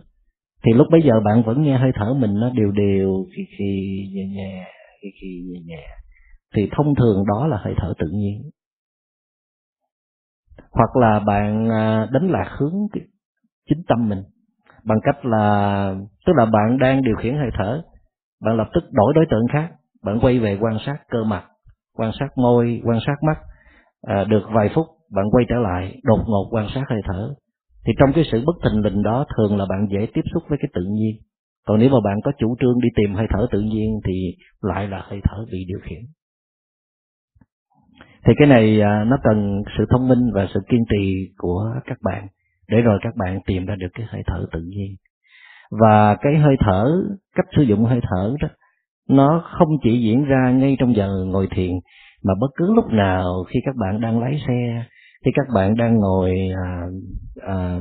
thì 0.65 0.73
lúc 0.73 0.87
bấy 0.91 1.03
giờ 1.03 1.21
bạn 1.25 1.43
vẫn 1.43 1.63
nghe 1.63 1.79
hơi 1.79 1.93
thở 1.95 2.15
mình 2.15 2.35
nó 2.35 2.51
đều 2.51 2.71
đều 2.73 3.27
khi 3.37 3.47
khi 3.59 4.03
nhẹ 4.15 4.27
nhẹ 4.27 4.67
khi 5.03 5.09
khi 5.21 5.45
nhẹ 5.49 5.61
nhẹ. 5.67 5.87
Thì 6.57 6.69
thông 6.77 6.95
thường 6.95 7.25
đó 7.29 7.47
là 7.47 7.57
hơi 7.61 7.75
thở 7.77 7.95
tự 7.99 8.07
nhiên. 8.13 8.51
Hoặc 10.73 10.97
là 10.97 11.21
bạn 11.21 11.71
à, 11.71 12.09
đánh 12.13 12.31
lạc 12.31 12.49
hướng 12.59 12.75
chính 13.69 13.83
tâm 13.89 14.09
mình 14.09 14.23
bằng 14.85 14.99
cách 15.03 15.25
là 15.25 15.95
tức 16.27 16.33
là 16.37 16.45
bạn 16.47 16.79
đang 16.79 17.03
điều 17.03 17.17
khiển 17.17 17.35
hơi 17.35 17.51
thở 17.59 17.83
bạn 18.45 18.57
lập 18.57 18.69
tức 18.75 18.85
đổi 18.93 19.15
đối 19.15 19.27
tượng 19.31 19.47
khác 19.53 19.73
bạn 20.05 20.19
quay 20.21 20.39
về 20.39 20.59
quan 20.61 20.79
sát 20.87 20.97
cơ 21.11 21.25
mặt 21.25 21.45
quan 21.99 22.13
sát 22.21 22.39
môi 22.39 22.81
quan 22.85 22.99
sát 23.07 23.17
mắt. 23.23 23.39
À, 24.03 24.25
được 24.25 24.43
vài 24.55 24.71
phút 24.75 24.87
bạn 25.13 25.25
quay 25.31 25.45
trở 25.49 25.57
lại 25.57 26.01
đột 26.03 26.21
ngột 26.27 26.49
quan 26.51 26.69
sát 26.75 26.85
hơi 26.89 27.01
thở 27.05 27.35
thì 27.89 27.95
trong 27.99 28.13
cái 28.15 28.25
sự 28.33 28.43
bất 28.47 28.53
thình 28.65 28.83
lình 28.83 29.03
đó, 29.03 29.25
thường 29.37 29.57
là 29.57 29.67
bạn 29.69 29.87
dễ 29.91 30.07
tiếp 30.15 30.21
xúc 30.35 30.43
với 30.49 30.59
cái 30.63 30.69
tự 30.75 30.83
nhiên. 30.91 31.17
Còn 31.67 31.79
nếu 31.79 31.91
mà 31.91 31.99
bạn 32.05 32.21
có 32.25 32.33
chủ 32.39 32.57
trương 32.61 32.81
đi 32.81 32.89
tìm 32.97 33.15
hơi 33.15 33.27
thở 33.31 33.47
tự 33.51 33.61
nhiên, 33.61 34.01
thì 34.07 34.37
lại 34.63 34.89
là 34.89 35.03
hơi 35.05 35.21
thở 35.25 35.45
bị 35.53 35.65
điều 35.69 35.79
khiển. 35.83 35.99
Thì 38.27 38.33
cái 38.39 38.49
này 38.49 38.81
à, 38.81 39.05
nó 39.05 39.17
cần 39.23 39.63
sự 39.79 39.85
thông 39.91 40.09
minh 40.09 40.31
và 40.35 40.49
sự 40.55 40.61
kiên 40.69 40.85
trì 40.91 41.33
của 41.39 41.75
các 41.85 41.99
bạn, 42.05 42.27
để 42.69 42.81
rồi 42.81 42.99
các 43.03 43.17
bạn 43.17 43.41
tìm 43.47 43.67
ra 43.67 43.77
được 43.77 43.89
cái 43.95 44.07
hơi 44.09 44.23
thở 44.27 44.47
tự 44.53 44.61
nhiên. 44.61 44.97
Và 45.71 46.17
cái 46.21 46.37
hơi 46.37 46.57
thở, 46.61 47.03
cách 47.35 47.47
sử 47.57 47.63
dụng 47.63 47.85
hơi 47.85 48.01
thở 48.03 48.35
đó, 48.41 48.49
nó 49.09 49.45
không 49.59 49.69
chỉ 49.83 50.01
diễn 50.01 50.25
ra 50.25 50.51
ngay 50.51 50.77
trong 50.81 50.97
giờ 50.97 51.25
ngồi 51.27 51.49
thiền, 51.51 51.71
mà 52.25 52.35
bất 52.41 52.51
cứ 52.57 52.75
lúc 52.75 52.87
nào 52.87 53.45
khi 53.49 53.61
các 53.65 53.77
bạn 53.77 54.01
đang 54.01 54.21
lái 54.21 54.41
xe 54.47 54.85
khi 55.25 55.31
các 55.35 55.47
bạn 55.55 55.77
đang 55.77 55.97
ngồi 55.97 56.33
à, 56.65 56.87
à, 57.47 57.79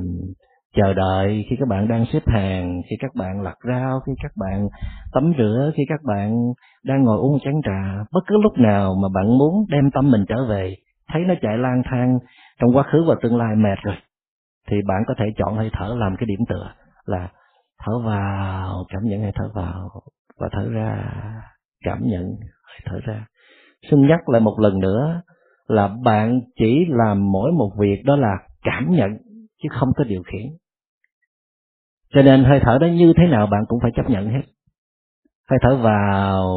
chờ 0.75 0.93
đợi 0.93 1.45
khi 1.49 1.55
các 1.59 1.67
bạn 1.67 1.87
đang 1.87 2.05
xếp 2.13 2.27
hàng 2.27 2.81
khi 2.89 2.95
các 2.99 3.11
bạn 3.15 3.41
lặt 3.41 3.55
rau 3.67 3.99
khi 4.07 4.13
các 4.23 4.31
bạn 4.35 4.67
tắm 5.13 5.33
rửa 5.37 5.71
khi 5.75 5.83
các 5.89 5.99
bạn 6.03 6.35
đang 6.83 7.03
ngồi 7.03 7.17
uống 7.17 7.39
chén 7.39 7.53
trà 7.65 8.03
bất 8.11 8.21
cứ 8.27 8.37
lúc 8.43 8.53
nào 8.57 8.95
mà 9.01 9.07
bạn 9.13 9.37
muốn 9.37 9.65
đem 9.69 9.91
tâm 9.91 10.11
mình 10.11 10.25
trở 10.27 10.45
về 10.45 10.75
thấy 11.13 11.21
nó 11.27 11.33
chạy 11.41 11.57
lang 11.57 11.81
thang 11.85 12.17
trong 12.61 12.75
quá 12.75 12.83
khứ 12.83 13.03
và 13.07 13.15
tương 13.21 13.37
lai 13.37 13.55
mệt 13.55 13.77
rồi 13.83 13.95
thì 14.69 14.77
bạn 14.87 15.03
có 15.07 15.13
thể 15.17 15.25
chọn 15.37 15.57
hơi 15.57 15.69
thở 15.73 15.95
làm 15.99 16.15
cái 16.19 16.25
điểm 16.25 16.39
tựa 16.49 16.71
là 17.05 17.29
thở 17.85 17.99
vào 18.05 18.85
cảm 18.89 19.01
nhận 19.03 19.21
hơi 19.21 19.31
thở 19.35 19.49
vào 19.55 19.89
và 20.39 20.49
thở 20.51 20.69
ra 20.69 21.11
cảm 21.83 21.99
nhận 22.01 22.23
hơi 22.63 22.79
thở 22.85 22.99
ra. 23.05 23.25
Xin 23.91 24.07
nhắc 24.07 24.29
lại 24.29 24.41
một 24.41 24.59
lần 24.59 24.79
nữa 24.79 25.21
là 25.67 25.87
bạn 26.03 26.41
chỉ 26.55 26.85
làm 26.89 27.31
mỗi 27.31 27.51
một 27.51 27.71
việc 27.79 28.01
đó 28.05 28.15
là 28.15 28.37
cảm 28.63 28.87
nhận, 28.89 29.17
chứ 29.63 29.69
không 29.71 29.89
có 29.95 30.03
điều 30.03 30.23
khiển. 30.23 30.45
Cho 32.13 32.21
nên 32.21 32.43
hơi 32.43 32.59
thở 32.63 32.77
đó 32.81 32.87
như 32.87 33.13
thế 33.17 33.27
nào 33.27 33.47
bạn 33.47 33.63
cũng 33.67 33.79
phải 33.81 33.91
chấp 33.95 34.09
nhận 34.09 34.29
hết. 34.29 34.41
Hơi 35.49 35.59
thở 35.61 35.77
vào 35.77 36.47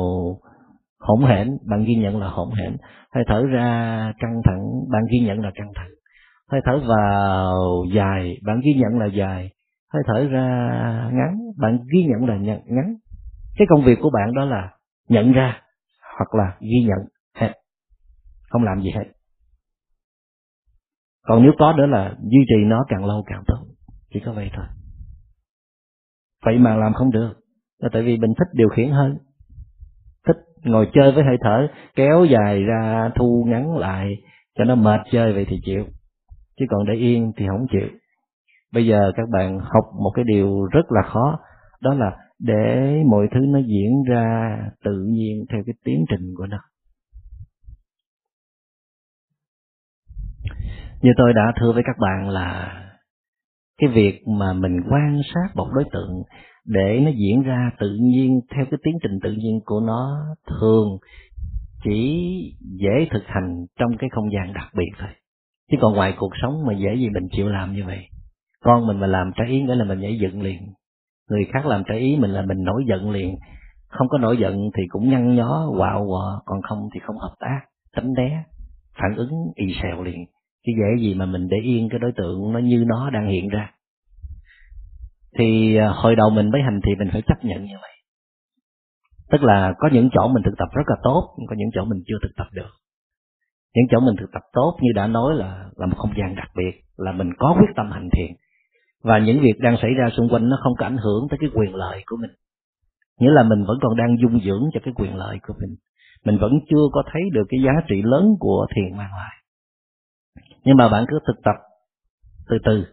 hỗn 1.01 1.23
hển, 1.23 1.59
bạn 1.71 1.85
ghi 1.85 1.95
nhận 1.95 2.21
là 2.21 2.29
hỗn 2.29 2.49
hển. 2.59 2.77
Hơi 3.15 3.25
thở 3.27 3.47
ra 3.47 4.13
căng 4.19 4.41
thẳng, 4.45 4.63
bạn 4.93 5.03
ghi 5.13 5.19
nhận 5.19 5.41
là 5.41 5.51
căng 5.55 5.73
thẳng. 5.75 5.91
Hơi 6.53 6.61
thở 6.65 6.81
vào 6.89 7.85
dài, 7.95 8.37
bạn 8.47 8.61
ghi 8.65 8.75
nhận 8.75 8.99
là 8.99 9.07
dài. 9.07 9.51
Hơi 9.93 10.03
thở 10.07 10.29
ra 10.31 10.49
ngắn, 11.13 11.39
bạn 11.59 11.79
ghi 11.93 12.05
nhận 12.05 12.29
là 12.29 12.37
nhận 12.37 12.61
ngắn. 12.67 12.95
Cái 13.57 13.67
công 13.71 13.85
việc 13.85 13.99
của 14.03 14.11
bạn 14.11 14.35
đó 14.35 14.45
là 14.45 14.71
nhận 15.09 15.33
ra 15.33 15.61
hoặc 16.19 16.35
là 16.35 16.57
ghi 16.61 16.85
nhận 16.89 16.99
không 18.51 18.65
làm 18.65 18.83
gì 18.83 18.91
hết. 18.91 19.05
Còn 21.23 21.43
nếu 21.43 21.53
có 21.59 21.73
nữa 21.73 21.87
là 21.87 22.15
duy 22.23 22.39
trì 22.49 22.65
nó 22.67 22.85
càng 22.89 23.05
lâu 23.05 23.25
càng 23.27 23.43
tốt. 23.47 23.67
Chỉ 24.13 24.21
có 24.21 24.33
vậy 24.33 24.51
thôi. 24.57 24.67
Vậy 26.45 26.59
mà 26.59 26.77
làm 26.77 26.93
không 26.93 27.11
được. 27.11 27.35
Là 27.79 27.89
tại 27.93 28.03
vì 28.03 28.17
mình 28.17 28.35
thích 28.39 28.49
điều 28.53 28.69
khiển 28.69 28.91
hơn. 28.91 29.19
Thích 30.27 30.37
ngồi 30.65 30.91
chơi 30.93 31.13
với 31.13 31.25
hơi 31.25 31.37
thở 31.41 31.69
kéo 31.95 32.25
dài 32.25 32.63
ra, 32.63 33.11
thu 33.15 33.45
ngắn 33.49 33.77
lại, 33.77 34.15
cho 34.59 34.65
nó 34.65 34.75
mệt 34.75 35.01
chơi 35.11 35.33
vậy 35.33 35.47
thì 35.49 35.61
chịu. 35.65 35.85
Chứ 36.59 36.65
còn 36.71 36.87
để 36.87 36.95
yên 36.95 37.33
thì 37.37 37.47
không 37.49 37.67
chịu. 37.73 37.89
Bây 38.73 38.87
giờ 38.87 39.13
các 39.17 39.29
bạn 39.33 39.59
học 39.59 39.85
một 40.03 40.11
cái 40.15 40.25
điều 40.29 40.65
rất 40.65 40.85
là 40.89 41.03
khó. 41.03 41.39
Đó 41.81 41.95
là 41.95 42.17
để 42.39 42.97
mọi 43.11 43.27
thứ 43.35 43.41
nó 43.41 43.59
diễn 43.59 44.03
ra 44.09 44.59
tự 44.85 45.07
nhiên 45.09 45.45
theo 45.53 45.63
cái 45.67 45.75
tiến 45.85 46.05
trình 46.09 46.35
của 46.37 46.47
nó. 46.47 46.59
Như 51.03 51.11
tôi 51.17 51.33
đã 51.33 51.53
thưa 51.61 51.73
với 51.73 51.83
các 51.87 51.99
bạn 51.99 52.29
là 52.29 52.77
cái 53.79 53.91
việc 53.91 54.21
mà 54.29 54.53
mình 54.53 54.81
quan 54.91 55.21
sát 55.35 55.57
một 55.57 55.69
đối 55.75 55.85
tượng 55.93 56.23
để 56.65 57.01
nó 57.05 57.11
diễn 57.11 57.43
ra 57.43 57.71
tự 57.79 57.99
nhiên 58.01 58.41
theo 58.55 58.65
cái 58.71 58.79
tiến 58.83 58.95
trình 59.03 59.19
tự 59.23 59.33
nhiên 59.33 59.61
của 59.65 59.81
nó 59.81 60.19
thường 60.47 60.99
chỉ 61.85 62.31
dễ 62.61 63.09
thực 63.11 63.23
hành 63.27 63.67
trong 63.79 63.97
cái 63.99 64.11
không 64.13 64.33
gian 64.33 64.53
đặc 64.53 64.69
biệt 64.77 64.91
thôi. 64.99 65.09
Chứ 65.71 65.77
còn 65.81 65.95
ngoài 65.95 66.15
cuộc 66.19 66.33
sống 66.43 66.67
mà 66.67 66.73
dễ 66.73 66.95
gì 66.95 67.09
mình 67.11 67.29
chịu 67.31 67.49
làm 67.49 67.73
như 67.73 67.85
vậy. 67.87 68.07
Con 68.65 68.87
mình 68.87 69.01
mà 69.01 69.07
làm 69.07 69.33
trái 69.37 69.49
ý 69.49 69.63
nghĩa 69.63 69.75
là 69.75 69.85
mình 69.85 70.01
nhảy 70.01 70.19
dựng 70.19 70.43
liền. 70.43 70.61
Người 71.31 71.45
khác 71.53 71.67
làm 71.67 71.83
trái 71.89 71.99
ý 71.99 72.17
mình 72.17 72.31
là 72.31 72.43
mình 72.43 72.65
nổi 72.65 72.85
giận 72.89 73.11
liền. 73.11 73.37
Không 73.89 74.09
có 74.09 74.19
nổi 74.19 74.37
giận 74.41 74.71
thì 74.77 74.83
cũng 74.89 75.11
nhăn 75.11 75.35
nhó, 75.35 75.71
quạo 75.79 76.07
quọ, 76.09 76.43
còn 76.47 76.63
không 76.63 76.89
thì 76.95 77.01
không 77.01 77.19
hợp 77.19 77.35
tác, 77.41 77.61
tránh 77.97 78.13
né, 78.13 78.45
phản 78.95 79.17
ứng 79.17 79.31
y 79.55 79.75
xèo 79.83 80.03
liền 80.03 80.25
chứ 80.67 80.73
dễ 80.79 81.03
gì 81.03 81.15
mà 81.15 81.27
mình 81.27 81.49
để 81.49 81.57
yên 81.65 81.89
cái 81.89 81.99
đối 81.99 82.13
tượng 82.17 82.53
nó 82.53 82.59
như 82.59 82.85
nó 82.87 83.11
đang 83.11 83.29
hiện 83.29 83.49
ra. 83.49 83.71
Thì 85.39 85.77
à, 85.77 85.89
hồi 85.89 86.17
đầu 86.17 86.31
mình 86.31 86.51
mới 86.51 86.63
hành 86.63 86.81
thì 86.87 86.95
mình 86.99 87.09
phải 87.13 87.23
chấp 87.23 87.45
nhận 87.45 87.65
như 87.65 87.75
vậy. 87.83 87.91
Tức 89.31 89.43
là 89.43 89.75
có 89.79 89.89
những 89.93 90.09
chỗ 90.13 90.29
mình 90.29 90.43
thực 90.43 90.59
tập 90.59 90.69
rất 90.73 90.83
là 90.87 90.97
tốt, 91.03 91.37
có 91.49 91.57
những 91.59 91.71
chỗ 91.75 91.85
mình 91.85 92.03
chưa 92.07 92.17
thực 92.23 92.37
tập 92.37 92.47
được. 92.53 92.71
Những 93.75 93.87
chỗ 93.91 94.01
mình 94.01 94.17
thực 94.21 94.33
tập 94.33 94.43
tốt 94.53 94.79
như 94.81 94.91
đã 94.95 95.07
nói 95.07 95.35
là 95.35 95.65
là 95.77 95.87
một 95.87 95.97
không 95.99 96.13
gian 96.19 96.35
đặc 96.35 96.49
biệt, 96.57 96.73
là 96.97 97.13
mình 97.13 97.31
có 97.39 97.57
quyết 97.59 97.71
tâm 97.77 97.91
hành 97.91 98.09
thiện 98.17 98.37
và 99.03 99.19
những 99.19 99.41
việc 99.41 99.55
đang 99.59 99.77
xảy 99.83 99.91
ra 99.95 100.11
xung 100.17 100.29
quanh 100.29 100.49
nó 100.49 100.59
không 100.63 100.73
có 100.79 100.87
ảnh 100.87 100.97
hưởng 100.97 101.27
tới 101.31 101.39
cái 101.41 101.51
quyền 101.55 101.75
lợi 101.75 102.03
của 102.07 102.17
mình. 102.17 102.31
Nghĩa 103.21 103.31
là 103.31 103.43
mình 103.43 103.65
vẫn 103.65 103.79
còn 103.83 103.97
đang 103.97 104.17
dung 104.23 104.41
dưỡng 104.45 104.63
cho 104.73 104.81
cái 104.85 104.95
quyền 104.97 105.17
lợi 105.17 105.39
của 105.47 105.55
mình. 105.61 105.77
Mình 106.25 106.39
vẫn 106.39 106.53
chưa 106.71 106.85
có 106.93 107.03
thấy 107.13 107.23
được 107.33 107.45
cái 107.49 107.61
giá 107.63 107.73
trị 107.89 108.03
lớn 108.05 108.35
của 108.41 108.67
thiền 108.77 108.97
mang 108.97 109.11
lại 109.13 109.40
nhưng 110.65 110.77
mà 110.77 110.89
bạn 110.89 111.05
cứ 111.09 111.19
thực 111.27 111.43
tập 111.45 111.55
từ 112.49 112.59
từ, 112.65 112.87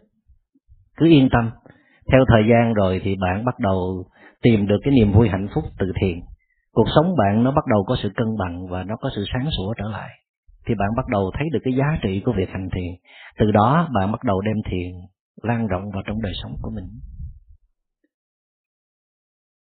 cứ 0.98 1.06
yên 1.06 1.30
tâm. 1.32 1.52
Theo 2.12 2.26
thời 2.28 2.44
gian 2.50 2.74
rồi 2.74 3.02
thì 3.04 3.16
bạn 3.16 3.46
bắt 3.46 3.60
đầu 3.60 4.06
tìm 4.42 4.68
được 4.68 4.78
cái 4.84 4.94
niềm 4.94 5.14
vui 5.14 5.30
hạnh 5.30 5.48
phúc 5.54 5.64
từ 5.80 5.92
thiện. 6.02 6.22
Cuộc 6.72 6.88
sống 6.96 7.16
bạn 7.18 7.44
nó 7.44 7.52
bắt 7.52 7.66
đầu 7.68 7.84
có 7.88 7.96
sự 8.04 8.10
cân 8.16 8.28
bằng 8.40 8.68
và 8.68 8.84
nó 8.84 8.96
có 8.96 9.10
sự 9.16 9.26
sáng 9.34 9.50
sủa 9.58 9.74
trở 9.78 9.90
lại. 9.90 10.10
Thì 10.68 10.76
bạn 10.76 10.90
bắt 10.98 11.08
đầu 11.08 11.32
thấy 11.34 11.48
được 11.54 11.60
cái 11.64 11.74
giá 11.74 11.98
trị 12.02 12.22
của 12.26 12.34
việc 12.38 12.50
hành 12.50 12.70
thiền 12.76 12.94
từ 13.40 13.52
đó, 13.52 13.90
bạn 13.94 14.12
bắt 14.12 14.24
đầu 14.24 14.42
đem 14.42 14.56
thiền 14.72 14.92
lan 15.44 15.68
rộng 15.68 15.92
vào 15.94 16.04
trong 16.06 16.22
đời 16.22 16.34
sống 16.44 16.52
của 16.62 16.70
mình. 16.70 16.86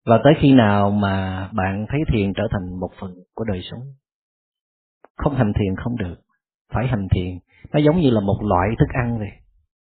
Và 0.07 0.21
tới 0.25 0.35
khi 0.41 0.53
nào 0.55 0.91
mà 0.91 1.49
bạn 1.53 1.87
thấy 1.89 2.01
thiền 2.13 2.33
trở 2.35 2.43
thành 2.51 2.81
một 2.81 2.91
phần 3.01 3.15
của 3.35 3.45
đời 3.45 3.61
sống? 3.71 3.81
Không 5.17 5.35
hành 5.35 5.53
thiền 5.53 5.77
không 5.85 5.97
được. 5.97 6.17
Phải 6.73 6.87
hành 6.87 7.09
thiền 7.11 7.39
nó 7.73 7.81
giống 7.81 8.01
như 8.01 8.11
là 8.11 8.21
một 8.21 8.39
loại 8.43 8.69
thức 8.79 8.89
ăn 8.95 9.19
vậy. 9.19 9.31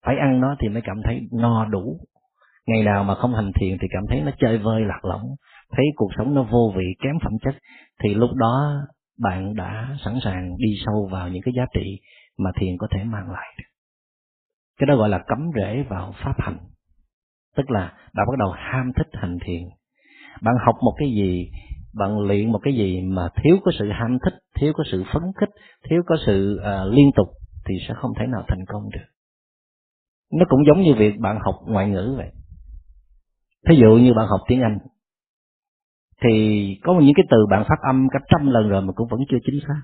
Phải 0.07 0.17
ăn 0.17 0.41
nó 0.41 0.57
thì 0.61 0.69
mới 0.69 0.83
cảm 0.85 0.97
thấy 1.05 1.21
no 1.33 1.65
đủ. 1.65 2.01
Ngày 2.67 2.83
nào 2.83 3.05
mà 3.05 3.15
không 3.15 3.35
hành 3.35 3.53
thiền 3.61 3.79
thì 3.81 3.89
cảm 3.91 4.03
thấy 4.09 4.21
nó 4.21 4.31
chơi 4.39 4.59
vơi 4.59 4.85
lạc 4.85 5.05
lõng. 5.05 5.23
Thấy 5.71 5.85
cuộc 5.97 6.11
sống 6.19 6.35
nó 6.35 6.43
vô 6.43 6.73
vị 6.77 6.85
kém 7.03 7.15
phẩm 7.23 7.33
chất 7.43 7.55
thì 8.03 8.15
lúc 8.15 8.31
đó 8.35 8.73
bạn 9.21 9.55
đã 9.55 9.97
sẵn 10.05 10.15
sàng 10.25 10.57
đi 10.57 10.79
sâu 10.87 11.09
vào 11.13 11.29
những 11.29 11.43
cái 11.43 11.55
giá 11.57 11.67
trị 11.75 12.01
mà 12.39 12.51
thiền 12.61 12.77
có 12.79 12.87
thể 12.91 13.05
mang 13.05 13.31
lại. 13.31 13.55
Cái 14.79 14.87
đó 14.87 14.97
gọi 14.97 15.09
là 15.09 15.19
cấm 15.27 15.51
rễ 15.55 15.85
vào 15.89 16.15
pháp 16.25 16.35
hành. 16.39 16.59
Tức 17.57 17.71
là 17.71 17.93
bạn 18.15 18.27
bắt 18.27 18.39
đầu 18.39 18.51
ham 18.51 18.93
thích 18.97 19.09
hành 19.13 19.39
thiền. 19.45 19.63
Bạn 20.43 20.55
học 20.67 20.75
một 20.83 20.95
cái 20.99 21.09
gì 21.09 21.51
bạn 21.95 22.19
luyện 22.19 22.53
một 22.53 22.59
cái 22.63 22.75
gì 22.75 23.01
mà 23.01 23.29
thiếu 23.43 23.57
có 23.65 23.73
sự 23.79 23.89
ham 23.91 24.19
thích 24.25 24.35
thiếu 24.61 24.73
có 24.77 24.85
sự 24.93 25.05
phấn 25.13 25.23
khích 25.41 25.49
thiếu 25.91 26.03
có 26.07 26.17
sự 26.27 26.61
uh, 26.61 26.95
liên 26.95 27.11
tục 27.17 27.29
thì 27.69 27.75
sẽ 27.89 27.95
không 27.95 28.13
thể 28.19 28.27
nào 28.27 28.45
thành 28.49 28.65
công 28.69 28.91
được. 28.91 29.07
Nó 30.33 30.45
cũng 30.49 30.67
giống 30.67 30.83
như 30.83 30.95
việc 30.95 31.21
bạn 31.21 31.39
học 31.45 31.55
ngoại 31.67 31.89
ngữ 31.89 32.15
vậy. 32.17 32.31
Thí 33.69 33.77
dụ 33.77 33.97
như 33.97 34.15
bạn 34.15 34.29
học 34.29 34.41
tiếng 34.49 34.63
anh 34.63 34.79
thì 36.23 36.67
có 36.83 37.01
những 37.01 37.15
cái 37.17 37.25
từ 37.31 37.47
bạn 37.51 37.65
phát 37.69 37.81
âm 37.83 38.09
cả 38.13 38.19
trăm 38.29 38.51
lần 38.51 38.69
rồi 38.69 38.83
mà 38.83 38.93
cũng 38.93 39.09
vẫn 39.09 39.21
chưa 39.29 39.39
chính 39.47 39.61
xác. 39.69 39.83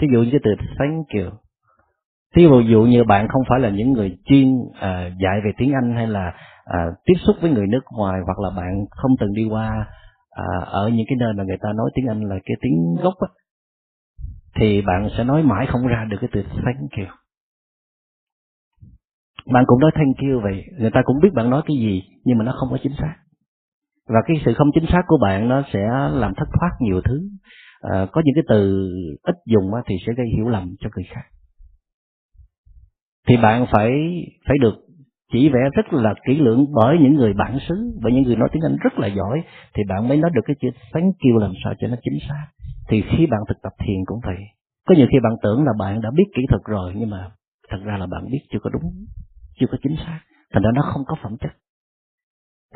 Thí 0.00 0.06
dụ 0.12 0.22
như 0.22 0.30
cái 0.30 0.40
từ 0.44 0.50
thank 0.78 1.06
you. 1.08 1.38
Thí 2.36 2.48
dụ 2.68 2.82
như 2.82 3.04
bạn 3.04 3.28
không 3.28 3.42
phải 3.48 3.60
là 3.60 3.70
những 3.70 3.92
người 3.92 4.18
chuyên 4.24 4.54
à, 4.80 5.10
dạy 5.22 5.40
về 5.44 5.50
tiếng 5.56 5.72
anh 5.72 5.94
hay 5.94 6.06
là 6.06 6.34
à, 6.64 6.86
tiếp 7.04 7.14
xúc 7.26 7.36
với 7.40 7.50
người 7.50 7.66
nước 7.66 7.80
ngoài 7.92 8.20
hoặc 8.26 8.38
là 8.38 8.50
bạn 8.56 8.86
không 8.90 9.10
từng 9.20 9.32
đi 9.34 9.44
qua 9.50 9.86
à, 10.30 10.44
ở 10.66 10.88
những 10.88 11.06
cái 11.08 11.16
nơi 11.20 11.32
mà 11.36 11.44
người 11.44 11.58
ta 11.62 11.68
nói 11.72 11.90
tiếng 11.94 12.06
anh 12.06 12.20
là 12.20 12.36
cái 12.44 12.56
tiếng 12.60 12.96
gốc 13.02 13.14
á 13.20 13.28
thì 14.54 14.82
bạn 14.82 15.08
sẽ 15.16 15.24
nói 15.24 15.42
mãi 15.42 15.66
không 15.66 15.86
ra 15.86 16.04
được 16.10 16.16
cái 16.20 16.30
từ 16.32 16.42
thank 16.42 16.90
you 16.98 17.19
bạn 19.52 19.64
cũng 19.66 19.80
nói 19.80 19.90
thank 19.94 20.16
you 20.18 20.40
vậy. 20.40 20.64
Người 20.78 20.90
ta 20.90 21.02
cũng 21.04 21.20
biết 21.22 21.32
bạn 21.34 21.50
nói 21.50 21.62
cái 21.66 21.76
gì 21.76 22.02
nhưng 22.24 22.38
mà 22.38 22.44
nó 22.44 22.52
không 22.52 22.68
có 22.70 22.78
chính 22.82 22.92
xác. 22.98 23.14
Và 24.08 24.20
cái 24.26 24.36
sự 24.44 24.54
không 24.54 24.70
chính 24.74 24.86
xác 24.86 25.02
của 25.06 25.18
bạn 25.22 25.48
nó 25.48 25.62
sẽ 25.72 25.88
làm 26.12 26.34
thất 26.34 26.48
thoát 26.60 26.70
nhiều 26.80 27.00
thứ. 27.04 27.28
À, 27.80 28.06
có 28.12 28.22
những 28.24 28.34
cái 28.34 28.44
từ 28.48 28.88
ít 29.22 29.34
dùng 29.46 29.70
thì 29.86 29.94
sẽ 30.06 30.12
gây 30.16 30.26
hiểu 30.36 30.48
lầm 30.48 30.74
cho 30.80 30.90
người 30.96 31.04
khác. 31.04 31.24
Thì 33.28 33.36
bạn 33.36 33.66
phải 33.72 33.90
phải 34.46 34.56
được 34.60 34.74
chỉ 35.32 35.48
vẽ 35.48 35.60
rất 35.72 35.92
là 35.92 36.14
kỹ 36.26 36.34
lưỡng 36.34 36.66
bởi 36.74 36.98
những 37.00 37.14
người 37.14 37.32
bản 37.32 37.58
xứ 37.68 37.98
bởi 38.02 38.12
những 38.12 38.22
người 38.22 38.36
nói 38.36 38.48
tiếng 38.52 38.62
Anh 38.62 38.76
rất 38.80 38.98
là 38.98 39.06
giỏi 39.06 39.42
thì 39.74 39.82
bạn 39.88 40.08
mới 40.08 40.16
nói 40.16 40.30
được 40.34 40.42
cái 40.46 40.56
chữ 40.60 40.68
thank 40.92 41.14
you 41.18 41.38
làm 41.38 41.52
sao 41.64 41.74
cho 41.80 41.88
nó 41.88 41.96
chính 42.02 42.18
xác. 42.28 42.46
Thì 42.88 43.02
khi 43.02 43.26
bạn 43.26 43.40
thực 43.48 43.62
tập 43.62 43.72
thiền 43.78 44.04
cũng 44.06 44.20
vậy. 44.24 44.38
Có 44.88 44.94
nhiều 44.94 45.06
khi 45.12 45.18
bạn 45.22 45.32
tưởng 45.42 45.64
là 45.64 45.72
bạn 45.78 46.00
đã 46.00 46.10
biết 46.16 46.24
kỹ 46.34 46.42
thuật 46.48 46.62
rồi 46.64 46.92
nhưng 46.96 47.10
mà 47.10 47.30
thật 47.70 47.78
ra 47.84 47.96
là 47.96 48.06
bạn 48.06 48.30
biết 48.30 48.40
chưa 48.52 48.58
có 48.62 48.70
đúng 48.70 48.92
chưa 49.60 49.66
có 49.70 49.78
chính 49.82 49.96
xác. 49.96 50.20
Thành 50.52 50.62
ra 50.62 50.70
nó 50.74 50.82
không 50.82 51.02
có 51.06 51.16
phẩm 51.22 51.36
chất. 51.40 51.50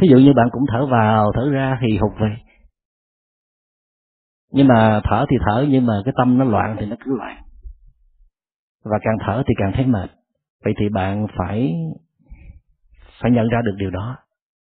Thí 0.01 0.09
dụ 0.11 0.16
như 0.16 0.32
bạn 0.32 0.49
cũng 0.53 0.62
thở 0.68 0.87
vào, 0.87 1.32
thở 1.35 1.51
ra 1.51 1.78
thì 1.80 1.99
hụt 1.99 2.12
về. 2.20 2.37
Nhưng 4.53 4.68
mà 4.68 5.01
thở 5.05 5.26
thì 5.30 5.37
thở, 5.47 5.66
nhưng 5.68 5.87
mà 5.87 6.03
cái 6.05 6.14
tâm 6.16 6.39
nó 6.39 6.45
loạn 6.45 6.76
thì 6.80 6.87
nó 6.87 6.97
cứ 7.05 7.16
loạn. 7.16 7.43
Và 8.85 8.99
càng 9.03 9.16
thở 9.26 9.43
thì 9.47 9.55
càng 9.59 9.72
thấy 9.74 9.87
mệt. 9.87 10.11
Vậy 10.64 10.74
thì 10.80 10.89
bạn 10.89 11.26
phải 11.39 11.72
phải 13.20 13.30
nhận 13.30 13.49
ra 13.49 13.61
được 13.64 13.74
điều 13.78 13.91
đó. 13.91 14.16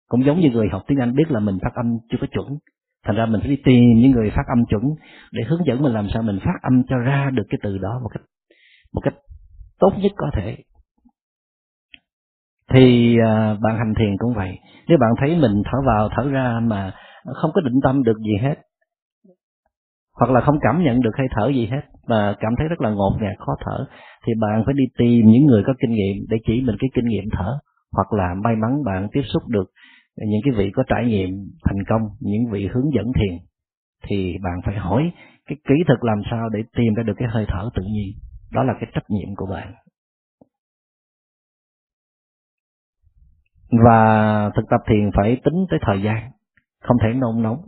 Cũng 0.07 0.25
giống 0.25 0.39
như 0.39 0.49
người 0.49 0.69
học 0.71 0.83
tiếng 0.87 0.99
anh 0.99 1.15
biết 1.15 1.31
là 1.31 1.39
mình 1.39 1.57
phát 1.61 1.73
âm 1.75 1.97
chưa 2.09 2.17
có 2.21 2.27
chuẩn. 2.31 2.57
Thành 3.05 3.15
ra 3.15 3.25
mình 3.25 3.41
phải 3.41 3.49
đi 3.49 3.61
tìm 3.65 3.83
những 3.95 4.11
người 4.11 4.29
phát 4.29 4.43
âm 4.47 4.65
chuẩn 4.65 4.83
để 5.31 5.43
hướng 5.47 5.65
dẫn 5.65 5.81
mình 5.81 5.93
làm 5.93 6.07
sao 6.13 6.23
mình 6.23 6.39
phát 6.45 6.59
âm 6.61 6.83
cho 6.89 6.97
ra 6.97 7.29
được 7.33 7.43
cái 7.49 7.59
từ 7.63 7.77
đó 7.77 7.99
một 8.03 8.09
cách 8.13 8.23
một 8.93 9.01
cách 9.03 9.13
tốt 9.79 9.93
nhất 9.97 10.11
có 10.17 10.31
thể 10.33 10.57
thì 12.73 13.17
à, 13.25 13.55
bạn 13.61 13.77
hành 13.77 13.93
thiền 13.99 14.17
cũng 14.17 14.33
vậy. 14.33 14.59
Nếu 14.87 14.97
bạn 14.97 15.11
thấy 15.19 15.29
mình 15.41 15.61
thở 15.65 15.77
vào, 15.85 16.09
thở 16.15 16.29
ra 16.29 16.59
mà 16.63 16.93
không 17.41 17.51
có 17.53 17.61
định 17.61 17.79
tâm 17.83 18.03
được 18.03 18.17
gì 18.17 18.37
hết, 18.41 18.55
hoặc 20.19 20.31
là 20.31 20.41
không 20.41 20.59
cảm 20.61 20.83
nhận 20.83 21.01
được 21.01 21.17
hơi 21.17 21.27
thở 21.35 21.49
gì 21.49 21.65
hết 21.65 21.81
và 22.07 22.35
cảm 22.39 22.53
thấy 22.57 22.67
rất 22.67 22.81
là 22.81 22.89
ngột 22.89 23.17
ngạt, 23.21 23.37
khó 23.39 23.55
thở, 23.65 23.85
thì 24.27 24.33
bạn 24.41 24.63
phải 24.65 24.73
đi 24.77 24.83
tìm 24.97 25.25
những 25.25 25.45
người 25.45 25.63
có 25.67 25.73
kinh 25.81 25.91
nghiệm 25.91 26.25
để 26.29 26.37
chỉ 26.47 26.61
mình 26.61 26.75
cái 26.79 26.89
kinh 26.93 27.05
nghiệm 27.05 27.23
thở. 27.31 27.57
Hoặc 27.91 28.13
là 28.13 28.33
may 28.43 28.55
mắn 28.55 28.83
bạn 28.85 29.07
tiếp 29.11 29.21
xúc 29.33 29.43
được 29.47 29.71
những 30.17 30.41
cái 30.43 30.53
vị 30.57 30.71
có 30.75 30.83
trải 30.87 31.05
nghiệm 31.05 31.29
thành 31.63 31.83
công, 31.89 32.01
những 32.19 32.51
vị 32.51 32.67
hướng 32.73 32.93
dẫn 32.93 33.05
thiền, 33.13 33.37
thì 34.07 34.37
bạn 34.43 34.61
phải 34.65 34.75
hỏi 34.75 35.11
cái 35.47 35.57
kỹ 35.67 35.75
thuật 35.87 35.99
làm 36.01 36.21
sao 36.31 36.49
để 36.49 36.59
tìm 36.77 36.93
ra 36.93 37.03
được 37.03 37.13
cái 37.17 37.27
hơi 37.31 37.45
thở 37.47 37.69
tự 37.75 37.83
nhiên. 37.83 38.11
Đó 38.53 38.63
là 38.63 38.73
cái 38.73 38.89
trách 38.93 39.09
nhiệm 39.09 39.35
của 39.35 39.45
bạn. 39.45 39.73
Và 43.71 44.49
thực 44.55 44.69
tập 44.69 44.81
thiền 44.87 45.11
phải 45.15 45.41
tính 45.43 45.65
tới 45.69 45.79
thời 45.81 46.01
gian. 46.01 46.31
Không 46.83 46.97
thể 47.03 47.13
nôn 47.13 47.43
nóng. 47.43 47.61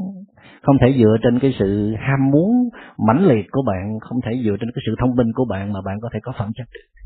Không 0.63 0.75
thể 0.81 0.93
dựa 0.97 1.17
trên 1.23 1.39
cái 1.39 1.55
sự 1.59 1.95
ham 1.99 2.31
muốn 2.31 2.69
mãnh 3.07 3.25
liệt 3.25 3.45
của 3.51 3.63
bạn. 3.67 3.99
Không 3.99 4.21
thể 4.21 4.31
dựa 4.45 4.55
trên 4.59 4.71
cái 4.75 4.81
sự 4.85 4.95
thông 4.99 5.15
minh 5.15 5.27
của 5.35 5.45
bạn 5.45 5.73
mà 5.73 5.81
bạn 5.85 5.99
có 6.01 6.09
thể 6.13 6.19
có 6.23 6.33
phẩm 6.37 6.51
chất 6.55 6.67
được. 6.73 7.01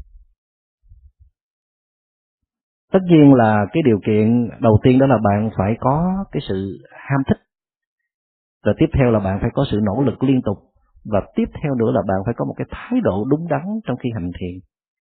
Tất 2.92 3.00
nhiên 3.04 3.34
là 3.34 3.66
cái 3.74 3.84
điều 3.86 4.00
kiện 4.06 4.50
đầu 4.60 4.80
tiên 4.84 5.00
đó 5.00 5.06
là 5.06 5.18
bạn 5.24 5.50
phải 5.58 5.76
có 5.80 6.26
cái 6.32 6.42
sự 6.48 6.78
ham 6.92 7.22
thích. 7.28 7.38
Rồi 8.66 8.76
tiếp 8.78 8.90
theo 8.94 9.12
là 9.12 9.20
bạn 9.20 9.38
phải 9.42 9.50
có 9.54 9.66
sự 9.72 9.80
nỗ 9.84 10.04
lực 10.04 10.24
liên 10.24 10.42
tục. 10.42 10.58
Và 11.06 11.22
tiếp 11.36 11.46
theo 11.64 11.76
nữa 11.76 11.92
là 11.92 12.02
bạn 12.08 12.18
phải 12.26 12.34
có 12.38 12.46
một 12.46 12.54
cái 12.58 12.68
thái 12.72 13.02
độ 13.02 13.26
đúng 13.30 13.48
đắn 13.50 13.62
trong 13.86 13.98
khi 13.98 14.10
hành 14.14 14.32
thiền. 14.40 14.60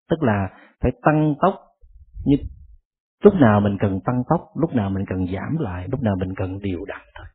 Tức 0.10 0.24
là 0.24 0.50
phải 0.82 0.92
tăng 1.04 1.36
tốc 1.42 1.54
như 2.26 2.38
lúc 3.24 3.34
nào 3.34 3.62
mình 3.62 3.78
cần 3.80 4.00
tăng 4.06 4.24
tốc, 4.30 4.42
lúc 4.62 4.74
nào 4.74 4.90
mình 4.90 5.06
cần 5.10 5.26
giảm 5.34 5.58
lại, 5.60 5.88
lúc 5.92 6.02
nào 6.02 6.16
mình 6.20 6.36
cần 6.36 6.60
điều 6.60 6.86
đặn 6.86 7.02
thôi. 7.18 7.26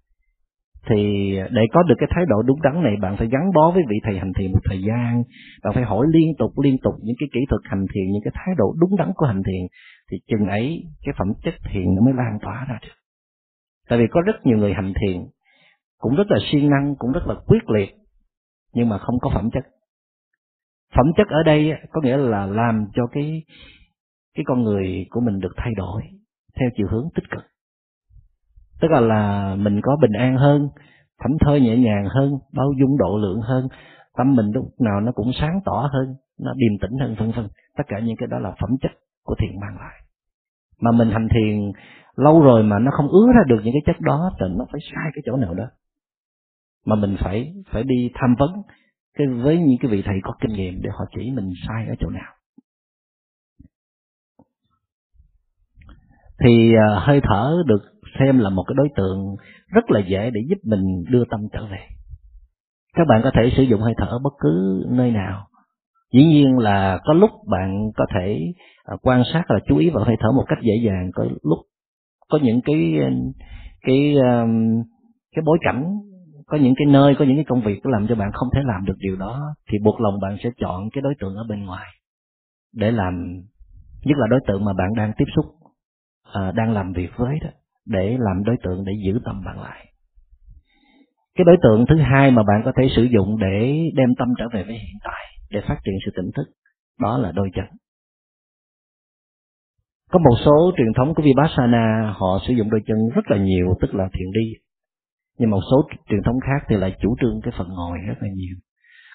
Thì 0.86 1.32
để 1.50 1.62
có 1.72 1.82
được 1.82 1.94
cái 1.98 2.08
thái 2.14 2.24
độ 2.28 2.42
đúng 2.42 2.62
đắn 2.62 2.82
này, 2.82 2.96
bạn 2.96 3.16
phải 3.16 3.28
gắn 3.28 3.52
bó 3.54 3.70
với 3.70 3.82
vị 3.88 3.96
thầy 4.04 4.18
hành 4.18 4.32
thiền 4.32 4.52
một 4.52 4.58
thời 4.64 4.82
gian. 4.82 5.22
Bạn 5.64 5.74
phải 5.74 5.82
hỏi 5.82 6.06
liên 6.10 6.34
tục 6.38 6.58
liên 6.58 6.76
tục 6.82 6.94
những 7.02 7.16
cái 7.18 7.28
kỹ 7.32 7.40
thuật 7.48 7.60
hành 7.64 7.86
thiền, 7.94 8.12
những 8.12 8.22
cái 8.24 8.32
thái 8.34 8.54
độ 8.58 8.74
đúng 8.80 8.96
đắn 8.96 9.12
của 9.14 9.26
hành 9.26 9.42
thiền, 9.42 9.66
thì 10.10 10.18
chừng 10.26 10.46
ấy 10.48 10.82
cái 11.02 11.14
phẩm 11.18 11.32
chất 11.42 11.54
thiền 11.70 11.94
nó 11.94 12.02
mới 12.02 12.14
lan 12.14 12.38
tỏa 12.42 12.66
ra 12.68 12.78
được. 12.82 12.94
Tại 13.88 13.98
vì 13.98 14.06
có 14.10 14.20
rất 14.20 14.46
nhiều 14.46 14.58
người 14.58 14.74
hành 14.74 14.92
thiền 15.00 15.26
cũng 15.98 16.14
rất 16.16 16.30
là 16.30 16.38
siêng 16.52 16.70
năng, 16.70 16.94
cũng 16.98 17.12
rất 17.12 17.26
là 17.26 17.34
quyết 17.46 17.70
liệt, 17.70 17.94
nhưng 18.74 18.88
mà 18.88 18.98
không 18.98 19.18
có 19.20 19.30
phẩm 19.34 19.50
chất. 19.52 19.64
Phẩm 20.96 21.06
chất 21.16 21.26
ở 21.28 21.42
đây 21.42 21.72
có 21.90 22.00
nghĩa 22.00 22.16
là 22.16 22.46
làm 22.46 22.86
cho 22.94 23.06
cái 23.12 23.42
cái 24.34 24.44
con 24.46 24.62
người 24.62 25.06
của 25.10 25.20
mình 25.20 25.40
được 25.40 25.52
thay 25.56 25.72
đổi 25.76 26.02
theo 26.60 26.70
chiều 26.76 26.86
hướng 26.90 27.08
tích 27.14 27.30
cực. 27.30 27.44
Tức 28.80 28.90
là 28.90 29.00
là 29.00 29.54
mình 29.54 29.80
có 29.82 29.96
bình 30.00 30.12
an 30.12 30.36
hơn, 30.36 30.68
thảnh 31.18 31.36
thơi 31.40 31.60
nhẹ 31.60 31.76
nhàng 31.76 32.04
hơn, 32.08 32.32
bao 32.52 32.72
dung 32.80 32.98
độ 32.98 33.18
lượng 33.18 33.40
hơn, 33.40 33.68
tâm 34.16 34.36
mình 34.36 34.46
lúc 34.54 34.64
nào 34.80 35.00
nó 35.00 35.12
cũng 35.12 35.30
sáng 35.40 35.60
tỏ 35.64 35.88
hơn, 35.92 36.14
nó 36.40 36.52
điềm 36.56 36.78
tĩnh 36.78 36.98
hơn, 37.00 37.14
vân 37.18 37.30
vân. 37.30 37.48
Tất 37.76 37.84
cả 37.88 37.98
những 37.98 38.16
cái 38.16 38.26
đó 38.30 38.38
là 38.38 38.50
phẩm 38.60 38.70
chất 38.80 38.90
của 39.24 39.34
thiền 39.38 39.60
mang 39.60 39.76
lại. 39.80 40.00
Mà 40.80 40.92
mình 40.92 41.10
hành 41.10 41.28
thiền 41.34 41.72
lâu 42.16 42.42
rồi 42.42 42.62
mà 42.62 42.78
nó 42.78 42.90
không 42.90 43.08
ứa 43.08 43.26
ra 43.34 43.40
được 43.46 43.60
những 43.64 43.74
cái 43.74 43.82
chất 43.86 44.00
đó, 44.00 44.30
thì 44.40 44.46
nó 44.58 44.64
phải 44.72 44.80
sai 44.92 45.10
cái 45.14 45.22
chỗ 45.26 45.36
nào 45.36 45.54
đó. 45.54 45.64
Mà 46.86 46.96
mình 46.96 47.16
phải 47.20 47.54
phải 47.70 47.82
đi 47.82 48.10
tham 48.14 48.34
vấn 48.38 48.50
cái, 49.18 49.26
với 49.26 49.58
những 49.58 49.78
cái 49.80 49.90
vị 49.90 50.02
thầy 50.04 50.20
có 50.22 50.34
kinh 50.40 50.52
nghiệm 50.52 50.82
để 50.82 50.90
họ 50.90 51.04
chỉ 51.16 51.30
mình 51.30 51.52
sai 51.68 51.86
ở 51.88 51.94
chỗ 52.00 52.10
nào. 52.10 52.32
Thì 56.44 56.72
ờ, 56.74 56.98
hơi 56.98 57.20
thở 57.24 57.62
được 57.66 57.82
xem 58.18 58.38
là 58.38 58.50
một 58.50 58.64
cái 58.68 58.74
đối 58.76 58.88
tượng 58.96 59.36
rất 59.74 59.90
là 59.90 60.00
dễ 60.00 60.30
để 60.30 60.40
giúp 60.48 60.58
mình 60.64 61.04
đưa 61.10 61.24
tâm 61.30 61.40
trở 61.52 61.66
về. 61.66 61.78
Các 62.94 63.06
bạn 63.08 63.20
có 63.24 63.30
thể 63.34 63.50
sử 63.56 63.62
dụng 63.62 63.80
hơi 63.80 63.94
thở 63.96 64.18
bất 64.24 64.32
cứ 64.40 64.84
nơi 64.90 65.10
nào. 65.10 65.46
Dĩ 66.12 66.24
nhiên 66.24 66.58
là 66.58 66.98
có 67.04 67.12
lúc 67.12 67.30
bạn 67.50 67.90
có 67.96 68.06
thể 68.14 68.52
ờ, 68.84 68.96
quan 69.02 69.22
sát 69.32 69.50
là 69.50 69.60
chú 69.66 69.76
ý 69.78 69.90
vào 69.90 70.04
hơi 70.04 70.16
thở 70.20 70.32
một 70.32 70.44
cách 70.48 70.58
dễ 70.62 70.74
dàng, 70.84 71.10
có 71.14 71.24
lúc 71.24 71.58
có 72.28 72.38
những 72.42 72.60
cái 72.64 72.98
ờ, 73.00 73.10
cái 73.82 74.14
cái 75.36 75.42
bối 75.46 75.58
cảnh, 75.60 75.84
có 76.46 76.56
những 76.56 76.74
cái 76.76 76.86
nơi, 76.86 77.14
có 77.18 77.24
những 77.24 77.36
cái 77.36 77.44
công 77.48 77.62
việc 77.62 77.86
làm 77.86 78.06
cho 78.08 78.14
bạn 78.14 78.30
không 78.32 78.48
thể 78.54 78.60
làm 78.64 78.84
được 78.84 78.96
điều 78.98 79.16
đó, 79.16 79.40
thì 79.72 79.78
buộc 79.84 80.00
lòng 80.00 80.20
bạn 80.20 80.36
sẽ 80.44 80.50
chọn 80.60 80.90
cái 80.92 81.02
đối 81.02 81.14
tượng 81.20 81.34
ở 81.36 81.44
bên 81.48 81.64
ngoài 81.64 81.86
để 82.74 82.90
làm, 82.90 83.42
nhất 84.04 84.18
là 84.18 84.26
đối 84.30 84.40
tượng 84.46 84.64
mà 84.64 84.72
bạn 84.72 84.88
đang 84.96 85.12
tiếp 85.18 85.24
xúc 85.36 85.44
à, 86.32 86.52
đang 86.52 86.72
làm 86.72 86.92
việc 86.92 87.10
với 87.16 87.38
đó 87.42 87.50
để 87.86 88.16
làm 88.18 88.44
đối 88.44 88.56
tượng 88.62 88.84
để 88.84 88.92
giữ 89.06 89.20
tâm 89.24 89.44
bạn 89.44 89.60
lại. 89.60 89.86
Cái 91.34 91.44
đối 91.44 91.56
tượng 91.62 91.86
thứ 91.88 91.96
hai 91.96 92.30
mà 92.30 92.42
bạn 92.42 92.62
có 92.64 92.72
thể 92.76 92.88
sử 92.96 93.02
dụng 93.02 93.38
để 93.38 93.80
đem 93.94 94.08
tâm 94.18 94.28
trở 94.38 94.44
về 94.52 94.64
với 94.64 94.74
hiện 94.74 94.98
tại 95.04 95.24
để 95.50 95.60
phát 95.68 95.78
triển 95.84 95.94
sự 96.04 96.12
tỉnh 96.16 96.30
thức 96.36 96.52
đó 97.00 97.18
là 97.18 97.32
đôi 97.32 97.50
chân. 97.54 97.64
Có 100.10 100.18
một 100.18 100.36
số 100.44 100.72
truyền 100.76 100.92
thống 100.96 101.14
của 101.14 101.22
vipassana 101.22 102.14
họ 102.16 102.38
sử 102.48 102.54
dụng 102.54 102.70
đôi 102.70 102.80
chân 102.86 102.98
rất 103.14 103.30
là 103.30 103.36
nhiều 103.36 103.66
tức 103.80 103.94
là 103.94 104.08
thiền 104.12 104.30
đi. 104.32 104.52
Nhưng 105.38 105.50
một 105.50 105.60
số 105.70 105.88
truyền 106.08 106.22
thống 106.22 106.40
khác 106.40 106.66
thì 106.68 106.76
lại 106.76 106.96
chủ 107.00 107.16
trương 107.20 107.40
cái 107.42 107.52
phần 107.58 107.68
ngồi 107.68 107.98
rất 108.06 108.14
là 108.20 108.28
nhiều. 108.34 108.56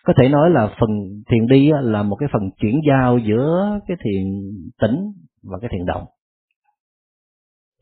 Có 0.03 0.13
thể 0.17 0.29
nói 0.29 0.49
là 0.49 0.75
phần 0.79 0.89
thiền 1.29 1.47
đi 1.47 1.71
là 1.81 2.03
một 2.03 2.15
cái 2.15 2.29
phần 2.33 2.41
chuyển 2.57 2.79
giao 2.89 3.17
giữa 3.17 3.79
cái 3.87 3.97
thiền 4.03 4.23
tĩnh 4.81 5.11
và 5.43 5.57
cái 5.61 5.69
thiền 5.73 5.85
động 5.85 6.03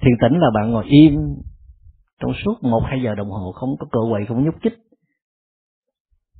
thiền 0.03 0.13
tĩnh 0.21 0.39
là 0.39 0.47
bạn 0.53 0.71
ngồi 0.71 0.85
im 0.85 1.13
trong 2.21 2.31
suốt 2.45 2.63
một 2.63 2.81
hai 2.85 3.01
giờ 3.03 3.15
đồng 3.15 3.29
hồ 3.29 3.51
không 3.51 3.69
có 3.79 3.85
cựa 3.91 4.09
quậy 4.11 4.25
không 4.25 4.43
nhúc 4.45 4.55
chích 4.63 4.73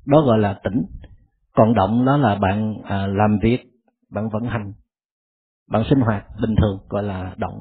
đó 0.06 0.20
gọi 0.20 0.38
là 0.38 0.60
tĩnh. 0.64 0.82
Còn 1.56 1.74
động 1.74 2.04
đó 2.04 2.16
là 2.16 2.34
bạn 2.34 2.74
à, 2.84 3.06
làm 3.06 3.38
việc 3.42 3.60
bạn 4.10 4.28
vận 4.28 4.44
hành 4.44 4.72
bạn 5.70 5.82
sinh 5.90 6.00
hoạt 6.00 6.24
bình 6.42 6.54
thường 6.56 6.78
gọi 6.88 7.02
là 7.02 7.34
động. 7.38 7.60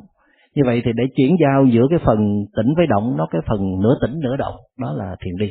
Như 0.56 0.62
vậy 0.66 0.82
thì 0.86 0.91
để 0.95 1.04
chuyển 1.16 1.36
giao 1.41 1.66
giữa 1.66 1.88
cái 1.89 1.99
phần 2.06 2.45
tĩnh 2.56 2.74
với 2.78 2.88
động 2.88 3.18
nó 3.18 3.28
cái 3.32 3.41
phần 3.47 3.82
nửa 3.82 3.97
tĩnh 4.01 4.20
nửa 4.20 4.38
động 4.38 4.56
đó 4.80 4.93
là 4.93 5.16
thiền 5.26 5.38
đi 5.39 5.49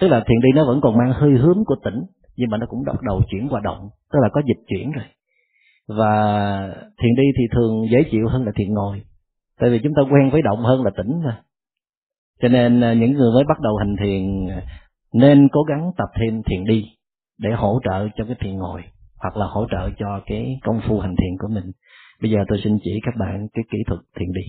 tức 0.00 0.08
là 0.08 0.20
thiền 0.20 0.40
đi 0.42 0.48
nó 0.54 0.64
vẫn 0.66 0.80
còn 0.80 0.96
mang 0.96 1.12
hơi 1.12 1.30
hướng 1.30 1.64
của 1.66 1.76
tĩnh 1.84 2.02
nhưng 2.36 2.50
mà 2.50 2.58
nó 2.58 2.66
cũng 2.68 2.84
bắt 2.86 3.02
đầu 3.02 3.22
chuyển 3.30 3.48
qua 3.48 3.60
động 3.64 3.88
tức 4.12 4.18
là 4.22 4.28
có 4.32 4.42
dịch 4.46 4.64
chuyển 4.68 4.90
rồi. 4.90 5.04
Và 5.88 6.14
thiền 7.02 7.14
đi 7.16 7.22
thì 7.38 7.44
thường 7.54 7.84
dễ 7.92 8.02
chịu 8.10 8.28
hơn 8.28 8.44
là 8.44 8.52
thiền 8.54 8.74
ngồi 8.74 9.02
tại 9.62 9.70
vì 9.70 9.80
chúng 9.82 9.92
ta 9.96 10.02
quen 10.02 10.30
với 10.30 10.42
động 10.42 10.64
hơn 10.64 10.84
là 10.84 10.90
tĩnh 10.96 11.20
mà. 11.24 11.42
Cho 12.40 12.48
nên 12.48 12.80
à, 12.80 12.92
những 12.92 13.12
người 13.12 13.32
mới 13.34 13.44
bắt 13.48 13.60
đầu 13.60 13.76
hành 13.76 13.96
thiền 14.00 14.48
à, 14.50 14.62
nên 15.14 15.48
cố 15.52 15.62
gắng 15.62 15.90
tập 15.96 16.08
thêm 16.20 16.42
thiền 16.42 16.64
đi 16.64 16.84
để 17.38 17.50
hỗ 17.52 17.80
trợ 17.84 18.08
cho 18.16 18.24
cái 18.24 18.36
thiền 18.40 18.56
ngồi, 18.56 18.82
hoặc 19.16 19.36
là 19.36 19.46
hỗ 19.46 19.66
trợ 19.70 19.90
cho 19.98 20.20
cái 20.26 20.58
công 20.62 20.80
phu 20.88 21.00
hành 21.00 21.14
thiền 21.16 21.38
của 21.38 21.48
mình. 21.48 21.64
Bây 22.22 22.30
giờ 22.30 22.38
tôi 22.48 22.60
xin 22.64 22.78
chỉ 22.84 23.00
các 23.02 23.14
bạn 23.20 23.48
cái 23.54 23.64
kỹ 23.70 23.78
thuật 23.86 24.00
thiền 24.18 24.32
đi. 24.32 24.42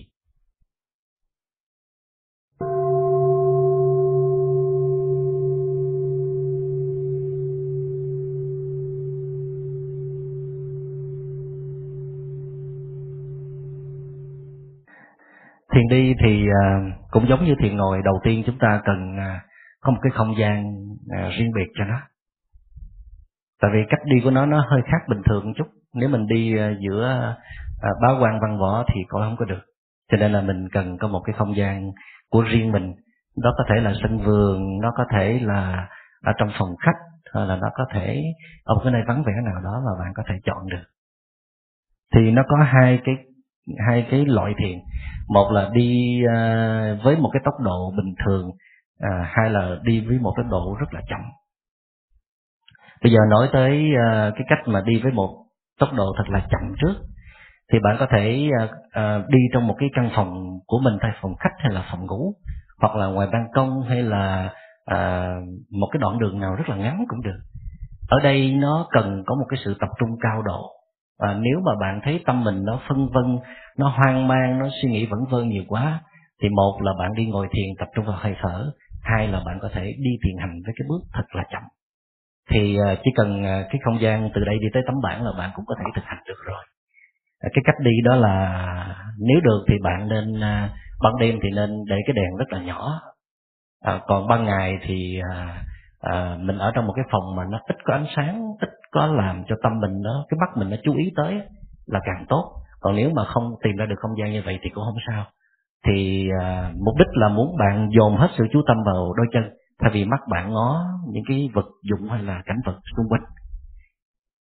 Thiền 15.74 15.88
đi 15.90 16.14
thì 16.24 16.46
à, 16.62 16.80
cũng 17.10 17.28
giống 17.28 17.44
như 17.44 17.54
thiền 17.58 17.76
ngồi, 17.76 18.02
đầu 18.04 18.20
tiên 18.24 18.42
chúng 18.46 18.58
ta 18.58 18.80
cần 18.84 19.16
à, 19.18 19.44
có 19.80 19.92
một 19.92 19.98
cái 20.02 20.10
không 20.14 20.36
gian 20.38 20.64
à, 21.10 21.28
riêng 21.38 21.52
biệt 21.54 21.66
cho 21.78 21.84
nó. 21.84 22.00
Tại 23.62 23.70
vì 23.74 23.84
cách 23.90 24.00
đi 24.04 24.20
của 24.24 24.30
nó 24.30 24.46
nó 24.46 24.66
hơi 24.70 24.82
khác 24.84 25.08
bình 25.08 25.22
thường 25.24 25.46
một 25.46 25.52
chút. 25.56 25.66
Nếu 25.94 26.08
mình 26.08 26.26
đi 26.26 26.56
giữa 26.80 27.34
bá 28.02 28.08
quan 28.20 28.40
văn 28.40 28.58
võ 28.58 28.84
thì 28.94 29.00
cũng 29.08 29.20
không 29.20 29.36
có 29.38 29.44
được. 29.44 29.62
Cho 30.12 30.16
nên 30.16 30.32
là 30.32 30.40
mình 30.40 30.68
cần 30.72 30.98
có 30.98 31.08
một 31.08 31.20
cái 31.26 31.34
không 31.38 31.56
gian 31.56 31.90
của 32.30 32.42
riêng 32.42 32.72
mình. 32.72 32.92
Đó 33.42 33.54
có 33.58 33.64
thể 33.68 33.80
là 33.80 33.92
sân 34.02 34.18
vườn, 34.18 34.80
nó 34.82 34.92
có 34.96 35.04
thể 35.12 35.40
là 35.42 35.88
ở 36.22 36.32
trong 36.38 36.48
phòng 36.58 36.76
khách 36.76 36.96
hoặc 37.32 37.44
là 37.44 37.56
nó 37.56 37.70
có 37.74 37.84
thể 37.94 38.22
ở 38.64 38.74
một 38.74 38.80
cái 38.84 38.92
nơi 38.92 39.02
vắng 39.06 39.24
vẻ 39.26 39.32
nào 39.44 39.60
đó 39.64 39.82
mà 39.86 40.04
bạn 40.04 40.12
có 40.14 40.22
thể 40.28 40.34
chọn 40.44 40.66
được. 40.66 40.84
Thì 42.14 42.30
nó 42.30 42.42
có 42.48 42.56
hai 42.56 43.00
cái 43.04 43.14
hai 43.86 44.06
cái 44.10 44.24
loại 44.26 44.52
thiền 44.58 44.78
một 45.28 45.50
là 45.52 45.70
đi 45.72 46.22
à, 46.34 46.96
với 47.04 47.16
một 47.16 47.30
cái 47.32 47.42
tốc 47.44 47.54
độ 47.60 47.92
bình 47.96 48.14
thường 48.24 48.50
à, 49.00 49.30
hai 49.32 49.50
là 49.50 49.76
đi 49.82 50.00
với 50.00 50.18
một 50.18 50.34
tốc 50.36 50.46
độ 50.50 50.76
rất 50.80 50.94
là 50.94 51.00
chậm. 51.08 51.20
Bây 53.02 53.12
giờ 53.12 53.18
nói 53.30 53.48
tới 53.52 53.92
à, 54.10 54.30
cái 54.34 54.44
cách 54.48 54.68
mà 54.68 54.80
đi 54.86 55.00
với 55.02 55.12
một 55.12 55.44
tốc 55.80 55.88
độ 55.94 56.14
thật 56.18 56.24
là 56.28 56.46
chậm 56.50 56.74
trước, 56.82 56.94
thì 57.72 57.78
bạn 57.84 57.96
có 57.98 58.06
thể 58.10 58.50
đi 59.28 59.38
trong 59.52 59.66
một 59.66 59.74
cái 59.78 59.88
căn 59.94 60.10
phòng 60.14 60.58
của 60.66 60.78
mình 60.78 60.94
thay 61.00 61.10
phòng 61.20 61.34
khách 61.36 61.54
hay 61.58 61.72
là 61.72 61.88
phòng 61.90 62.06
ngủ, 62.06 62.34
hoặc 62.80 62.96
là 62.96 63.06
ngoài 63.06 63.28
ban 63.32 63.46
công 63.54 63.82
hay 63.82 64.02
là 64.02 64.52
một 65.70 65.88
cái 65.92 65.98
đoạn 66.00 66.18
đường 66.18 66.40
nào 66.40 66.54
rất 66.54 66.68
là 66.68 66.76
ngắn 66.76 67.04
cũng 67.08 67.22
được. 67.22 67.38
Ở 68.08 68.20
đây 68.22 68.52
nó 68.52 68.86
cần 68.90 69.22
có 69.26 69.34
một 69.34 69.46
cái 69.48 69.60
sự 69.64 69.76
tập 69.80 69.88
trung 69.98 70.10
cao 70.20 70.42
độ 70.42 70.70
và 71.18 71.34
nếu 71.40 71.60
mà 71.64 71.72
bạn 71.80 72.00
thấy 72.04 72.22
tâm 72.26 72.44
mình 72.44 72.64
nó 72.64 72.80
phân 72.88 73.08
vân 73.14 73.38
nó 73.78 73.88
hoang 73.88 74.28
mang 74.28 74.58
nó 74.58 74.68
suy 74.82 74.90
nghĩ 74.90 75.06
vẩn 75.06 75.20
vơ 75.30 75.42
nhiều 75.42 75.62
quá 75.68 76.00
thì 76.42 76.48
một 76.48 76.78
là 76.82 76.92
bạn 76.98 77.14
đi 77.14 77.26
ngồi 77.26 77.48
thiền 77.52 77.66
tập 77.78 77.88
trung 77.94 78.04
vào 78.04 78.16
hơi 78.16 78.34
thở 78.42 78.70
hai 79.02 79.28
là 79.28 79.42
bạn 79.46 79.58
có 79.62 79.68
thể 79.72 79.94
đi 79.98 80.10
thiền 80.24 80.36
hành 80.40 80.62
với 80.64 80.74
cái 80.76 80.86
bước 80.88 81.00
thật 81.12 81.24
là 81.32 81.44
chậm. 81.52 81.62
Thì 82.50 82.76
à, 82.86 82.94
chỉ 83.04 83.10
cần 83.16 83.44
à, 83.44 83.66
cái 83.70 83.80
không 83.84 84.00
gian 84.00 84.30
từ 84.34 84.44
đây 84.44 84.58
đi 84.58 84.66
tới 84.74 84.82
tấm 84.86 84.94
bảng 85.02 85.24
là 85.24 85.30
bạn 85.38 85.50
cũng 85.54 85.64
có 85.66 85.74
thể 85.78 85.84
thực 85.94 86.04
hành 86.04 86.18
được 86.26 86.38
rồi. 86.46 86.64
À, 87.40 87.48
cái 87.54 87.62
cách 87.64 87.80
đi 87.80 87.90
đó 88.04 88.16
là 88.16 88.96
nếu 89.18 89.40
được 89.40 89.64
thì 89.68 89.74
bạn 89.82 90.08
nên 90.08 90.40
ban 91.02 91.12
đêm 91.20 91.38
thì 91.42 91.48
nên 91.50 91.70
để 91.88 91.96
cái 92.06 92.14
đèn 92.14 92.36
rất 92.38 92.52
là 92.52 92.62
nhỏ. 92.62 93.00
À, 93.84 94.00
còn 94.06 94.28
ban 94.28 94.44
ngày 94.44 94.78
thì 94.82 95.20
à, 95.32 95.62
à, 96.12 96.36
mình 96.40 96.58
ở 96.58 96.72
trong 96.74 96.86
một 96.86 96.92
cái 96.96 97.04
phòng 97.12 97.36
mà 97.36 97.44
nó 97.50 97.60
ít 97.66 97.76
có 97.84 97.94
ánh 97.94 98.06
sáng 98.16 98.42
ít 98.60 98.68
có 98.92 99.06
làm 99.06 99.44
cho 99.46 99.56
tâm 99.62 99.80
mình 99.80 100.02
nó 100.02 100.24
cái 100.28 100.38
mắt 100.40 100.56
mình 100.56 100.70
nó 100.70 100.76
chú 100.84 100.96
ý 100.96 101.12
tới 101.16 101.40
là 101.86 102.00
càng 102.04 102.26
tốt. 102.28 102.52
Còn 102.80 102.96
nếu 102.96 103.10
mà 103.16 103.24
không 103.24 103.54
tìm 103.62 103.76
ra 103.76 103.86
được 103.86 103.98
không 103.98 104.18
gian 104.18 104.32
như 104.32 104.42
vậy 104.44 104.58
thì 104.62 104.70
cũng 104.70 104.84
không 104.84 105.02
sao. 105.08 105.24
Thì 105.86 106.28
à, 106.40 106.72
mục 106.84 106.94
đích 106.98 107.08
là 107.12 107.28
muốn 107.28 107.56
bạn 107.58 107.88
dồn 107.98 108.16
hết 108.16 108.28
sự 108.38 108.44
chú 108.52 108.62
tâm 108.66 108.76
vào 108.86 109.12
đôi 109.16 109.26
chân 109.32 109.42
thay 109.80 109.90
vì 109.94 110.04
mắt 110.04 110.20
bạn 110.30 110.52
ngó 110.52 110.84
những 111.12 111.24
cái 111.28 111.48
vật 111.54 111.66
dụng 111.82 112.08
hay 112.08 112.22
là 112.22 112.42
cảnh 112.46 112.60
vật 112.66 112.78
xung 112.96 113.08
quanh. 113.08 113.22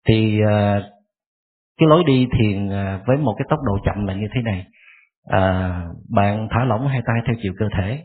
Thì 0.09 0.41
à, 0.49 0.81
cái 1.79 1.89
lối 1.89 2.05
đi 2.05 2.29
thiền 2.39 2.71
à, 2.71 3.01
với 3.07 3.17
một 3.17 3.35
cái 3.39 3.47
tốc 3.51 3.59
độ 3.63 3.79
chậm 3.85 4.07
là 4.07 4.15
như 4.15 4.27
thế 4.35 4.43
này. 4.43 4.67
À, 5.29 5.81
bạn 6.15 6.49
thả 6.51 6.65
lỏng 6.65 6.89
hai 6.89 7.03
tay 7.07 7.17
theo 7.27 7.37
chiều 7.43 7.53
cơ 7.59 7.69
thể 7.79 8.03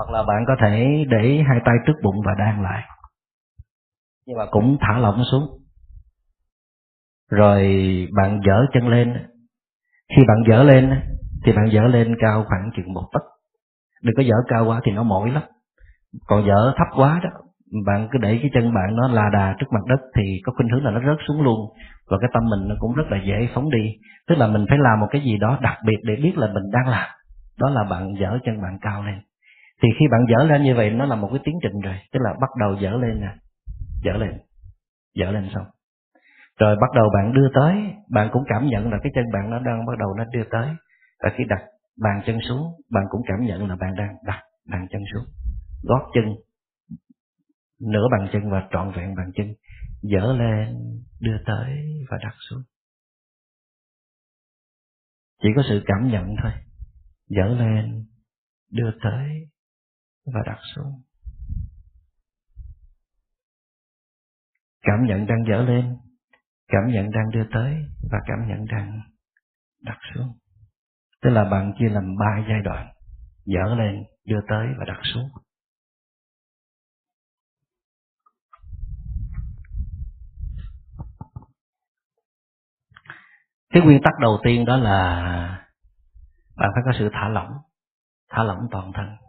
hoặc 0.00 0.12
là 0.12 0.22
bạn 0.22 0.44
có 0.46 0.56
thể 0.62 1.04
để 1.08 1.42
hai 1.48 1.60
tay 1.64 1.74
trước 1.86 1.92
bụng 2.02 2.16
và 2.26 2.32
đan 2.38 2.62
lại. 2.62 2.82
Nhưng 4.26 4.38
mà 4.38 4.46
cũng 4.50 4.76
thả 4.80 4.98
lỏng 4.98 5.22
xuống. 5.30 5.42
Rồi 7.30 7.62
bạn 8.16 8.40
dở 8.46 8.66
chân 8.72 8.88
lên. 8.88 9.14
Khi 10.16 10.22
bạn 10.28 10.36
dở 10.48 10.62
lên, 10.62 11.00
thì 11.44 11.52
bạn 11.52 11.72
dở 11.72 11.82
lên 11.82 12.16
cao 12.20 12.44
khoảng 12.48 12.70
chừng 12.76 12.92
một 12.92 13.08
tấc. 13.12 13.22
Đừng 14.02 14.14
có 14.16 14.22
dở 14.22 14.34
cao 14.48 14.64
quá 14.66 14.80
thì 14.84 14.92
nó 14.92 15.02
mỏi 15.02 15.30
lắm. 15.30 15.42
Còn 16.26 16.46
dở 16.46 16.72
thấp 16.76 16.86
quá 16.96 17.20
đó, 17.24 17.30
bạn 17.86 18.08
cứ 18.12 18.18
để 18.18 18.38
cái 18.42 18.50
chân 18.54 18.74
bạn 18.74 18.96
nó 18.96 19.08
là 19.08 19.30
đà 19.32 19.56
trước 19.58 19.66
mặt 19.70 19.84
đất 19.88 20.00
thì 20.16 20.40
có 20.44 20.52
khuynh 20.56 20.68
hướng 20.68 20.84
là 20.84 20.90
nó 20.90 21.00
rớt 21.00 21.18
xuống 21.28 21.42
luôn. 21.42 21.60
Và 22.10 22.18
cái 22.20 22.30
tâm 22.34 22.42
mình 22.50 22.68
nó 22.68 22.74
cũng 22.78 22.94
rất 22.94 23.04
là 23.10 23.18
dễ 23.26 23.48
phóng 23.54 23.70
đi. 23.70 23.84
Tức 24.28 24.34
là 24.38 24.46
mình 24.46 24.66
phải 24.68 24.78
làm 24.78 25.00
một 25.00 25.08
cái 25.10 25.22
gì 25.22 25.38
đó 25.38 25.58
đặc 25.62 25.78
biệt 25.86 25.98
để 26.04 26.16
biết 26.22 26.32
là 26.36 26.46
mình 26.46 26.70
đang 26.72 26.88
làm. 26.88 27.08
Đó 27.58 27.70
là 27.70 27.84
bạn 27.90 28.14
dở 28.20 28.38
chân 28.44 28.62
bạn 28.62 28.78
cao 28.80 29.02
lên 29.02 29.20
thì 29.82 29.88
khi 29.98 30.04
bạn 30.10 30.20
dở 30.28 30.44
lên 30.44 30.62
như 30.62 30.74
vậy, 30.74 30.90
nó 30.90 31.04
là 31.06 31.16
một 31.16 31.28
cái 31.32 31.40
tiến 31.44 31.54
trình 31.62 31.80
rồi. 31.80 31.94
Tức 32.12 32.20
là 32.22 32.34
bắt 32.40 32.50
đầu 32.60 32.76
dở 32.80 32.90
lên 32.90 33.20
nè. 33.20 33.34
Dở 34.02 34.12
lên. 34.12 34.32
Dở 35.14 35.30
lên 35.30 35.48
xong. 35.54 35.66
Rồi 36.58 36.76
bắt 36.80 36.90
đầu 36.94 37.08
bạn 37.14 37.32
đưa 37.32 37.48
tới. 37.54 37.94
Bạn 38.10 38.28
cũng 38.32 38.42
cảm 38.48 38.66
nhận 38.66 38.90
là 38.90 38.98
cái 39.02 39.12
chân 39.14 39.24
bạn 39.32 39.50
nó 39.50 39.58
đang 39.58 39.86
bắt 39.86 39.98
đầu 39.98 40.14
nó 40.14 40.24
đưa 40.32 40.44
tới. 40.50 40.68
Và 41.22 41.30
khi 41.36 41.44
đặt 41.48 41.62
bàn 42.02 42.20
chân 42.26 42.38
xuống, 42.48 42.62
bạn 42.90 43.04
cũng 43.10 43.20
cảm 43.26 43.46
nhận 43.46 43.68
là 43.68 43.76
bạn 43.76 43.94
đang 43.94 44.14
đặt 44.26 44.42
bàn 44.70 44.86
chân 44.90 45.02
xuống. 45.14 45.24
Gót 45.82 46.10
chân, 46.14 46.24
nửa 47.80 48.08
bàn 48.12 48.28
chân 48.32 48.50
và 48.50 48.68
trọn 48.72 48.92
vẹn 48.96 49.14
bàn 49.14 49.30
chân. 49.34 49.46
Dở 50.02 50.32
lên, 50.38 50.76
đưa 51.20 51.36
tới 51.46 51.78
và 52.10 52.18
đặt 52.22 52.34
xuống. 52.50 52.62
Chỉ 55.42 55.48
có 55.56 55.62
sự 55.68 55.82
cảm 55.86 56.08
nhận 56.08 56.34
thôi. 56.42 56.52
Dở 57.28 57.44
lên, 57.44 58.04
đưa 58.70 58.90
tới 59.02 59.49
và 60.34 60.40
đặt 60.46 60.58
xuống. 60.74 61.02
Cảm 64.82 65.04
nhận 65.06 65.26
đang 65.26 65.44
dở 65.48 65.62
lên, 65.62 65.96
cảm 66.68 66.88
nhận 66.88 67.10
đang 67.10 67.30
đưa 67.32 67.44
tới 67.52 67.76
và 68.10 68.18
cảm 68.26 68.48
nhận 68.48 68.66
đang 68.66 69.00
đặt 69.82 69.98
xuống. 70.14 70.38
Tức 71.22 71.30
là 71.30 71.44
bạn 71.44 71.72
chia 71.78 71.88
làm 71.88 72.16
ba 72.16 72.44
giai 72.48 72.60
đoạn, 72.64 72.92
dở 73.44 73.74
lên, 73.78 74.04
đưa 74.24 74.40
tới 74.48 74.66
và 74.78 74.84
đặt 74.84 75.00
xuống. 75.02 75.28
Cái 83.70 83.82
nguyên 83.82 84.00
tắc 84.04 84.12
đầu 84.20 84.40
tiên 84.42 84.64
đó 84.64 84.76
là 84.76 85.66
bạn 86.56 86.70
phải 86.74 86.82
có 86.86 86.92
sự 86.98 87.08
thả 87.12 87.28
lỏng 87.28 87.52
thả 88.30 88.42
lỏng 88.44 88.68
toàn 88.70 88.92
thân 88.94 89.19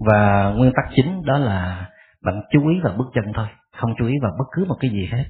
và 0.00 0.50
nguyên 0.56 0.72
tắc 0.76 0.84
chính 0.96 1.22
đó 1.24 1.38
là 1.38 1.88
bạn 2.24 2.42
chú 2.52 2.68
ý 2.68 2.80
vào 2.80 2.94
bước 2.98 3.06
chân 3.14 3.24
thôi, 3.34 3.46
không 3.76 3.94
chú 3.98 4.06
ý 4.06 4.14
vào 4.22 4.32
bất 4.38 4.44
cứ 4.52 4.64
một 4.64 4.76
cái 4.80 4.90
gì 4.90 5.08
hết. 5.12 5.24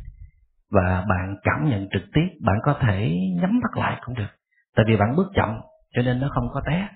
Và 0.70 1.04
bạn 1.08 1.36
cảm 1.42 1.68
nhận 1.68 1.88
trực 1.92 2.02
tiếp, 2.14 2.28
bạn 2.44 2.56
có 2.62 2.78
thể 2.80 3.16
nhắm 3.40 3.60
mắt 3.62 3.76
lại 3.76 4.00
cũng 4.06 4.14
được. 4.14 4.30
Tại 4.76 4.84
vì 4.88 4.96
bạn 4.96 5.16
bước 5.16 5.26
chậm, 5.34 5.60
cho 5.94 6.02
nên 6.02 6.20
nó 6.20 6.28
không 6.34 6.48
có 6.52 6.62
té. 6.66 6.88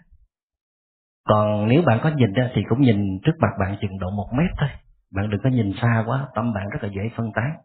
Còn 1.28 1.68
nếu 1.68 1.82
bạn 1.86 2.00
có 2.02 2.08
nhìn 2.08 2.32
ra 2.32 2.50
thì 2.54 2.62
cũng 2.68 2.80
nhìn 2.80 3.18
trước 3.24 3.32
mặt 3.38 3.50
bạn 3.60 3.76
chừng 3.80 3.98
độ 3.98 4.10
một 4.10 4.28
mét 4.32 4.50
thôi. 4.58 4.68
Bạn 5.14 5.30
đừng 5.30 5.40
có 5.44 5.50
nhìn 5.50 5.72
xa 5.82 6.04
quá, 6.06 6.26
tâm 6.34 6.52
bạn 6.52 6.68
rất 6.68 6.78
là 6.82 6.88
dễ 6.88 7.10
phân 7.16 7.32
tán. 7.34 7.56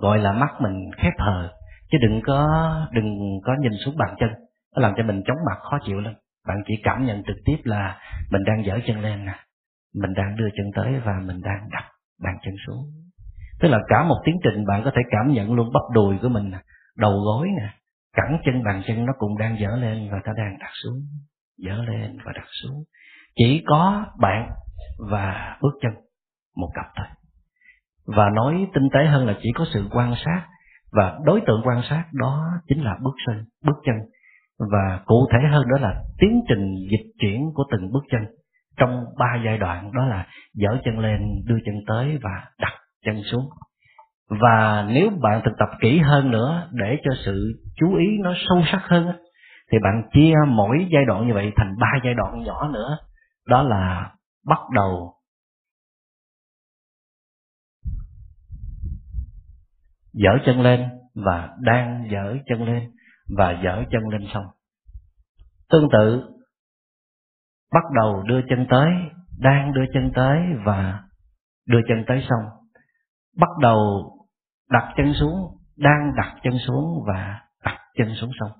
Gọi 0.00 0.18
là 0.18 0.32
mắt 0.32 0.50
mình 0.60 0.90
khép 0.96 1.12
hờ, 1.18 1.52
chứ 1.90 1.98
đừng 2.02 2.20
có 2.26 2.48
đừng 2.92 3.40
có 3.44 3.56
nhìn 3.60 3.72
xuống 3.84 3.96
bàn 3.96 4.14
chân. 4.20 4.28
Nó 4.76 4.82
làm 4.82 4.92
cho 4.96 5.02
mình 5.02 5.22
chóng 5.26 5.36
mặt, 5.46 5.58
khó 5.70 5.78
chịu 5.84 6.00
lắm 6.00 6.14
bạn 6.48 6.58
chỉ 6.66 6.74
cảm 6.82 7.06
nhận 7.06 7.22
trực 7.26 7.36
tiếp 7.44 7.56
là 7.64 7.98
mình 8.30 8.44
đang 8.44 8.64
dở 8.64 8.78
chân 8.86 9.00
lên 9.00 9.24
nè. 9.24 9.34
Mình 9.94 10.14
đang 10.14 10.36
đưa 10.36 10.48
chân 10.56 10.66
tới 10.74 11.00
và 11.04 11.20
mình 11.26 11.40
đang 11.42 11.68
đặt 11.70 11.84
bàn 12.22 12.38
chân 12.44 12.54
xuống. 12.66 12.84
Tức 13.60 13.68
là 13.68 13.78
cả 13.88 14.04
một 14.04 14.16
tiến 14.24 14.36
trình 14.44 14.64
bạn 14.66 14.82
có 14.84 14.90
thể 14.90 15.02
cảm 15.10 15.32
nhận 15.32 15.52
luôn 15.52 15.72
bắp 15.74 15.82
đùi 15.94 16.18
của 16.22 16.28
mình 16.28 16.52
đầu 16.96 17.12
gối 17.20 17.48
nè, 17.56 17.68
cẳng 18.12 18.38
chân 18.44 18.64
bàn 18.64 18.82
chân 18.86 19.06
nó 19.06 19.12
cũng 19.18 19.38
đang 19.38 19.60
dở 19.60 19.76
lên 19.76 20.08
và 20.12 20.18
ta 20.24 20.32
đang 20.36 20.58
đặt 20.58 20.70
xuống, 20.82 21.02
dở 21.58 21.82
lên 21.88 22.18
và 22.24 22.32
đặt 22.36 22.46
xuống. 22.62 22.84
Chỉ 23.36 23.62
có 23.66 24.06
bạn 24.20 24.50
và 25.10 25.58
bước 25.62 25.78
chân 25.82 25.92
một 26.56 26.70
cặp 26.74 26.86
thôi. 26.96 27.06
Và 28.06 28.30
nói 28.30 28.66
tinh 28.74 28.88
tế 28.94 29.04
hơn 29.04 29.26
là 29.26 29.34
chỉ 29.42 29.52
có 29.54 29.64
sự 29.72 29.88
quan 29.90 30.14
sát 30.24 30.46
và 30.92 31.18
đối 31.24 31.40
tượng 31.46 31.62
quan 31.64 31.82
sát 31.88 32.04
đó 32.12 32.46
chính 32.68 32.84
là 32.84 32.96
bước 33.02 33.14
chân 33.26 33.44
bước 33.64 33.76
chân 33.84 33.96
và 34.58 35.00
cụ 35.06 35.26
thể 35.32 35.48
hơn 35.48 35.64
đó 35.68 35.80
là 35.80 36.02
tiến 36.18 36.40
trình 36.48 36.74
dịch 36.90 37.12
chuyển 37.20 37.50
của 37.54 37.64
từng 37.70 37.92
bước 37.92 38.04
chân. 38.10 38.20
Trong 38.76 39.04
ba 39.18 39.40
giai 39.44 39.58
đoạn 39.58 39.90
đó 39.94 40.06
là 40.06 40.26
dở 40.54 40.78
chân 40.84 40.98
lên, 40.98 41.20
đưa 41.44 41.58
chân 41.66 41.74
tới 41.86 42.18
và 42.22 42.44
đặt 42.58 42.72
chân 43.04 43.22
xuống. 43.22 43.48
Và 44.28 44.86
nếu 44.88 45.10
bạn 45.22 45.40
thực 45.44 45.52
tập 45.58 45.68
kỹ 45.80 45.98
hơn 45.98 46.30
nữa 46.30 46.68
để 46.72 46.98
cho 47.04 47.10
sự 47.24 47.62
chú 47.76 47.96
ý 47.96 48.06
nó 48.22 48.34
sâu 48.48 48.62
sắc 48.72 48.82
hơn 48.84 49.06
thì 49.72 49.78
bạn 49.82 50.02
chia 50.12 50.34
mỗi 50.46 50.86
giai 50.92 51.04
đoạn 51.04 51.26
như 51.26 51.34
vậy 51.34 51.52
thành 51.56 51.74
ba 51.80 51.88
giai 52.04 52.14
đoạn 52.14 52.42
nhỏ 52.42 52.68
nữa. 52.68 52.98
Đó 53.46 53.62
là 53.62 54.12
bắt 54.46 54.58
đầu. 54.74 55.14
Dở 60.12 60.30
chân 60.44 60.60
lên 60.60 60.88
và 61.14 61.48
đang 61.60 62.08
dở 62.10 62.36
chân 62.46 62.64
lên 62.64 62.90
và 63.36 63.60
dở 63.64 63.84
chân 63.90 64.08
lên 64.08 64.26
xong 64.34 64.46
tương 65.70 65.88
tự, 65.92 66.22
bắt 67.72 67.84
đầu 67.96 68.22
đưa 68.22 68.40
chân 68.48 68.66
tới, 68.70 68.92
đang 69.38 69.72
đưa 69.72 69.84
chân 69.94 70.12
tới 70.14 70.42
và 70.64 71.02
đưa 71.66 71.80
chân 71.88 72.04
tới 72.06 72.26
xong 72.28 72.44
bắt 73.36 73.50
đầu 73.60 74.10
đặt 74.70 74.94
chân 74.96 75.14
xuống, 75.14 75.56
đang 75.76 76.12
đặt 76.16 76.36
chân 76.42 76.58
xuống 76.66 77.04
và 77.06 77.40
đặt 77.64 77.78
chân 77.96 78.14
xuống 78.14 78.30
xong 78.40 78.50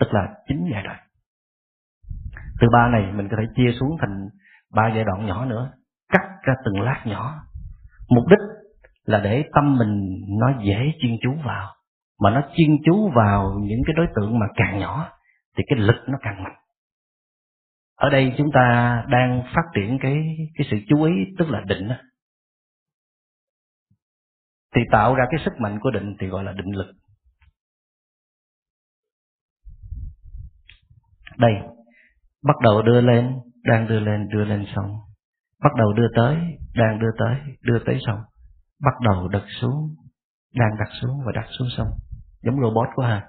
tức 0.00 0.06
là 0.12 0.34
chín 0.48 0.64
giai 0.72 0.82
đoạn. 0.82 0.98
Từ 2.60 2.68
ba 2.72 2.88
này 2.88 3.12
mình 3.12 3.28
có 3.30 3.36
thể 3.40 3.46
chia 3.56 3.78
xuống 3.80 3.96
thành 4.00 4.28
ba 4.74 4.90
giai 4.94 5.04
đoạn 5.04 5.26
nhỏ 5.26 5.44
nữa, 5.44 5.70
cắt 6.08 6.22
ra 6.42 6.54
từng 6.64 6.80
lát 6.80 7.02
nhỏ. 7.06 7.34
Mục 8.08 8.24
đích 8.30 8.38
là 9.04 9.20
để 9.20 9.44
tâm 9.54 9.76
mình 9.76 10.24
nó 10.40 10.52
dễ 10.64 10.92
chuyên 11.00 11.16
chú 11.22 11.34
vào 11.44 11.74
mà 12.20 12.30
nó 12.30 12.42
chuyên 12.56 12.70
chú 12.84 13.10
vào 13.16 13.58
những 13.60 13.82
cái 13.86 13.94
đối 13.96 14.06
tượng 14.16 14.38
mà 14.38 14.46
càng 14.56 14.78
nhỏ, 14.78 15.10
thì 15.56 15.64
cái 15.66 15.78
lực 15.78 15.96
nó 16.08 16.18
càng 16.22 16.42
mạnh. 16.42 16.56
Ở 17.96 18.10
đây 18.10 18.34
chúng 18.38 18.50
ta 18.54 19.04
đang 19.08 19.42
phát 19.54 19.62
triển 19.74 19.98
cái 20.02 20.16
cái 20.54 20.66
sự 20.70 20.76
chú 20.88 21.02
ý, 21.02 21.12
tức 21.38 21.48
là 21.48 21.60
định 21.66 21.88
thì 24.74 24.80
tạo 24.90 25.14
ra 25.14 25.24
cái 25.30 25.40
sức 25.44 25.52
mạnh 25.60 25.78
của 25.80 25.90
định 25.90 26.16
thì 26.20 26.26
gọi 26.26 26.44
là 26.44 26.52
định 26.52 26.76
lực. 26.76 26.92
Đây, 31.38 31.52
bắt 32.42 32.56
đầu 32.62 32.82
đưa 32.82 33.00
lên, 33.00 33.36
đang 33.64 33.88
đưa 33.88 34.00
lên 34.00 34.28
đưa 34.28 34.44
lên 34.44 34.66
xong. 34.76 34.96
Bắt 35.62 35.70
đầu 35.78 35.92
đưa 35.92 36.08
tới, 36.16 36.36
đang 36.74 36.98
đưa 36.98 37.10
tới 37.18 37.36
đưa 37.62 37.78
tới 37.86 37.98
xong. 38.06 38.20
Bắt 38.80 38.94
đầu 39.04 39.28
đặt 39.28 39.44
xuống, 39.60 39.94
đang 40.54 40.70
đặt 40.78 40.88
xuống 41.00 41.20
và 41.26 41.32
đặt 41.34 41.46
xuống 41.58 41.68
xong 41.76 41.88
giống 42.42 42.60
robot 42.60 42.88
quá 42.94 43.08
ha. 43.08 43.22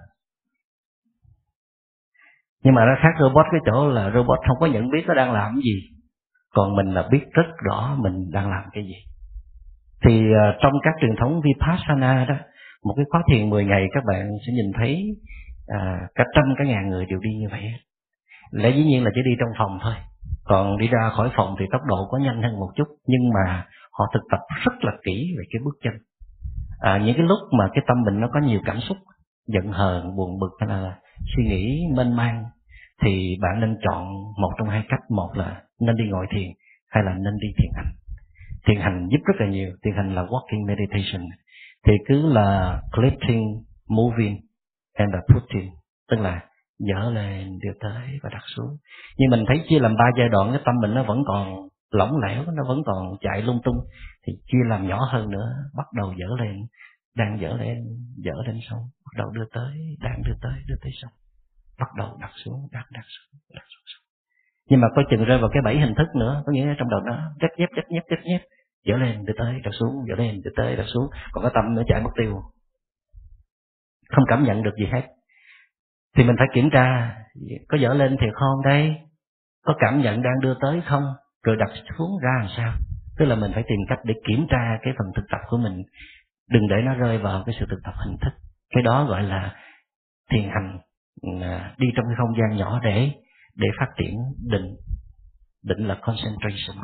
Nhưng 2.64 2.74
mà 2.74 2.86
nó 2.86 2.96
khác 3.02 3.14
robot 3.20 3.46
cái 3.52 3.62
chỗ 3.66 3.90
là 3.90 4.12
robot 4.14 4.40
không 4.48 4.58
có 4.60 4.66
nhận 4.66 4.90
biết 4.90 5.04
nó 5.08 5.14
đang 5.14 5.32
làm 5.32 5.52
cái 5.54 5.62
gì. 5.64 5.82
Còn 6.54 6.76
mình 6.76 6.94
là 6.94 7.08
biết 7.12 7.24
rất 7.32 7.48
rõ 7.66 7.96
mình 8.00 8.30
đang 8.32 8.50
làm 8.50 8.64
cái 8.74 8.84
gì. 8.84 8.96
Thì 10.06 10.20
uh, 10.20 10.56
trong 10.62 10.74
các 10.84 10.94
truyền 11.02 11.16
thống 11.16 11.42
vipassana 11.42 12.26
đó 12.26 12.36
một 12.84 12.94
cái 12.98 13.06
khóa 13.10 13.22
thiền 13.32 13.50
10 13.50 13.66
ngày 13.66 13.88
các 13.94 14.04
bạn 14.08 14.30
sẽ 14.48 14.54
nhìn 14.54 14.72
thấy 14.78 15.04
à, 15.68 16.08
cả 16.16 16.24
trăm 16.36 16.44
cả 16.58 16.64
ngàn 16.64 16.90
người 16.90 17.06
đều 17.06 17.20
đi 17.20 17.30
như 17.40 17.48
vậy 17.52 17.62
lẽ 18.52 18.70
dĩ 18.70 18.84
nhiên 18.84 19.04
là 19.04 19.12
chỉ 19.16 19.22
đi 19.26 19.32
trong 19.40 19.50
phòng 19.58 19.80
thôi. 19.82 19.94
Còn 20.44 20.78
đi 20.78 20.88
ra 20.88 21.10
khỏi 21.10 21.32
phòng 21.36 21.56
thì 21.60 21.66
tốc 21.72 21.82
độ 21.86 22.08
có 22.12 22.18
nhanh 22.18 22.42
hơn 22.42 22.60
một 22.60 22.72
chút 22.76 22.88
nhưng 23.08 23.30
mà 23.34 23.66
họ 23.92 24.06
thực 24.14 24.24
tập 24.32 24.40
rất 24.66 24.74
là 24.82 24.92
kỹ 25.04 25.36
về 25.38 25.44
cái 25.52 25.62
bước 25.66 25.78
chân 25.84 25.94
à, 26.80 26.98
những 26.98 27.16
cái 27.18 27.26
lúc 27.26 27.40
mà 27.58 27.70
cái 27.74 27.84
tâm 27.88 27.98
mình 28.06 28.20
nó 28.20 28.30
có 28.34 28.40
nhiều 28.40 28.60
cảm 28.66 28.80
xúc 28.80 28.98
giận 29.48 29.72
hờn 29.72 30.16
buồn 30.16 30.40
bực 30.40 30.52
hay 30.60 30.70
là 30.70 31.00
suy 31.36 31.44
nghĩ 31.44 31.82
mênh 31.96 32.16
mang 32.16 32.44
thì 33.02 33.38
bạn 33.42 33.60
nên 33.60 33.78
chọn 33.84 34.08
một 34.42 34.52
trong 34.58 34.70
hai 34.70 34.84
cách. 34.90 35.00
Một 35.10 35.32
là 35.34 35.62
nên 35.82 35.96
đi 35.96 36.04
ngồi 36.10 36.26
thiền 36.32 36.48
hay 36.90 37.04
là 37.04 37.14
nên 37.14 37.34
đi 37.42 37.48
thiền 37.58 37.72
hành. 37.76 37.92
Thiền 38.68 38.80
hành 38.80 39.08
giúp 39.12 39.20
rất 39.26 39.34
là 39.40 39.48
nhiều. 39.48 39.70
Thiền 39.84 39.94
hành 39.96 40.16
là 40.16 40.24
walking 40.24 40.66
meditation. 40.68 41.22
Thì 41.86 41.94
cứ 42.08 42.34
là 42.34 42.82
lifting 42.92 43.62
moving 43.90 44.38
and 44.94 45.14
putting 45.34 45.70
tức 46.12 46.20
là 46.20 46.42
dở 46.80 47.12
lên 47.14 47.60
đưa 47.64 47.74
tới 47.80 48.20
và 48.24 48.30
đặt 48.34 48.44
xuống. 48.56 48.78
Nhưng 49.18 49.30
mình 49.30 49.46
thấy 49.48 49.62
chia 49.70 49.80
làm 49.80 49.96
ba 49.96 50.06
giai 50.18 50.30
đoạn 50.30 50.52
cái 50.52 50.62
tâm 50.66 50.76
mình 50.82 50.94
nó 50.94 51.04
vẫn 51.04 51.24
còn 51.28 51.68
lỏng 51.92 52.18
lẻo, 52.18 52.46
nó 52.52 52.64
vẫn 52.68 52.84
còn 52.86 53.18
chạy 53.22 53.42
lung 53.42 53.62
tung, 53.64 53.78
thì 54.28 54.34
chia 54.46 54.64
làm 54.70 54.88
nhỏ 54.88 55.00
hơn 55.12 55.30
nữa, 55.30 55.54
bắt 55.76 55.86
đầu 55.94 56.14
dở 56.18 56.28
lên, 56.40 56.58
đang 57.16 57.40
dở 57.42 57.58
lên 57.60 57.78
dở 58.18 58.34
lên 58.48 58.60
xong, 58.70 58.80
bắt 58.80 59.18
đầu 59.18 59.30
đưa 59.30 59.46
tới, 59.54 59.98
đang 60.00 60.22
đưa 60.26 60.34
tới 60.42 60.54
đưa 60.68 60.76
tới 60.82 60.92
xong. 61.02 61.12
Bắt 61.80 61.88
đầu 61.98 62.18
đặt 62.22 62.32
xuống, 62.46 62.68
đặt 62.72 62.86
đặt 62.92 63.06
xuống 63.06 63.40
đặt 63.56 63.64
xuống 63.64 63.84
xong. 63.86 64.04
Nhưng 64.70 64.82
mà 64.82 64.88
coi 64.96 65.06
chừng 65.10 65.26
rơi 65.26 65.40
vào 65.40 65.50
cái 65.54 65.62
bảy 65.62 65.80
hình 65.80 65.96
thức 65.98 66.08
nữa, 66.16 66.44
có 66.46 66.52
nghĩa 66.52 66.76
trong 66.78 66.90
đầu 66.90 67.00
nó 67.00 67.32
rất 67.40 67.50
nhép 67.58 67.70
rất 67.72 67.84
nhép 67.90 68.04
rất 68.10 68.20
nhép, 68.24 68.42
dở 68.86 68.96
lên, 68.98 69.26
đưa 69.26 69.34
tới, 69.38 69.60
đặt 69.64 69.72
xuống, 69.80 70.06
dở 70.08 70.16
lên, 70.16 70.42
đưa 70.44 70.52
tới, 70.56 70.76
đặt 70.76 70.86
xuống. 70.88 71.10
Còn 71.32 71.44
cái 71.44 71.52
tâm 71.56 71.76
nó 71.76 71.82
chạy 71.88 72.02
mất 72.04 72.10
tiêu, 72.18 72.42
không 74.10 74.24
cảm 74.28 74.44
nhận 74.44 74.64
được 74.64 74.76
gì 74.80 74.86
hết. 74.86 75.08
Thì 76.18 76.24
mình 76.24 76.36
phải 76.40 76.48
kiểm 76.54 76.70
tra, 76.74 77.16
có 77.68 77.78
dở 77.78 77.94
lên 77.94 78.18
thì 78.22 78.28
không 78.34 78.62
đây? 78.66 78.96
Có 79.64 79.76
cảm 79.80 80.02
nhận 80.02 80.22
đang 80.22 80.40
đưa 80.42 80.54
tới 80.62 80.82
không? 80.86 81.04
Rồi 81.44 81.58
đặt 81.58 81.70
xuống 81.98 82.20
ra 82.24 82.32
làm 82.40 82.50
sao? 82.58 82.74
Tức 83.18 83.26
là 83.26 83.36
mình 83.36 83.52
phải 83.54 83.64
tìm 83.68 83.80
cách 83.90 84.00
để 84.06 84.14
kiểm 84.28 84.48
tra 84.50 84.80
cái 84.84 84.94
phần 84.98 85.08
thực 85.16 85.26
tập 85.32 85.42
của 85.50 85.58
mình. 85.58 85.84
Đừng 86.50 86.68
để 86.70 86.78
nó 86.86 86.94
rơi 86.96 87.18
vào 87.18 87.44
cái 87.46 87.56
sự 87.60 87.66
thực 87.70 87.80
tập 87.84 87.94
hình 88.06 88.18
thức. 88.22 88.32
Cái 88.70 88.84
đó 88.84 89.06
gọi 89.06 89.24
là 89.24 89.56
thiền 90.32 90.50
hành 90.50 90.80
à, 91.42 91.76
đi 91.80 91.88
trong 91.96 92.06
cái 92.06 92.16
không 92.18 92.36
gian 92.40 92.58
nhỏ 92.58 92.80
để 92.84 93.12
để 93.56 93.68
phát 93.80 93.88
triển 93.98 94.16
định 94.50 94.76
định 95.64 95.88
là 95.88 96.00
concentration. 96.02 96.78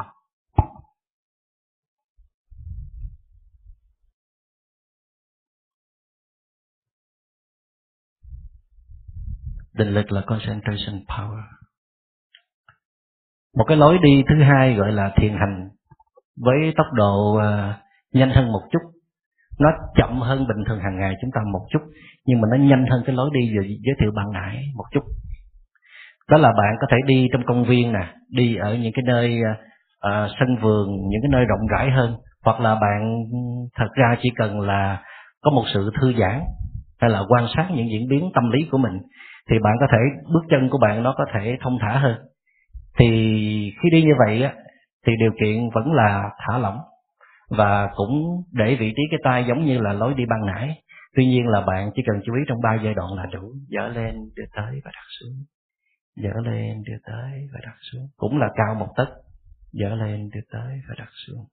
Định 9.74 9.90
lực 9.90 10.12
là 10.12 10.22
concentration 10.28 11.06
power 11.08 11.44
một 13.56 13.64
cái 13.68 13.78
lối 13.78 13.98
đi 14.02 14.24
thứ 14.30 14.44
hai 14.44 14.76
gọi 14.76 14.92
là 14.92 15.12
thiền 15.16 15.34
hành 15.34 15.70
với 16.42 16.74
tốc 16.78 16.88
độ 16.94 17.36
ờ, 17.36 17.74
nhanh 18.14 18.30
hơn 18.30 18.52
một 18.52 18.62
chút. 18.72 18.80
Nó 19.60 19.70
chậm 19.96 20.22
hơn 20.22 20.48
bình 20.48 20.66
thường 20.68 20.80
hàng 20.80 21.00
ngày 21.00 21.16
chúng 21.22 21.32
ta 21.34 21.42
một 21.54 21.66
chút 21.70 21.82
nhưng 22.26 22.42
mà 22.42 22.48
nó 22.52 22.58
nhanh 22.58 22.86
hơn 22.92 23.04
cái 23.06 23.16
lối 23.16 23.30
đi 23.34 23.56
vừa 23.56 23.64
giới 23.64 23.96
thiệu 24.00 24.12
bạn 24.16 24.26
nãy 24.34 24.64
một 24.76 24.86
chút. 24.92 25.04
Đó 26.30 26.38
là 26.38 26.50
bạn 26.50 26.76
có 26.82 26.88
thể 26.92 26.98
đi 27.06 27.28
trong 27.34 27.46
công 27.46 27.64
viên 27.64 27.94
nè 27.94 28.14
đi 28.30 28.56
ở 28.56 28.76
những 28.76 28.94
cái 28.96 29.04
nơi 29.06 29.42
uh, 30.08 30.30
sân 30.40 30.58
vườn 30.62 30.88
những 30.88 31.22
cái 31.22 31.30
nơi 31.30 31.46
rộng 31.46 31.68
rãi 31.68 31.92
hơn 31.92 32.16
hoặc 32.46 32.60
là 32.60 32.76
bạn 32.76 33.24
thật 33.76 33.88
ra 33.94 34.16
chỉ 34.22 34.30
cần 34.36 34.60
là 34.60 35.04
có 35.42 35.52
một 35.52 35.64
sự 35.74 35.92
thư 36.02 36.14
giãn 36.14 36.42
hay 37.00 37.10
là 37.10 37.22
quan 37.30 37.46
sát 37.56 37.68
những 37.76 37.90
diễn 37.90 38.08
biến 38.10 38.32
tâm 38.36 38.52
lý 38.52 38.68
của 38.72 38.78
mình 38.78 39.00
thì 39.50 39.60
bạn 39.64 39.74
có 39.80 39.88
thể 39.92 39.98
bước 40.34 40.44
chân 40.50 40.70
của 40.70 40.78
bạn 40.78 41.04
nó 41.04 41.14
có 41.18 41.26
thể 41.34 41.58
thông 41.62 41.78
thả 41.82 41.98
hơn 41.98 42.16
thì 43.00 43.08
khi 43.84 43.90
đi 43.92 44.04
như 44.04 44.14
vậy 44.26 44.44
á, 44.44 44.54
thì 45.08 45.14
điều 45.20 45.32
kiện 45.42 45.70
vẫn 45.74 45.94
là 45.94 46.30
thả 46.38 46.58
lỏng 46.58 46.80
và 47.50 47.90
cũng 47.96 48.44
để 48.52 48.76
vị 48.76 48.94
trí 48.98 49.04
cái 49.12 49.20
tay 49.24 49.46
giống 49.48 49.66
như 49.66 49.80
là 49.80 49.94
lối 49.94 50.14
đi 50.14 50.26
ban 50.26 50.46
nãy. 50.46 50.82
Tuy 51.16 51.26
nhiên 51.26 51.48
là 51.48 51.62
bạn 51.62 51.92
chỉ 51.96 52.04
cần 52.06 52.22
chú 52.26 52.34
ý 52.36 52.42
trong 52.48 52.62
ba 52.64 52.78
giai 52.84 52.94
đoạn 52.94 53.14
là 53.14 53.26
đủ. 53.26 53.54
Dở 53.68 53.88
lên, 53.88 54.16
đưa 54.36 54.46
tới 54.56 54.82
và 54.86 54.92
đặt 54.94 55.06
xuống. 55.20 55.44
Dở 56.16 56.30
lên, 56.44 56.84
đưa 56.88 56.98
tới 57.06 57.48
và 57.54 57.60
đặt 57.64 57.76
xuống. 57.92 58.08
Cũng 58.18 58.38
là 58.38 58.48
cao 58.56 58.76
một 58.76 58.88
tấc. 58.96 59.08
Dở 59.74 59.96
lên, 59.96 60.30
đưa 60.34 60.42
tới 60.52 60.82
và 60.90 60.96
đặt 60.98 61.10
xuống. 61.28 61.46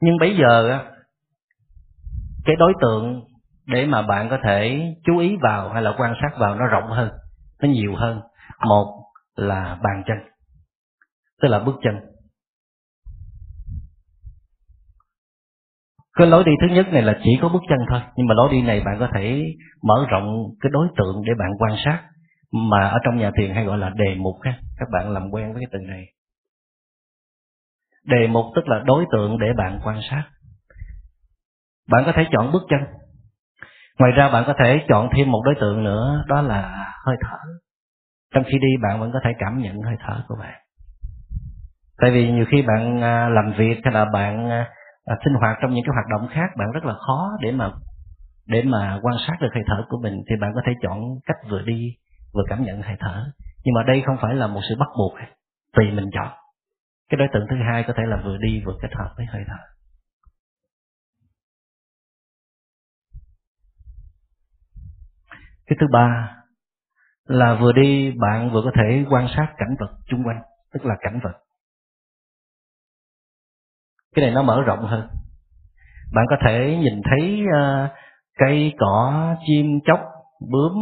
Nhưng 0.00 0.16
bây 0.20 0.36
giờ 0.36 0.70
á, 0.70 0.84
cái 2.44 2.56
đối 2.56 2.72
tượng 2.80 3.24
để 3.66 3.86
mà 3.86 4.02
bạn 4.02 4.28
có 4.30 4.38
thể 4.44 4.94
chú 5.04 5.18
ý 5.18 5.36
vào 5.42 5.68
hay 5.68 5.82
là 5.82 5.94
quan 5.98 6.14
sát 6.22 6.38
vào 6.38 6.54
nó 6.54 6.66
rộng 6.66 6.90
hơn, 6.90 7.10
nó 7.62 7.68
nhiều 7.68 7.94
hơn. 7.94 8.20
Một 8.68 8.97
là 9.38 9.78
bàn 9.82 10.02
chân, 10.06 10.18
tức 11.42 11.48
là 11.48 11.58
bước 11.58 11.76
chân. 11.82 11.94
Cái 16.16 16.26
lối 16.26 16.44
đi 16.44 16.52
thứ 16.60 16.74
nhất 16.74 16.86
này 16.92 17.02
là 17.02 17.20
chỉ 17.24 17.38
có 17.42 17.48
bước 17.48 17.62
chân 17.68 17.78
thôi, 17.90 18.00
nhưng 18.16 18.26
mà 18.26 18.34
lối 18.34 18.48
đi 18.52 18.62
này 18.62 18.80
bạn 18.80 18.96
có 18.98 19.08
thể 19.14 19.44
mở 19.82 20.06
rộng 20.10 20.26
cái 20.60 20.70
đối 20.72 20.88
tượng 20.96 21.22
để 21.26 21.32
bạn 21.38 21.50
quan 21.58 21.72
sát, 21.84 22.02
mà 22.52 22.88
ở 22.88 22.98
trong 23.04 23.18
nhà 23.18 23.30
thiền 23.38 23.54
hay 23.54 23.64
gọi 23.64 23.78
là 23.78 23.90
đề 23.90 24.14
mục 24.14 24.36
ha, 24.42 24.58
các 24.78 24.88
bạn 24.92 25.10
làm 25.12 25.30
quen 25.32 25.52
với 25.52 25.62
cái 25.62 25.68
từ 25.72 25.78
này. 25.88 26.04
Đề 28.04 28.26
mục 28.26 28.44
tức 28.56 28.68
là 28.68 28.82
đối 28.86 29.04
tượng 29.12 29.38
để 29.38 29.46
bạn 29.56 29.80
quan 29.84 30.00
sát. 30.10 30.24
Bạn 31.90 32.02
có 32.06 32.12
thể 32.12 32.26
chọn 32.32 32.52
bước 32.52 32.62
chân. 32.68 32.80
Ngoài 33.98 34.12
ra 34.12 34.30
bạn 34.30 34.44
có 34.46 34.54
thể 34.64 34.80
chọn 34.88 35.08
thêm 35.16 35.30
một 35.30 35.42
đối 35.44 35.54
tượng 35.60 35.84
nữa, 35.84 36.24
đó 36.28 36.42
là 36.42 36.92
hơi 37.06 37.16
thở 37.20 37.38
trong 38.34 38.44
khi 38.44 38.58
đi, 38.58 38.68
bạn 38.82 39.00
vẫn 39.00 39.10
có 39.12 39.20
thể 39.24 39.30
cảm 39.38 39.58
nhận 39.58 39.82
hơi 39.82 39.96
thở 40.00 40.24
của 40.28 40.36
bạn. 40.40 40.60
Tại 42.00 42.10
vì 42.10 42.30
nhiều 42.32 42.44
khi 42.50 42.62
bạn 42.62 43.02
à, 43.02 43.28
làm 43.28 43.52
việc 43.58 43.80
hay 43.84 43.94
là 43.94 44.04
bạn 44.12 44.50
à, 44.50 45.16
sinh 45.24 45.34
hoạt 45.34 45.58
trong 45.62 45.74
những 45.74 45.84
cái 45.84 45.92
hoạt 45.94 46.06
động 46.10 46.28
khác, 46.32 46.56
bạn 46.56 46.70
rất 46.72 46.84
là 46.84 46.94
khó 47.06 47.30
để 47.40 47.52
mà 47.52 47.70
để 48.46 48.62
mà 48.62 48.98
quan 49.02 49.16
sát 49.26 49.36
được 49.40 49.48
hơi 49.54 49.64
thở 49.66 49.84
của 49.88 49.98
mình, 50.02 50.22
thì 50.30 50.36
bạn 50.40 50.52
có 50.54 50.60
thể 50.66 50.72
chọn 50.82 50.98
cách 51.26 51.36
vừa 51.50 51.62
đi, 51.62 51.96
vừa 52.34 52.42
cảm 52.48 52.62
nhận 52.62 52.82
hơi 52.82 52.96
thở. 53.00 53.24
Nhưng 53.64 53.74
mà 53.74 53.82
đây 53.86 54.02
không 54.06 54.16
phải 54.20 54.34
là 54.34 54.46
một 54.46 54.60
sự 54.68 54.74
bắt 54.78 54.88
buộc 54.98 55.12
tùy 55.76 55.90
mình 55.90 56.10
chọn. 56.12 56.32
Cái 57.10 57.18
đối 57.18 57.28
tượng 57.32 57.46
thứ 57.50 57.56
hai 57.70 57.84
có 57.86 57.92
thể 57.96 58.02
là 58.06 58.16
vừa 58.24 58.36
đi, 58.36 58.62
vừa 58.66 58.74
kết 58.82 58.88
hợp 58.94 59.10
với 59.16 59.26
hơi 59.26 59.44
thở. 59.46 59.58
Cái 65.66 65.76
thứ 65.80 65.86
ba 65.92 66.37
là 67.28 67.54
vừa 67.54 67.72
đi 67.72 68.12
bạn 68.18 68.50
vừa 68.52 68.62
có 68.62 68.70
thể 68.76 69.04
quan 69.10 69.26
sát 69.36 69.54
cảnh 69.58 69.76
vật 69.80 69.90
chung 70.06 70.24
quanh 70.24 70.42
tức 70.74 70.86
là 70.86 70.96
cảnh 71.00 71.20
vật. 71.24 71.32
Cái 74.14 74.24
này 74.24 74.34
nó 74.34 74.42
mở 74.42 74.62
rộng 74.66 74.86
hơn. 74.86 75.08
Bạn 76.14 76.26
có 76.30 76.36
thể 76.46 76.76
nhìn 76.80 77.02
thấy 77.10 77.42
uh, 77.46 77.90
cây 78.38 78.72
cỏ 78.78 79.34
chim 79.46 79.66
chóc 79.84 80.00
bướm 80.52 80.72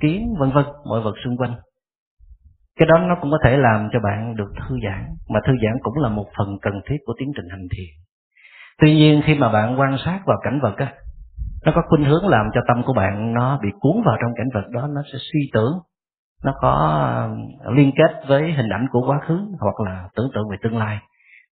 kiến 0.00 0.34
vân 0.38 0.50
vân 0.50 0.64
mọi 0.88 1.00
vật 1.00 1.14
xung 1.24 1.36
quanh. 1.36 1.54
Cái 2.78 2.88
đó 2.88 2.98
nó 2.98 3.16
cũng 3.20 3.30
có 3.30 3.38
thể 3.44 3.56
làm 3.56 3.88
cho 3.92 4.00
bạn 4.00 4.36
được 4.36 4.52
thư 4.56 4.76
giãn 4.84 5.06
mà 5.28 5.40
thư 5.46 5.52
giãn 5.62 5.78
cũng 5.82 5.98
là 5.98 6.08
một 6.08 6.26
phần 6.38 6.58
cần 6.62 6.80
thiết 6.88 6.96
của 7.06 7.14
tiến 7.18 7.32
trình 7.36 7.48
hành 7.50 7.66
thiền. 7.76 7.94
Tuy 8.78 8.94
nhiên 8.94 9.22
khi 9.24 9.34
mà 9.34 9.52
bạn 9.52 9.80
quan 9.80 9.96
sát 10.04 10.20
vào 10.26 10.38
cảnh 10.44 10.60
vật 10.62 10.76
á 10.76 10.94
nó 11.64 11.72
có 11.74 11.82
khuynh 11.88 12.04
hướng 12.04 12.28
làm 12.28 12.46
cho 12.54 12.60
tâm 12.68 12.82
của 12.86 12.92
bạn 12.92 13.34
nó 13.34 13.58
bị 13.62 13.68
cuốn 13.80 14.02
vào 14.04 14.16
trong 14.22 14.32
cảnh 14.36 14.48
vật 14.54 14.68
đó 14.70 14.86
nó 14.86 15.02
sẽ 15.12 15.18
suy 15.32 15.40
tưởng 15.52 15.72
nó 16.44 16.54
có 16.60 16.70
ờ, 17.60 17.72
liên 17.72 17.92
kết 17.96 18.28
với 18.28 18.52
hình 18.52 18.68
ảnh 18.68 18.86
của 18.92 19.00
quá 19.06 19.20
khứ 19.28 19.40
hoặc 19.60 19.80
là 19.86 20.08
tưởng 20.16 20.30
tượng 20.34 20.48
về 20.50 20.56
tương 20.62 20.78
lai. 20.78 20.98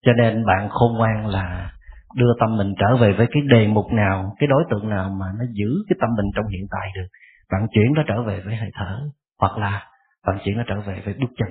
Cho 0.06 0.12
nên 0.12 0.46
bạn 0.46 0.68
khôn 0.68 0.98
ngoan 0.98 1.26
là 1.26 1.72
đưa 2.16 2.32
tâm 2.40 2.56
mình 2.56 2.74
trở 2.78 2.96
về 2.96 3.12
với 3.12 3.26
cái 3.32 3.42
đề 3.48 3.66
mục 3.68 3.92
nào, 3.92 4.34
cái 4.38 4.46
đối 4.46 4.64
tượng 4.70 4.88
nào 4.88 5.10
mà 5.20 5.26
nó 5.38 5.44
giữ 5.52 5.68
cái 5.88 5.96
tâm 6.00 6.10
mình 6.16 6.26
trong 6.36 6.46
hiện 6.46 6.66
tại 6.70 6.88
được, 6.94 7.06
bạn 7.52 7.66
chuyển 7.72 7.92
nó 7.94 8.02
trở 8.08 8.22
về 8.22 8.40
với 8.44 8.56
hơi 8.56 8.70
thở 8.74 9.00
hoặc 9.40 9.58
là 9.58 9.82
bạn 10.26 10.38
chuyển 10.44 10.56
nó 10.56 10.62
trở 10.66 10.80
về 10.80 11.02
với 11.04 11.14
bước 11.14 11.30
chân. 11.36 11.48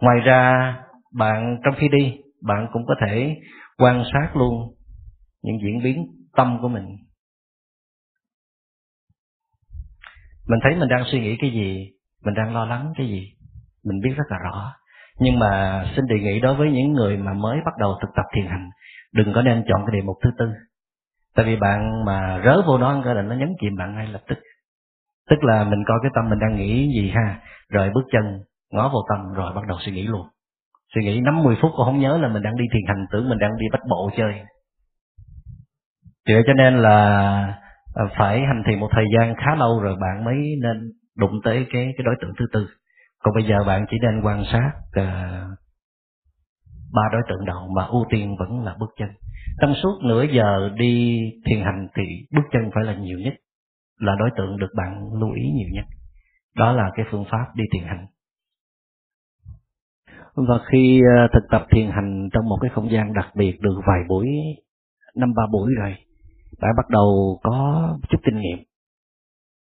Ngoài 0.00 0.20
ra, 0.20 0.76
bạn 1.14 1.58
trong 1.64 1.74
khi 1.78 1.88
đi, 1.88 2.16
bạn 2.42 2.68
cũng 2.72 2.86
có 2.86 2.94
thể 3.06 3.36
quan 3.78 4.04
sát 4.12 4.36
luôn 4.36 4.74
những 5.42 5.56
diễn 5.62 5.82
biến 5.84 6.06
tâm 6.36 6.58
của 6.62 6.68
mình. 6.68 6.86
Mình 10.48 10.60
thấy 10.62 10.76
mình 10.76 10.88
đang 10.88 11.04
suy 11.06 11.20
nghĩ 11.20 11.36
cái 11.36 11.50
gì, 11.50 11.90
mình 12.24 12.34
đang 12.34 12.54
lo 12.54 12.64
lắng 12.64 12.92
cái 12.96 13.06
gì, 13.06 13.32
mình 13.84 14.00
biết 14.00 14.14
rất 14.16 14.24
là 14.28 14.38
rõ. 14.38 14.72
Nhưng 15.18 15.38
mà 15.38 15.84
xin 15.96 16.06
đề 16.06 16.16
nghị 16.20 16.40
đối 16.40 16.54
với 16.54 16.70
những 16.70 16.92
người 16.92 17.16
mà 17.16 17.32
mới 17.32 17.58
bắt 17.64 17.74
đầu 17.78 17.98
thực 18.02 18.10
tập 18.16 18.24
thiền 18.34 18.46
hành, 18.46 18.70
đừng 19.12 19.32
có 19.34 19.42
nên 19.42 19.64
chọn 19.68 19.86
cái 19.86 20.00
đề 20.00 20.06
mục 20.06 20.16
thứ 20.22 20.30
tư. 20.38 20.52
Tại 21.36 21.46
vì 21.46 21.56
bạn 21.56 22.04
mà 22.04 22.40
rớ 22.44 22.62
vô 22.66 22.78
nó 22.78 23.02
cái 23.04 23.14
là 23.14 23.22
nó 23.22 23.34
nhấn 23.34 23.48
chìm 23.60 23.76
bạn 23.76 23.94
ngay 23.94 24.06
lập 24.06 24.22
tức. 24.28 24.38
Tức 25.30 25.44
là 25.44 25.64
mình 25.64 25.84
coi 25.86 25.98
cái 26.02 26.10
tâm 26.14 26.30
mình 26.30 26.38
đang 26.38 26.56
nghĩ 26.56 26.88
gì 26.94 27.10
ha, 27.10 27.40
rồi 27.68 27.90
bước 27.94 28.04
chân, 28.12 28.40
ngó 28.72 28.88
vào 28.88 29.02
tâm, 29.08 29.34
rồi 29.34 29.54
bắt 29.54 29.66
đầu 29.68 29.78
suy 29.80 29.92
nghĩ 29.92 30.06
luôn. 30.06 30.26
Suy 30.94 31.02
nghĩ 31.04 31.20
năm 31.20 31.42
mười 31.42 31.56
phút 31.62 31.72
cũng 31.76 31.86
không 31.86 31.98
nhớ 31.98 32.18
là 32.18 32.28
mình 32.28 32.42
đang 32.42 32.56
đi 32.56 32.64
thiền 32.72 32.82
hành, 32.86 33.06
tưởng 33.12 33.28
mình 33.28 33.38
đang 33.38 33.50
đi 33.58 33.66
bách 33.72 33.86
bộ 33.88 34.10
chơi. 34.16 34.40
Vậy 36.28 36.42
cho 36.46 36.52
nên 36.52 36.74
là 36.78 37.58
Ờ, 37.94 38.08
phải 38.18 38.40
hành 38.40 38.62
thiền 38.66 38.80
một 38.80 38.88
thời 38.92 39.04
gian 39.16 39.34
khá 39.36 39.54
lâu 39.54 39.80
rồi 39.80 39.96
bạn 40.00 40.24
mới 40.24 40.36
nên 40.62 40.92
đụng 41.16 41.40
tới 41.44 41.66
cái 41.72 41.94
cái 41.96 42.04
đối 42.04 42.14
tượng 42.20 42.32
thứ 42.38 42.46
tư. 42.52 42.66
Còn 43.18 43.34
bây 43.34 43.44
giờ 43.44 43.64
bạn 43.66 43.86
chỉ 43.90 43.96
nên 44.02 44.20
quan 44.22 44.44
sát 44.52 44.72
uh, 45.00 45.58
ba 46.94 47.02
đối 47.12 47.22
tượng 47.28 47.44
đầu 47.44 47.68
mà 47.76 47.84
ưu 47.84 48.04
tiên 48.10 48.36
vẫn 48.38 48.64
là 48.64 48.76
bước 48.80 48.90
chân. 48.98 49.08
Trong 49.60 49.74
suốt 49.82 50.00
nửa 50.04 50.22
giờ 50.22 50.70
đi 50.76 51.20
thiền 51.46 51.60
hành 51.60 51.88
thì 51.96 52.02
bước 52.34 52.42
chân 52.52 52.70
phải 52.74 52.84
là 52.84 52.94
nhiều 52.94 53.18
nhất 53.18 53.34
là 54.00 54.16
đối 54.18 54.30
tượng 54.36 54.56
được 54.58 54.70
bạn 54.76 55.12
lưu 55.20 55.32
ý 55.32 55.42
nhiều 55.42 55.68
nhất. 55.72 55.84
Đó 56.56 56.72
là 56.72 56.90
cái 56.96 57.06
phương 57.10 57.24
pháp 57.30 57.46
đi 57.54 57.64
thiền 57.72 57.84
hành. 57.84 58.06
Và 60.34 60.58
khi 60.72 61.02
ờ, 61.16 61.28
thực 61.32 61.48
tập 61.50 61.66
thiền 61.70 61.90
hành 61.90 62.28
trong 62.32 62.44
một 62.48 62.58
cái 62.62 62.70
không 62.74 62.90
gian 62.90 63.12
đặc 63.12 63.28
biệt 63.34 63.60
được 63.60 63.80
vài 63.86 64.00
buổi 64.08 64.26
năm 65.16 65.34
ba 65.36 65.42
buổi 65.52 65.70
rồi 65.78 65.94
bạn 66.60 66.70
bắt 66.76 66.88
đầu 66.88 67.40
có 67.42 67.88
chút 68.10 68.18
kinh 68.24 68.40
nghiệm 68.40 68.58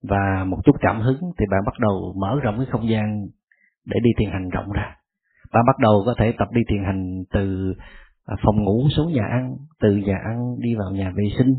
và 0.03 0.45
một 0.45 0.59
chút 0.65 0.77
cảm 0.81 1.01
hứng 1.01 1.21
thì 1.39 1.47
bạn 1.51 1.61
bắt 1.67 1.75
đầu 1.79 2.15
mở 2.21 2.41
rộng 2.43 2.57
cái 2.57 2.67
không 2.71 2.89
gian 2.89 3.27
để 3.87 4.01
đi 4.03 4.11
thiền 4.19 4.31
hành 4.31 4.49
rộng 4.49 4.73
ra. 4.73 4.97
Bạn 5.53 5.65
bắt 5.67 5.79
đầu 5.79 6.03
có 6.07 6.15
thể 6.19 6.33
tập 6.39 6.49
đi 6.53 6.61
thiền 6.69 6.85
hành 6.85 7.25
từ 7.33 7.75
à, 8.27 8.37
phòng 8.43 8.65
ngủ 8.65 8.89
xuống 8.97 9.13
nhà 9.13 9.27
ăn 9.31 9.57
từ 9.81 9.97
nhà 9.97 10.19
ăn 10.25 10.57
đi 10.59 10.75
vào 10.75 10.91
nhà 10.91 11.13
vệ 11.17 11.25
sinh 11.39 11.55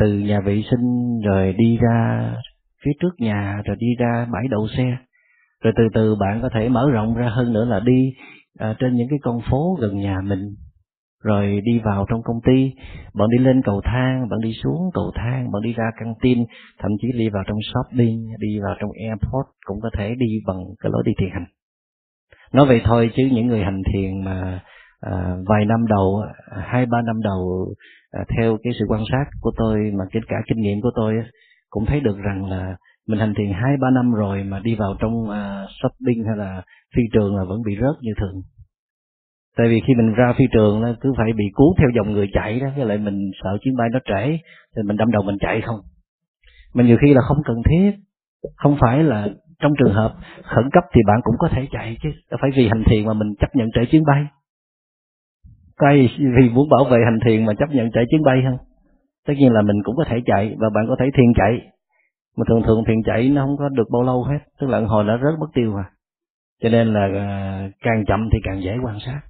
từ 0.00 0.18
nhà 0.18 0.40
vệ 0.40 0.62
sinh 0.70 1.20
rồi 1.20 1.52
đi 1.52 1.76
ra 1.76 2.34
phía 2.84 2.90
trước 3.00 3.14
nhà 3.18 3.62
rồi 3.64 3.76
đi 3.80 3.86
ra 3.98 4.26
bãi 4.32 4.48
đậu 4.50 4.68
xe. 4.68 4.96
Rồi 5.64 5.72
từ 5.76 5.82
từ 5.94 6.16
bạn 6.20 6.42
có 6.42 6.48
thể 6.54 6.68
mở 6.68 6.90
rộng 6.92 7.14
ra 7.14 7.28
hơn 7.28 7.52
nữa 7.52 7.64
là 7.64 7.80
đi 7.80 8.12
à, 8.58 8.74
trên 8.78 8.96
những 8.96 9.08
cái 9.08 9.18
con 9.22 9.40
phố 9.50 9.78
gần 9.80 9.98
nhà 9.98 10.20
mình 10.24 10.54
rồi 11.24 11.60
đi 11.64 11.78
vào 11.84 12.06
trong 12.08 12.22
công 12.22 12.40
ty. 12.46 12.72
Bạn 13.14 13.28
đi 13.30 13.44
lên 13.44 13.62
cầu 13.62 13.80
thang 13.84 14.28
bạn 14.28 14.40
đi 14.40 14.52
xuống 14.62 14.90
cầu 14.94 15.12
thang 15.14 15.52
bạn 15.52 15.62
đi 15.62 15.72
ra 15.72 15.84
căng 15.98 16.14
tin 16.22 16.44
thậm 16.78 16.90
chí 17.02 17.08
đi 17.12 17.28
vào 17.28 17.44
trong 17.46 17.58
shopping 17.72 18.28
đi 18.38 18.58
vào 18.60 18.74
trong 18.80 18.90
airport 19.08 19.46
cũng 19.64 19.80
có 19.80 19.90
thể 19.98 20.14
đi 20.14 20.26
bằng 20.46 20.64
cái 20.80 20.90
lối 20.92 21.02
đi 21.06 21.12
thiền 21.18 21.30
hành. 21.32 21.46
Nói 22.52 22.66
vậy 22.66 22.80
thôi 22.84 23.10
chứ 23.16 23.28
những 23.32 23.46
người 23.46 23.62
hành 23.62 23.82
thiền 23.92 24.24
mà 24.24 24.62
à, 25.00 25.36
vài 25.46 25.64
năm 25.64 25.86
đầu 25.86 26.24
hai 26.50 26.86
ba 26.86 27.02
năm 27.02 27.22
đầu 27.22 27.74
à, 28.10 28.24
theo 28.36 28.58
cái 28.62 28.72
sự 28.78 28.84
quan 28.88 29.02
sát 29.10 29.24
của 29.40 29.52
tôi 29.56 29.78
mà 29.98 30.04
kể 30.12 30.20
cả 30.28 30.36
kinh 30.48 30.60
nghiệm 30.60 30.80
của 30.80 30.90
tôi 30.96 31.14
cũng 31.70 31.86
thấy 31.86 32.00
được 32.00 32.18
rằng 32.18 32.44
là 32.44 32.76
mình 33.08 33.18
hành 33.18 33.34
thiền 33.34 33.52
hai 33.52 33.76
ba 33.80 33.90
năm 33.90 34.12
rồi 34.12 34.44
mà 34.44 34.60
đi 34.60 34.74
vào 34.74 34.96
trong 35.00 35.30
à, 35.30 35.66
shopping 35.82 36.24
hay 36.26 36.36
là 36.36 36.62
phi 36.96 37.02
trường 37.12 37.36
là 37.36 37.44
vẫn 37.44 37.62
bị 37.66 37.76
rớt 37.80 37.96
như 38.00 38.12
thường 38.20 38.42
tại 39.56 39.68
vì 39.68 39.80
khi 39.86 39.94
mình 39.94 40.12
ra 40.14 40.32
phi 40.32 40.44
trường 40.52 40.80
nó 40.80 40.88
cứ 41.00 41.12
phải 41.16 41.32
bị 41.32 41.44
cuốn 41.54 41.66
theo 41.78 41.88
dòng 41.96 42.12
người 42.12 42.28
chạy 42.32 42.60
đó, 42.60 42.66
với 42.76 42.86
lại 42.86 42.98
mình 42.98 43.30
sợ 43.42 43.58
chuyến 43.60 43.76
bay 43.76 43.88
nó 43.92 43.98
trễ, 44.04 44.38
thì 44.76 44.82
mình 44.84 44.96
đâm 44.96 45.10
đầu 45.10 45.22
mình 45.22 45.36
chạy 45.40 45.60
không. 45.60 45.80
Mình 46.74 46.86
nhiều 46.86 46.96
khi 47.00 47.14
là 47.14 47.20
không 47.20 47.42
cần 47.44 47.56
thiết, 47.70 47.90
không 48.56 48.76
phải 48.80 49.02
là 49.02 49.28
trong 49.58 49.72
trường 49.78 49.92
hợp 49.92 50.14
khẩn 50.42 50.70
cấp 50.72 50.84
thì 50.94 51.00
bạn 51.06 51.20
cũng 51.22 51.34
có 51.38 51.48
thể 51.48 51.68
chạy 51.70 51.96
chứ, 52.02 52.08
đâu 52.30 52.38
phải 52.40 52.50
vì 52.56 52.68
hành 52.68 52.84
thiền 52.84 53.06
mà 53.06 53.12
mình 53.12 53.34
chấp 53.40 53.56
nhận 53.56 53.68
trễ 53.74 53.80
chuyến 53.90 54.02
bay. 54.06 54.26
Có 55.76 55.86
ai 55.86 56.08
vì 56.18 56.48
muốn 56.48 56.68
bảo 56.68 56.84
vệ 56.84 56.98
hành 57.04 57.18
thiền 57.26 57.46
mà 57.46 57.54
chấp 57.54 57.70
nhận 57.70 57.90
trễ 57.90 58.00
chuyến 58.10 58.22
bay 58.22 58.42
không? 58.48 58.58
Tất 59.26 59.34
nhiên 59.38 59.52
là 59.52 59.62
mình 59.62 59.82
cũng 59.84 59.96
có 59.96 60.04
thể 60.04 60.20
chạy 60.26 60.56
và 60.58 60.70
bạn 60.74 60.84
có 60.88 60.96
thể 60.98 61.06
thiền 61.16 61.32
chạy. 61.36 61.60
Mà 62.36 62.44
thường 62.48 62.62
thường 62.66 62.84
thiền 62.86 63.02
chạy 63.06 63.28
nó 63.28 63.46
không 63.46 63.56
có 63.56 63.68
được 63.68 63.90
bao 63.92 64.02
lâu 64.02 64.24
hết, 64.24 64.38
tức 64.60 64.66
là 64.66 64.80
hồi 64.80 65.04
đã 65.04 65.18
rớt 65.22 65.38
mất 65.40 65.46
tiêu 65.54 65.76
à 65.76 65.84
cho 66.62 66.68
nên 66.68 66.94
là 66.94 67.08
à, 67.14 67.68
càng 67.80 68.04
chậm 68.06 68.28
thì 68.32 68.38
càng 68.44 68.62
dễ 68.62 68.76
quan 68.84 68.98
sát 69.06 69.20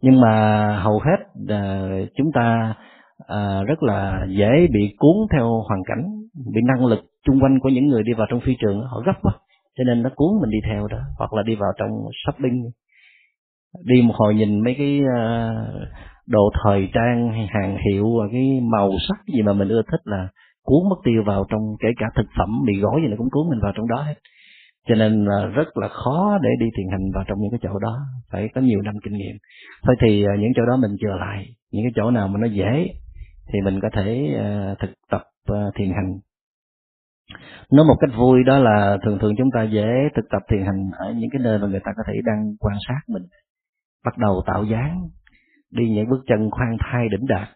nhưng 0.00 0.20
mà 0.20 0.76
hầu 0.82 0.98
hết 0.98 1.16
à, 1.48 1.88
chúng 2.16 2.32
ta 2.34 2.74
à, 3.26 3.62
rất 3.62 3.82
là 3.82 4.26
dễ 4.28 4.66
bị 4.72 4.94
cuốn 4.98 5.16
theo 5.32 5.62
hoàn 5.68 5.82
cảnh 5.86 6.04
bị 6.54 6.60
năng 6.64 6.86
lực 6.86 6.98
chung 7.26 7.40
quanh 7.42 7.60
của 7.60 7.68
những 7.68 7.86
người 7.86 8.02
đi 8.02 8.12
vào 8.12 8.26
trong 8.30 8.40
phi 8.40 8.56
trường 8.60 8.80
họ 8.80 9.02
gấp 9.06 9.12
quá. 9.22 9.32
Cho 9.78 9.84
nên 9.86 10.02
nó 10.02 10.10
cuốn 10.14 10.40
mình 10.40 10.50
đi 10.50 10.58
theo 10.70 10.86
đó 10.86 10.98
hoặc 11.18 11.32
là 11.32 11.42
đi 11.42 11.54
vào 11.54 11.70
trong 11.78 11.90
shopping. 12.24 12.70
Đi 13.84 14.02
một 14.02 14.14
hồi 14.16 14.34
nhìn 14.34 14.60
mấy 14.64 14.74
cái 14.78 15.00
à, 15.16 15.50
đồ 16.26 16.50
thời 16.64 16.88
trang 16.94 17.32
hay 17.32 17.46
hàng 17.50 17.76
hiệu 17.88 18.06
và 18.18 18.24
cái 18.32 18.60
màu 18.72 18.90
sắc 19.08 19.34
gì 19.34 19.42
mà 19.42 19.52
mình 19.52 19.68
ưa 19.68 19.82
thích 19.90 20.00
là 20.04 20.28
cuốn 20.62 20.88
mất 20.90 20.96
tiêu 21.04 21.22
vào 21.26 21.44
trong 21.50 21.60
kể 21.80 21.88
cả 21.96 22.06
thực 22.16 22.26
phẩm 22.38 22.48
bị 22.66 22.80
gói 22.80 23.00
gì 23.02 23.08
nó 23.08 23.16
cũng 23.18 23.30
cuốn 23.30 23.50
mình 23.50 23.60
vào 23.62 23.72
trong 23.76 23.88
đó 23.88 24.02
hết. 24.02 24.14
Cho 24.88 24.94
nên 24.94 25.24
là 25.24 25.46
rất 25.46 25.76
là 25.76 25.88
khó 25.88 26.38
để 26.42 26.50
đi 26.60 26.66
thiền 26.76 26.86
hành 26.90 27.10
vào 27.14 27.24
trong 27.28 27.38
những 27.40 27.50
cái 27.50 27.60
chỗ 27.62 27.78
đó 27.78 27.98
phải 28.32 28.48
có 28.54 28.60
nhiều 28.60 28.82
năm 28.82 28.94
kinh 29.04 29.14
nghiệm. 29.14 29.36
Thôi 29.82 29.96
thì 30.02 30.24
à, 30.24 30.32
những 30.38 30.52
chỗ 30.56 30.66
đó 30.66 30.76
mình 30.76 30.96
chừa 31.00 31.16
lại, 31.20 31.46
những 31.72 31.84
cái 31.84 31.92
chỗ 31.96 32.10
nào 32.10 32.28
mà 32.28 32.38
nó 32.40 32.46
dễ 32.46 32.88
thì 33.52 33.60
mình 33.64 33.80
có 33.80 33.88
thể 33.92 34.34
à, 34.38 34.74
thực 34.80 34.90
tập 35.10 35.22
à, 35.44 35.62
thiền 35.74 35.88
hành. 35.88 36.18
Nói 37.72 37.86
một 37.86 37.96
cách 38.00 38.10
vui 38.16 38.44
đó 38.44 38.58
là 38.58 38.98
thường 39.04 39.18
thường 39.18 39.34
chúng 39.38 39.50
ta 39.54 39.62
dễ 39.62 39.86
thực 40.16 40.24
tập 40.30 40.42
thiền 40.50 40.62
hành 40.66 40.90
ở 40.98 41.12
những 41.12 41.30
cái 41.32 41.40
nơi 41.44 41.58
mà 41.58 41.66
người 41.66 41.80
ta 41.84 41.92
có 41.96 42.02
thể 42.06 42.12
đang 42.24 42.56
quan 42.60 42.76
sát 42.88 43.00
mình, 43.08 43.22
bắt 44.04 44.18
đầu 44.18 44.42
tạo 44.46 44.64
dáng, 44.64 45.08
đi 45.70 45.90
những 45.90 46.08
bước 46.08 46.20
chân 46.26 46.50
khoan 46.50 46.76
thai 46.80 47.08
đỉnh 47.08 47.26
đạt. 47.28 47.48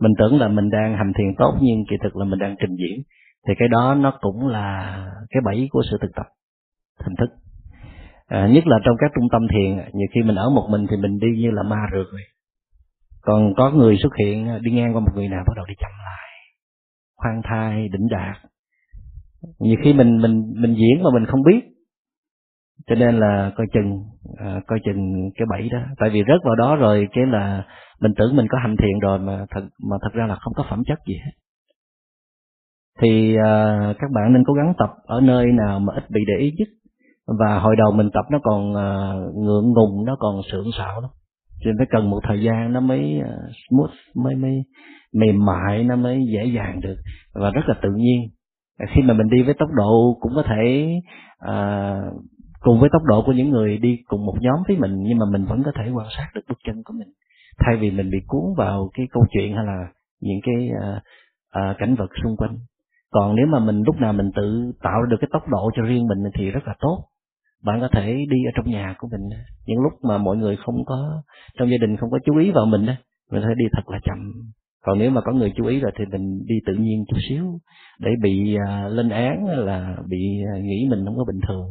Mình 0.00 0.12
tưởng 0.18 0.40
là 0.40 0.48
mình 0.48 0.70
đang 0.70 0.96
hành 0.96 1.12
thiền 1.18 1.34
tốt 1.38 1.58
nhưng 1.62 1.84
kỳ 1.90 1.96
thực 2.02 2.16
là 2.16 2.24
mình 2.24 2.38
đang 2.38 2.56
trình 2.60 2.76
diễn, 2.76 3.02
thì 3.48 3.54
cái 3.58 3.68
đó 3.68 3.94
nó 3.94 4.18
cũng 4.20 4.46
là 4.46 4.98
cái 5.30 5.40
bẫy 5.44 5.68
của 5.70 5.82
sự 5.90 5.98
thực 6.00 6.10
tập, 6.16 6.26
hình 7.04 7.14
thức 7.18 7.43
à, 8.26 8.48
nhất 8.48 8.66
là 8.66 8.76
trong 8.84 8.96
các 8.98 9.10
trung 9.14 9.28
tâm 9.32 9.42
thiền 9.52 9.76
nhiều 9.76 10.08
khi 10.14 10.22
mình 10.22 10.36
ở 10.36 10.50
một 10.50 10.68
mình 10.70 10.86
thì 10.90 10.96
mình 10.96 11.18
đi 11.18 11.28
như 11.42 11.50
là 11.50 11.62
ma 11.62 11.80
rượt 11.92 12.06
vậy. 12.12 12.22
Còn 13.22 13.54
có 13.56 13.70
người 13.70 13.96
xuất 14.02 14.12
hiện 14.18 14.58
đi 14.62 14.70
ngang 14.70 14.94
qua 14.94 15.00
một 15.00 15.12
người 15.14 15.28
nào 15.28 15.44
bắt 15.46 15.52
đầu 15.56 15.64
đi 15.68 15.74
chậm 15.80 15.90
lại 15.90 16.24
khoan 17.24 17.40
thai 17.44 17.88
đỉnh 17.88 18.08
đạt. 18.10 18.36
Nhiều 19.58 19.76
khi 19.84 19.92
mình 19.92 20.18
mình 20.22 20.52
mình 20.56 20.74
diễn 20.74 21.02
mà 21.02 21.10
mình 21.14 21.26
không 21.26 21.42
biết. 21.42 21.60
Cho 22.86 22.94
nên 22.94 23.18
là 23.18 23.52
coi 23.56 23.66
chừng 23.72 24.04
à, 24.38 24.60
coi 24.66 24.80
chừng 24.84 25.30
cái 25.34 25.46
bẫy 25.50 25.68
đó. 25.68 25.78
Tại 25.98 26.10
vì 26.10 26.22
rớt 26.28 26.44
vào 26.44 26.54
đó 26.56 26.76
rồi 26.76 27.08
cái 27.12 27.24
là 27.26 27.64
mình 28.00 28.12
tưởng 28.16 28.36
mình 28.36 28.46
có 28.48 28.58
hành 28.58 28.76
thiện 28.76 28.98
rồi 28.98 29.18
mà 29.18 29.46
thật 29.50 29.60
mà 29.90 29.96
thật 30.02 30.12
ra 30.12 30.26
là 30.26 30.36
không 30.36 30.52
có 30.56 30.64
phẩm 30.70 30.82
chất 30.86 30.98
gì 31.08 31.14
hết. 31.24 31.32
Thì 33.00 33.36
à, 33.44 33.78
các 33.98 34.10
bạn 34.10 34.32
nên 34.32 34.44
cố 34.46 34.52
gắng 34.52 34.72
tập 34.78 34.90
ở 35.06 35.20
nơi 35.20 35.46
nào 35.46 35.80
mà 35.80 35.94
ít 35.94 36.10
bị 36.10 36.20
để 36.26 36.42
ý 36.44 36.52
nhất 36.58 36.68
và 37.26 37.58
hồi 37.58 37.76
đầu 37.76 37.92
mình 37.92 38.10
tập 38.14 38.24
nó 38.30 38.38
còn 38.42 38.70
uh, 38.70 39.36
ngượng 39.36 39.72
ngùng 39.72 40.04
nó 40.04 40.16
còn 40.18 40.40
sượng 40.52 40.70
sạo 40.78 41.00
lắm. 41.00 41.10
Cho 41.60 41.70
nên 41.70 41.74
phải 41.78 41.86
cần 41.90 42.10
một 42.10 42.20
thời 42.22 42.42
gian 42.42 42.72
nó 42.72 42.80
mới 42.80 43.20
uh, 43.20 43.50
smooth 43.68 44.24
mới 44.24 44.34
mới 44.34 44.62
mềm 45.12 45.44
mại 45.44 45.84
nó 45.84 45.96
mới 45.96 46.20
dễ 46.32 46.44
dàng 46.44 46.80
được. 46.80 46.96
Và 47.34 47.50
rất 47.50 47.62
là 47.66 47.74
tự 47.82 47.88
nhiên. 47.96 48.20
Khi 48.88 49.02
mà 49.02 49.14
mình 49.14 49.26
đi 49.30 49.42
với 49.42 49.54
tốc 49.54 49.68
độ 49.76 50.16
cũng 50.20 50.32
có 50.34 50.42
thể 50.42 50.92
uh, 51.48 52.22
cùng 52.60 52.80
với 52.80 52.90
tốc 52.92 53.02
độ 53.04 53.22
của 53.26 53.32
những 53.32 53.50
người 53.50 53.78
đi 53.78 53.98
cùng 54.06 54.26
một 54.26 54.34
nhóm 54.40 54.62
với 54.68 54.76
mình 54.76 55.02
nhưng 55.02 55.18
mà 55.18 55.26
mình 55.32 55.44
vẫn 55.44 55.62
có 55.64 55.72
thể 55.74 55.90
quan 55.90 56.06
sát 56.16 56.28
được 56.34 56.40
bước 56.48 56.58
chân 56.66 56.82
của 56.84 56.94
mình. 56.98 57.08
Thay 57.58 57.76
vì 57.76 57.90
mình 57.90 58.10
bị 58.10 58.18
cuốn 58.26 58.42
vào 58.56 58.90
cái 58.94 59.06
câu 59.12 59.26
chuyện 59.30 59.56
hay 59.56 59.64
là 59.64 59.86
những 60.20 60.40
cái 60.42 60.70
uh, 60.70 61.02
uh, 61.58 61.76
cảnh 61.78 61.94
vật 61.94 62.10
xung 62.22 62.36
quanh. 62.36 62.56
Còn 63.10 63.36
nếu 63.36 63.46
mà 63.46 63.58
mình 63.58 63.82
lúc 63.86 63.96
nào 63.96 64.12
mình 64.12 64.30
tự 64.36 64.72
tạo 64.82 65.02
được 65.08 65.16
cái 65.20 65.28
tốc 65.32 65.48
độ 65.48 65.70
cho 65.74 65.82
riêng 65.82 66.06
mình 66.06 66.18
thì 66.38 66.50
rất 66.50 66.66
là 66.66 66.74
tốt 66.80 67.04
bạn 67.64 67.80
có 67.80 67.88
thể 67.92 68.12
đi 68.30 68.36
ở 68.46 68.50
trong 68.56 68.70
nhà 68.70 68.94
của 68.98 69.08
mình 69.12 69.20
những 69.66 69.80
lúc 69.80 69.92
mà 70.02 70.18
mọi 70.18 70.36
người 70.36 70.56
không 70.56 70.84
có, 70.84 71.22
trong 71.58 71.70
gia 71.70 71.76
đình 71.80 71.96
không 71.96 72.10
có 72.10 72.18
chú 72.24 72.36
ý 72.36 72.50
vào 72.50 72.66
mình 72.66 72.86
đó, 72.86 72.92
mình 73.30 73.42
có 73.42 73.48
thể 73.48 73.54
đi 73.56 73.64
thật 73.72 73.88
là 73.88 73.98
chậm. 74.04 74.32
Còn 74.86 74.98
nếu 74.98 75.10
mà 75.10 75.20
có 75.20 75.32
người 75.32 75.52
chú 75.56 75.66
ý 75.66 75.80
rồi 75.80 75.92
thì 75.98 76.04
mình 76.12 76.46
đi 76.46 76.54
tự 76.66 76.74
nhiên 76.74 77.04
chút 77.08 77.16
xíu 77.28 77.44
để 78.00 78.10
bị 78.22 78.56
à, 78.68 78.88
lên 78.88 79.08
án 79.08 79.46
là 79.46 79.96
bị 80.08 80.42
à, 80.54 80.58
nghĩ 80.62 80.86
mình 80.90 81.04
không 81.04 81.16
có 81.16 81.24
bình 81.24 81.40
thường. 81.48 81.66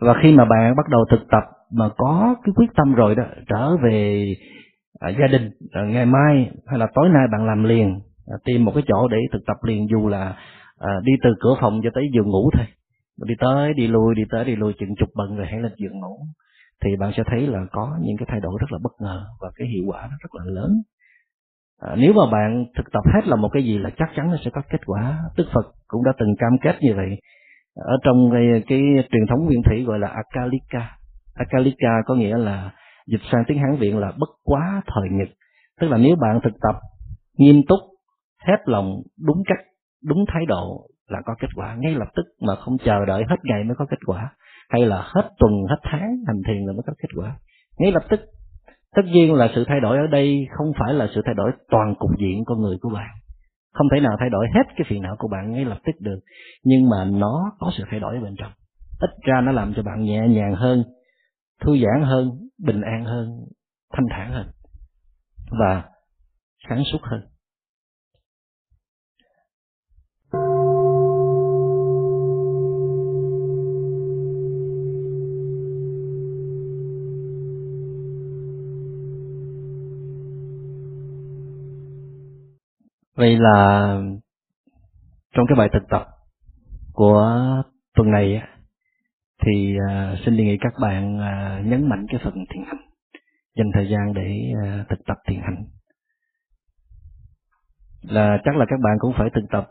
Và 0.00 0.14
khi 0.22 0.32
mà 0.32 0.44
bạn 0.44 0.76
bắt 0.76 0.88
đầu 0.88 1.04
thực 1.10 1.20
tập 1.30 1.42
mà 1.72 1.88
có 1.96 2.36
cái 2.44 2.52
quyết 2.56 2.70
tâm 2.76 2.94
rồi 2.94 3.14
đó, 3.14 3.24
trở 3.48 3.76
về 3.76 4.26
à, 5.00 5.08
gia 5.08 5.26
đình 5.26 5.50
ngày 5.92 6.06
mai 6.06 6.50
hay 6.66 6.78
là 6.78 6.86
tối 6.94 7.08
nay 7.08 7.26
bạn 7.32 7.46
làm 7.46 7.64
liền 7.64 8.00
tìm 8.44 8.64
một 8.64 8.72
cái 8.74 8.84
chỗ 8.86 9.08
để 9.08 9.18
thực 9.32 9.46
tập 9.46 9.56
liền, 9.62 9.86
dù 9.90 10.08
là 10.08 10.36
đi 11.02 11.12
từ 11.22 11.34
cửa 11.40 11.54
phòng 11.60 11.80
cho 11.84 11.90
tới 11.94 12.04
giường 12.14 12.30
ngủ 12.30 12.50
thôi 12.56 12.66
đi 13.26 13.34
tới 13.40 13.74
đi 13.74 13.86
lui 13.86 14.14
đi 14.14 14.22
tới 14.30 14.44
đi 14.44 14.56
lui 14.56 14.72
chừng 14.78 14.94
chục 14.98 15.08
bận 15.14 15.36
rồi 15.36 15.46
hãy 15.46 15.60
lên 15.60 15.72
giường 15.76 16.00
ngủ. 16.00 16.18
Thì 16.84 16.90
bạn 16.96 17.12
sẽ 17.16 17.22
thấy 17.26 17.46
là 17.46 17.58
có 17.72 17.98
những 18.02 18.16
cái 18.16 18.26
thay 18.30 18.40
đổi 18.40 18.52
rất 18.60 18.72
là 18.72 18.78
bất 18.82 18.92
ngờ 19.00 19.26
và 19.40 19.50
cái 19.54 19.68
hiệu 19.68 19.84
quả 19.86 20.08
nó 20.10 20.16
rất 20.20 20.34
là 20.34 20.44
lớn. 20.46 20.70
À, 21.80 21.94
nếu 21.96 22.12
mà 22.12 22.22
bạn 22.32 22.64
thực 22.76 22.92
tập 22.92 23.02
hết 23.14 23.20
là 23.26 23.36
một 23.36 23.48
cái 23.52 23.64
gì 23.64 23.78
là 23.78 23.90
chắc 23.96 24.08
chắn 24.16 24.30
nó 24.30 24.36
sẽ 24.44 24.50
có 24.50 24.62
kết 24.70 24.80
quả. 24.86 25.18
Đức 25.36 25.46
phật 25.54 25.66
cũng 25.88 26.04
đã 26.04 26.12
từng 26.18 26.36
cam 26.38 26.52
kết 26.62 26.76
như 26.80 26.94
vậy. 26.96 27.20
Ở 27.74 27.96
trong 28.02 28.30
cái, 28.32 28.62
cái 28.66 28.80
truyền 29.10 29.26
thống 29.28 29.44
nguyên 29.46 29.62
thủy 29.62 29.84
gọi 29.84 29.98
là 29.98 30.08
akalika. 30.08 30.90
Akalika 31.34 32.02
có 32.06 32.14
nghĩa 32.14 32.38
là 32.38 32.72
dịch 33.06 33.20
sang 33.32 33.44
tiếng 33.46 33.58
hán 33.58 33.76
viện 33.76 33.98
là 33.98 34.12
bất 34.18 34.28
quá 34.44 34.82
thời 34.86 35.08
nhật 35.10 35.28
tức 35.80 35.88
là 35.88 35.96
nếu 35.96 36.16
bạn 36.16 36.40
thực 36.44 36.52
tập 36.60 36.80
nghiêm 37.38 37.62
túc 37.68 37.78
hết 38.46 38.58
lòng 38.64 39.02
đúng 39.26 39.42
cách 39.46 39.64
đúng 40.04 40.24
thái 40.28 40.46
độ 40.46 40.86
là 41.10 41.20
có 41.24 41.34
kết 41.40 41.48
quả. 41.54 41.76
Ngay 41.78 41.94
lập 41.94 42.08
tức 42.16 42.22
mà 42.40 42.56
không 42.56 42.78
chờ 42.84 43.04
đợi 43.04 43.24
hết 43.28 43.36
ngày 43.42 43.64
mới 43.64 43.74
có 43.78 43.86
kết 43.90 43.98
quả. 44.06 44.32
Hay 44.68 44.86
là 44.86 45.02
hết 45.14 45.30
tuần, 45.38 45.52
hết 45.68 45.80
tháng 45.82 46.16
hành 46.26 46.42
thiền 46.46 46.66
là 46.66 46.72
mới 46.72 46.82
có 46.86 46.92
kết 47.02 47.08
quả. 47.16 47.38
Ngay 47.78 47.92
lập 47.92 48.02
tức, 48.10 48.20
tất 48.96 49.02
nhiên 49.04 49.34
là 49.34 49.48
sự 49.54 49.64
thay 49.68 49.80
đổi 49.80 49.98
ở 49.98 50.06
đây 50.06 50.46
không 50.56 50.72
phải 50.78 50.94
là 50.94 51.08
sự 51.14 51.22
thay 51.24 51.34
đổi 51.34 51.52
toàn 51.70 51.94
cục 51.98 52.10
diện 52.18 52.44
con 52.46 52.60
người 52.60 52.76
của 52.80 52.90
bạn. 52.94 53.10
Không 53.72 53.86
thể 53.92 54.00
nào 54.00 54.16
thay 54.20 54.30
đổi 54.30 54.46
hết 54.54 54.62
cái 54.76 54.84
phiền 54.88 55.02
não 55.02 55.16
của 55.18 55.28
bạn 55.28 55.52
ngay 55.52 55.64
lập 55.64 55.78
tức 55.86 55.92
được. 56.00 56.20
Nhưng 56.64 56.88
mà 56.88 57.04
nó 57.04 57.52
có 57.58 57.70
sự 57.76 57.84
thay 57.90 58.00
đổi 58.00 58.16
ở 58.16 58.22
bên 58.22 58.34
trong. 58.38 58.52
Ít 59.00 59.10
ra 59.22 59.40
nó 59.40 59.52
làm 59.52 59.74
cho 59.76 59.82
bạn 59.82 60.02
nhẹ 60.02 60.28
nhàng 60.28 60.54
hơn, 60.54 60.84
thư 61.64 61.78
giãn 61.78 62.02
hơn, 62.02 62.30
bình 62.64 62.80
an 62.80 63.04
hơn, 63.04 63.26
thanh 63.92 64.06
thản 64.10 64.32
hơn 64.32 64.46
và 65.60 65.84
sáng 66.68 66.82
suốt 66.92 66.98
hơn. 67.02 67.20
Vậy 83.20 83.36
là 83.38 83.96
trong 85.34 85.46
cái 85.48 85.56
bài 85.58 85.68
thực 85.72 85.88
tập 85.90 86.06
của 86.92 87.36
tuần 87.94 88.10
này 88.10 88.42
thì 89.46 89.76
à, 89.88 90.16
xin 90.24 90.36
đề 90.36 90.44
nghị 90.44 90.58
các 90.60 90.72
bạn 90.82 91.18
à, 91.18 91.62
nhấn 91.64 91.88
mạnh 91.88 92.06
cái 92.08 92.20
phần 92.24 92.34
thiền 92.34 92.64
hành, 92.66 92.80
dành 93.56 93.70
thời 93.74 93.88
gian 93.88 94.14
để 94.14 94.52
à, 94.64 94.84
thực 94.88 94.98
tập 95.06 95.16
thiền 95.28 95.40
hành. 95.40 95.64
Là 98.02 98.38
chắc 98.44 98.56
là 98.56 98.66
các 98.68 98.80
bạn 98.82 98.96
cũng 98.98 99.12
phải 99.18 99.28
thực 99.34 99.44
tập 99.50 99.70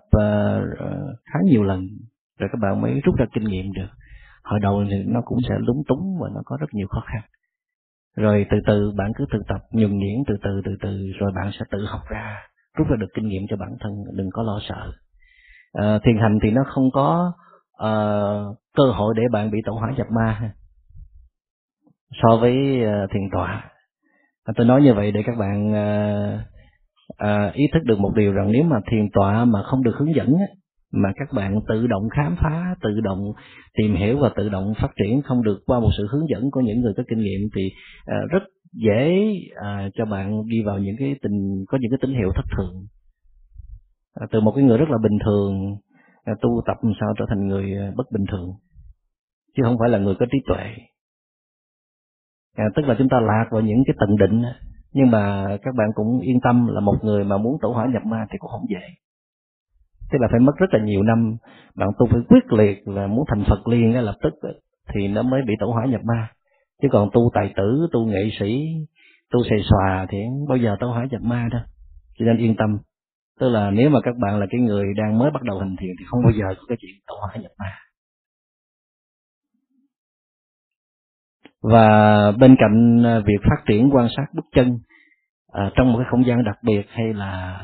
khá 1.26 1.40
nhiều 1.44 1.64
lần 1.64 1.88
rồi 2.40 2.50
các 2.52 2.60
bạn 2.62 2.82
mới 2.82 3.02
rút 3.04 3.16
ra 3.16 3.26
kinh 3.34 3.44
nghiệm 3.44 3.72
được. 3.74 3.90
Hồi 4.44 4.60
đầu 4.60 4.86
thì 4.92 5.04
nó 5.08 5.22
cũng 5.26 5.40
sẽ 5.50 5.56
lúng 5.60 5.84
túng 5.88 6.18
và 6.22 6.30
nó 6.36 6.42
có 6.46 6.58
rất 6.60 6.68
nhiều 6.74 6.88
khó 6.88 7.04
khăn. 7.06 7.22
Rồi 8.16 8.46
từ 8.52 8.58
từ 8.68 8.92
bạn 8.98 9.12
cứ 9.16 9.26
thực 9.32 9.42
tập 9.48 9.62
nhuần 9.72 9.98
nhuyễn 10.00 10.24
từ 10.28 10.36
từ 10.44 10.62
từ 10.66 10.78
từ 10.82 11.12
rồi 11.20 11.32
bạn 11.36 11.52
sẽ 11.60 11.66
tự 11.72 11.86
học 11.86 12.02
ra 12.10 12.38
rút 12.78 12.88
ra 12.88 12.96
được 13.00 13.08
kinh 13.14 13.28
nghiệm 13.28 13.42
cho 13.50 13.58
bản 13.58 13.78
thân 13.80 13.92
đừng 14.14 14.30
có 14.34 14.44
lo 14.44 14.60
sợ. 14.70 14.92
À, 15.74 16.00
thiền 16.06 16.18
hành 16.18 16.40
thì 16.44 16.52
nó 16.52 16.64
không 16.68 16.92
có 16.94 17.34
uh, 17.84 18.58
cơ 18.78 18.84
hội 18.92 19.14
để 19.18 19.24
bạn 19.32 19.52
bị 19.52 19.58
tẩu 19.66 19.76
hỏa 19.76 19.92
nhập 19.98 20.08
ma 20.16 20.54
so 22.24 22.38
với 22.38 22.84
uh, 22.84 23.12
thiền 23.12 23.30
tọa. 23.32 23.72
À, 24.44 24.54
tôi 24.56 24.66
nói 24.66 24.82
như 24.82 24.94
vậy 24.94 25.12
để 25.12 25.24
các 25.26 25.38
bạn 25.38 25.72
uh, 25.72 26.40
uh, 27.24 27.54
ý 27.54 27.68
thức 27.74 27.84
được 27.84 28.00
một 28.00 28.12
điều 28.16 28.34
rằng 28.34 28.52
nếu 28.52 28.64
mà 28.64 28.80
thiền 28.92 29.10
tọa 29.14 29.46
mà 29.46 29.64
không 29.64 29.84
được 29.84 29.96
hướng 29.96 30.16
dẫn 30.16 30.36
mà 30.92 31.12
các 31.16 31.34
bạn 31.34 31.60
tự 31.68 31.88
động 31.88 32.04
khám 32.16 32.36
phá 32.36 32.76
tự 32.82 33.00
động 33.02 33.20
tìm 33.78 33.96
hiểu 33.96 34.20
và 34.20 34.30
tự 34.36 34.50
động 34.50 34.74
phát 34.82 34.90
triển 34.96 35.22
không 35.22 35.44
được 35.44 35.60
qua 35.66 35.80
một 35.80 35.90
sự 35.98 36.08
hướng 36.12 36.30
dẫn 36.30 36.52
của 36.52 36.62
những 36.62 36.82
người 36.82 36.94
có 36.98 37.04
kinh 37.10 37.20
nghiệm 37.20 37.42
thì 37.56 37.70
uh, 38.02 38.32
rất 38.32 38.44
dễ 38.74 39.34
à, 39.56 39.90
cho 39.94 40.06
bạn 40.06 40.46
đi 40.46 40.64
vào 40.64 40.80
những 40.80 40.96
cái 41.00 41.16
tình 41.22 41.66
có 41.68 41.78
những 41.82 41.92
cái 41.92 42.00
tín 42.02 42.12
hiệu 42.12 42.32
thất 42.36 42.46
thường. 42.58 42.86
À, 44.14 44.28
từ 44.32 44.42
một 44.42 44.52
cái 44.56 44.64
người 44.64 44.78
rất 44.78 44.90
là 44.90 44.98
bình 44.98 45.20
thường 45.26 45.78
à, 46.24 46.34
tu 46.42 46.62
tập 46.68 46.78
làm 46.82 46.94
sao 47.00 47.14
trở 47.18 47.26
thành 47.30 47.48
người 47.48 47.78
à, 47.78 47.92
bất 47.96 48.12
bình 48.12 48.26
thường. 48.32 48.50
Chứ 49.58 49.64
không 49.64 49.78
phải 49.80 49.90
là 49.90 49.98
người 49.98 50.16
có 50.20 50.26
trí 50.32 50.38
tuệ. 50.48 50.66
À, 52.56 52.66
tức 52.76 52.86
là 52.86 52.96
chúng 52.98 53.10
ta 53.10 53.20
lạc 53.20 53.46
vào 53.52 53.62
những 53.62 53.84
cái 53.88 53.96
tận 54.00 54.18
định 54.18 54.44
nhưng 54.94 55.12
mà 55.12 55.46
các 55.62 55.76
bạn 55.76 55.90
cũng 55.96 56.20
yên 56.20 56.40
tâm 56.42 56.68
là 56.68 56.80
một 56.80 56.96
người 57.02 57.24
mà 57.24 57.38
muốn 57.38 57.58
tổ 57.62 57.72
hỏa 57.72 57.86
nhập 57.86 58.06
ma 58.06 58.26
thì 58.32 58.38
cũng 58.40 58.52
không 58.52 58.66
dễ. 58.70 58.82
Tức 60.12 60.18
là 60.22 60.28
phải 60.32 60.40
mất 60.40 60.54
rất 60.58 60.74
là 60.74 60.80
nhiều 60.84 61.04
năm. 61.04 61.38
Bạn 61.76 61.90
tu 62.00 62.08
phải 62.12 62.22
quyết 62.30 62.54
liệt 62.54 62.88
là 62.88 63.08
muốn 63.08 63.26
thành 63.28 63.44
phật 63.48 63.68
liền 63.68 63.92
ngay 63.92 64.04
lập 64.04 64.16
tức 64.22 64.34
thì 64.94 65.08
nó 65.08 65.24
mới 65.24 65.42
bị 65.48 65.54
tổ 65.60 65.72
hỏa 65.72 65.86
nhập 65.86 66.02
ma 66.04 66.32
chứ 66.82 66.88
còn 66.92 67.10
tu 67.14 67.32
tài 67.34 67.54
tử 67.56 67.88
tu 67.92 68.06
nghệ 68.06 68.30
sĩ 68.40 68.66
tu 69.32 69.44
xề 69.44 69.56
xòa 69.70 70.06
thì 70.10 70.18
bao 70.48 70.58
giờ 70.58 70.76
tao 70.80 70.92
hỏi 70.92 71.08
nhập 71.12 71.22
ma 71.22 71.48
đâu. 71.52 71.62
Cho 72.20 72.26
nên 72.26 72.38
yên 72.38 72.56
tâm. 72.56 72.78
Tức 73.40 73.50
là 73.50 73.72
nếu 73.72 73.90
mà 73.90 74.00
các 74.04 74.16
bạn 74.18 74.40
là 74.40 74.46
cái 74.50 74.62
người 74.62 74.86
đang 74.98 75.18
mới 75.20 75.32
bắt 75.32 75.44
đầu 75.44 75.60
hành 75.60 75.76
thiền 75.80 75.90
thì 76.00 76.06
không 76.08 76.24
bao 76.24 76.32
giờ 76.32 76.46
có 76.58 76.64
cái 76.68 76.78
chuyện 76.82 76.96
tẩu 77.08 77.18
hỏa 77.20 77.36
nhập 77.36 77.52
ma. 77.60 77.72
Và 81.62 82.32
bên 82.32 82.56
cạnh 82.60 83.04
à, 83.06 83.20
việc 83.20 83.40
phát 83.44 83.64
triển 83.68 83.90
quan 83.94 84.08
sát 84.18 84.26
bước 84.34 84.46
chân 84.56 84.80
à, 85.52 85.72
trong 85.76 85.92
một 85.94 86.00
cái 86.00 86.08
không 86.12 86.26
gian 86.26 86.44
đặc 86.44 86.58
biệt 86.64 86.86
hay 86.90 87.14
là 87.14 87.60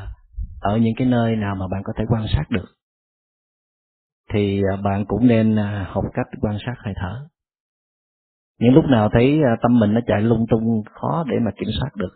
ở 0.60 0.76
những 0.76 0.94
cái 0.96 1.08
nơi 1.08 1.36
nào 1.36 1.54
mà 1.54 1.66
bạn 1.70 1.82
có 1.84 1.92
thể 1.98 2.04
quan 2.08 2.26
sát 2.34 2.44
được 2.50 2.76
thì 4.32 4.62
à, 4.72 4.76
bạn 4.76 5.04
cũng 5.08 5.26
nên 5.26 5.56
à, 5.56 5.86
học 5.90 6.04
cách 6.14 6.26
quan 6.40 6.56
sát 6.66 6.74
hơi 6.84 6.94
thở 6.96 7.28
những 8.58 8.74
lúc 8.74 8.84
nào 8.84 9.08
thấy 9.12 9.40
à, 9.44 9.56
tâm 9.62 9.78
mình 9.78 9.94
nó 9.94 10.00
chạy 10.06 10.22
lung 10.22 10.46
tung, 10.48 10.82
khó 10.92 11.24
để 11.28 11.36
mà 11.44 11.50
kiểm 11.50 11.68
soát 11.80 11.96
được, 11.96 12.12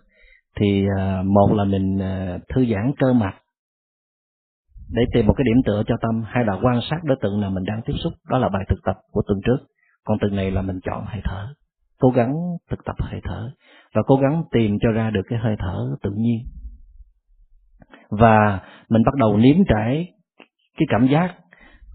thì 0.61 0.87
à, 0.99 1.23
một 1.23 1.55
là 1.55 1.65
mình 1.65 2.03
à, 2.03 2.39
thư 2.55 2.67
giãn 2.67 2.93
cơ 2.99 3.13
mặt 3.13 3.35
để 4.93 5.03
tìm 5.13 5.27
một 5.27 5.35
cái 5.37 5.45
điểm 5.45 5.63
tựa 5.67 5.83
cho 5.87 5.97
tâm 6.03 6.23
hay 6.27 6.45
là 6.45 6.59
quan 6.63 6.81
sát 6.91 7.05
đối 7.05 7.17
tượng 7.23 7.41
nào 7.41 7.51
mình 7.51 7.65
đang 7.65 7.83
tiếp 7.87 7.93
xúc, 8.05 8.13
đó 8.29 8.39
là 8.39 8.49
bài 8.49 8.65
thực 8.69 8.79
tập 8.85 8.97
của 9.13 9.23
tuần 9.27 9.41
trước. 9.47 9.67
Còn 10.05 10.19
tuần 10.19 10.37
này 10.37 10.51
là 10.51 10.63
mình 10.63 10.81
chọn 10.85 11.05
hơi 11.07 11.21
thở, 11.25 11.55
cố 12.01 12.11
gắng 12.11 12.35
thực 12.71 12.85
tập 12.85 12.97
hơi 12.99 13.21
thở 13.25 13.51
và 13.95 14.03
cố 14.07 14.17
gắng 14.17 14.45
tìm 14.53 14.79
cho 14.81 14.91
ra 14.91 15.11
được 15.11 15.23
cái 15.29 15.39
hơi 15.39 15.57
thở 15.59 15.87
tự 16.03 16.11
nhiên. 16.17 16.39
Và 18.11 18.61
mình 18.89 19.03
bắt 19.07 19.15
đầu 19.15 19.37
nếm 19.37 19.57
trải 19.69 20.13
cái 20.79 20.87
cảm 20.91 21.07
giác 21.07 21.35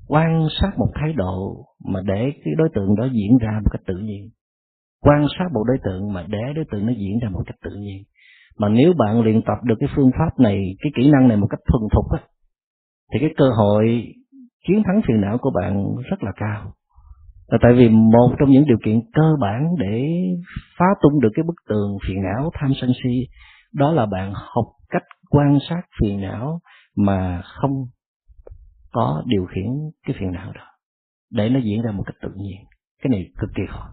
quan 0.07 0.47
sát 0.61 0.71
một 0.77 0.91
thái 0.95 1.13
độ 1.13 1.65
mà 1.85 1.99
để 2.05 2.31
cái 2.45 2.53
đối 2.57 2.69
tượng 2.75 2.95
đó 2.95 3.07
diễn 3.11 3.37
ra 3.37 3.59
một 3.63 3.69
cách 3.71 3.81
tự 3.87 3.97
nhiên 3.97 4.29
quan 5.05 5.25
sát 5.37 5.45
một 5.53 5.63
đối 5.67 5.77
tượng 5.85 6.13
mà 6.13 6.25
để 6.27 6.53
đối 6.55 6.65
tượng 6.71 6.85
nó 6.85 6.93
diễn 6.97 7.19
ra 7.21 7.29
một 7.29 7.43
cách 7.45 7.55
tự 7.63 7.71
nhiên. 7.75 8.03
Mà 8.59 8.69
nếu 8.69 8.93
bạn 8.93 9.21
luyện 9.21 9.41
tập 9.41 9.57
được 9.63 9.75
cái 9.79 9.89
phương 9.95 10.11
pháp 10.19 10.39
này, 10.39 10.75
cái 10.81 10.91
kỹ 10.95 11.11
năng 11.11 11.27
này 11.27 11.37
một 11.37 11.47
cách 11.49 11.59
thuần 11.71 11.81
thục 11.93 12.05
á, 12.11 12.19
thì 13.13 13.19
cái 13.19 13.29
cơ 13.37 13.45
hội 13.57 14.03
chiến 14.67 14.83
thắng 14.85 15.01
phiền 15.07 15.21
não 15.21 15.37
của 15.37 15.51
bạn 15.55 15.85
rất 16.09 16.23
là 16.23 16.31
cao. 16.35 16.71
Là 17.47 17.57
tại 17.61 17.73
vì 17.73 17.89
một 17.89 18.35
trong 18.39 18.49
những 18.49 18.65
điều 18.67 18.77
kiện 18.85 18.99
cơ 19.13 19.35
bản 19.41 19.67
để 19.79 20.07
phá 20.79 20.85
tung 21.01 21.21
được 21.21 21.29
cái 21.35 21.43
bức 21.43 21.55
tường 21.69 21.97
phiền 22.07 22.23
não 22.23 22.49
tham 22.53 22.71
sân 22.81 22.91
si, 23.03 23.27
đó 23.73 23.91
là 23.91 24.05
bạn 24.05 24.33
học 24.35 24.65
cách 24.89 25.03
quan 25.29 25.57
sát 25.69 25.81
phiền 26.01 26.21
não 26.21 26.59
mà 26.97 27.41
không 27.43 27.71
có 28.91 29.23
điều 29.25 29.45
khiển 29.45 29.65
cái 30.07 30.15
phiền 30.19 30.31
não 30.31 30.51
đó. 30.53 30.65
Để 31.31 31.49
nó 31.49 31.59
diễn 31.59 31.81
ra 31.81 31.91
một 31.91 32.03
cách 32.05 32.15
tự 32.21 32.29
nhiên. 32.35 32.57
Cái 33.01 33.09
này 33.09 33.25
cực 33.39 33.49
kỳ 33.55 33.63
khó 33.69 33.89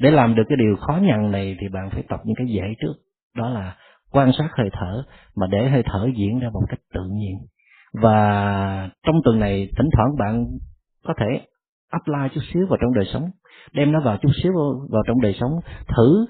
để 0.00 0.10
làm 0.10 0.34
được 0.34 0.42
cái 0.48 0.56
điều 0.56 0.76
khó 0.76 0.98
nhằn 1.02 1.30
này 1.30 1.56
thì 1.60 1.68
bạn 1.68 1.90
phải 1.90 2.02
tập 2.08 2.20
những 2.24 2.36
cái 2.36 2.46
dễ 2.46 2.62
trước. 2.80 2.94
Đó 3.36 3.48
là 3.48 3.76
quan 4.12 4.32
sát 4.38 4.48
hơi 4.58 4.68
thở, 4.72 5.02
mà 5.36 5.46
để 5.46 5.68
hơi 5.68 5.82
thở 5.86 6.08
diễn 6.16 6.38
ra 6.38 6.48
một 6.52 6.62
cách 6.68 6.80
tự 6.94 7.04
nhiên. 7.12 7.34
Và 7.92 8.90
trong 9.06 9.16
tuần 9.24 9.40
này, 9.40 9.68
thỉnh 9.78 9.88
thoảng 9.96 10.16
bạn 10.18 10.46
có 11.04 11.14
thể 11.20 11.40
apply 11.90 12.34
chút 12.34 12.40
xíu 12.52 12.66
vào 12.66 12.78
trong 12.80 12.94
đời 12.94 13.04
sống. 13.12 13.30
Đem 13.72 13.92
nó 13.92 14.00
vào 14.00 14.16
chút 14.22 14.30
xíu 14.42 14.52
vào 14.90 15.02
trong 15.06 15.20
đời 15.20 15.34
sống. 15.40 15.52
Thử 15.96 16.26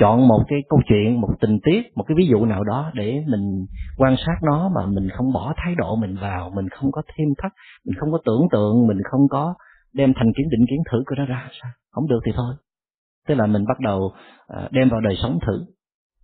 chọn 0.00 0.28
một 0.28 0.44
cái 0.48 0.58
câu 0.68 0.80
chuyện, 0.88 1.20
một 1.20 1.28
tình 1.40 1.58
tiết, 1.64 1.96
một 1.96 2.04
cái 2.08 2.14
ví 2.18 2.26
dụ 2.26 2.44
nào 2.44 2.64
đó 2.64 2.90
để 2.94 3.24
mình 3.28 3.66
quan 3.96 4.16
sát 4.26 4.36
nó 4.42 4.70
mà 4.74 4.86
mình 4.86 5.08
không 5.08 5.32
bỏ 5.32 5.54
thái 5.56 5.74
độ 5.74 5.96
mình 5.96 6.16
vào, 6.20 6.50
mình 6.54 6.68
không 6.68 6.92
có 6.92 7.02
thêm 7.06 7.28
thắt, 7.42 7.52
mình 7.86 7.94
không 8.00 8.12
có 8.12 8.18
tưởng 8.24 8.42
tượng, 8.52 8.86
mình 8.86 8.98
không 9.10 9.28
có 9.30 9.54
đem 9.92 10.12
thành 10.16 10.32
kiến, 10.36 10.48
định 10.50 10.66
kiến 10.70 10.78
thử 10.90 11.02
cái 11.06 11.18
nó 11.18 11.24
ra. 11.24 11.48
Sao? 11.62 11.70
Không 11.90 12.08
được 12.08 12.20
thì 12.26 12.32
thôi 12.36 12.54
tức 13.28 13.34
là 13.34 13.46
mình 13.46 13.64
bắt 13.68 13.80
đầu 13.80 14.12
à, 14.46 14.68
đem 14.70 14.88
vào 14.88 15.00
đời 15.00 15.16
sống 15.22 15.38
thử. 15.46 15.64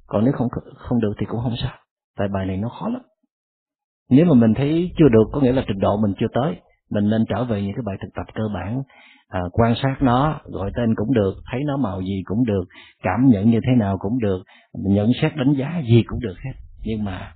Còn 0.07 0.25
nếu 0.25 0.33
không 0.33 0.49
không 0.77 1.01
được 1.01 1.13
thì 1.19 1.27
cũng 1.27 1.41
không 1.41 1.55
sao. 1.63 1.73
Tại 2.19 2.29
bài 2.29 2.47
này 2.47 2.57
nó 2.57 2.69
khó 2.69 2.89
lắm. 2.89 3.03
Nếu 4.11 4.25
mà 4.25 4.35
mình 4.35 4.55
thấy 4.55 4.93
chưa 4.99 5.09
được 5.09 5.25
có 5.33 5.41
nghĩa 5.41 5.53
là 5.53 5.65
trình 5.69 5.79
độ 5.79 5.97
mình 5.97 6.15
chưa 6.19 6.27
tới 6.33 6.57
mình 6.91 7.11
nên 7.11 7.25
trở 7.29 7.45
về 7.45 7.63
những 7.63 7.75
cái 7.75 7.83
bài 7.87 7.97
thực 8.03 8.09
tập 8.15 8.27
cơ 8.35 8.43
bản 8.55 8.83
à, 9.29 9.41
quan 9.53 9.75
sát 9.83 9.97
nó 10.01 10.41
gọi 10.45 10.71
tên 10.77 10.95
cũng 10.95 11.15
được 11.15 11.35
thấy 11.53 11.61
nó 11.65 11.77
màu 11.77 12.01
gì 12.01 12.23
cũng 12.25 12.45
được 12.45 12.65
cảm 13.03 13.29
nhận 13.29 13.51
như 13.51 13.61
thế 13.67 13.73
nào 13.77 13.99
cũng 13.99 14.19
được 14.19 14.43
nhận 14.73 15.11
xét 15.23 15.37
đánh 15.37 15.53
giá 15.53 15.83
gì 15.89 16.03
cũng 16.07 16.21
được 16.21 16.35
hết. 16.45 16.53
Nhưng 16.85 17.05
mà 17.05 17.33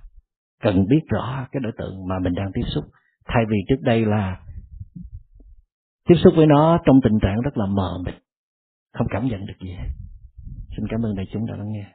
cần 0.63 0.85
biết 0.87 1.01
rõ 1.07 1.47
cái 1.51 1.59
đối 1.63 1.71
tượng 1.77 2.07
mà 2.07 2.19
mình 2.19 2.33
đang 2.33 2.51
tiếp 2.53 2.63
xúc. 2.75 2.83
Thay 3.27 3.43
vì 3.49 3.57
trước 3.67 3.81
đây 3.81 4.05
là 4.05 4.39
tiếp 6.09 6.15
xúc 6.23 6.33
với 6.35 6.45
nó 6.45 6.79
trong 6.85 7.01
tình 7.03 7.19
trạng 7.21 7.41
rất 7.41 7.57
là 7.57 7.65
mờ 7.65 7.97
mịt 8.05 8.15
không 8.97 9.07
cảm 9.09 9.27
nhận 9.27 9.45
được 9.45 9.53
gì 9.61 9.71
hết. 9.71 9.89
Xin 10.77 10.85
cảm 10.89 11.05
ơn 11.05 11.15
đại 11.15 11.25
chúng 11.31 11.45
đã 11.45 11.55
lắng 11.55 11.71
nghe. 11.71 11.85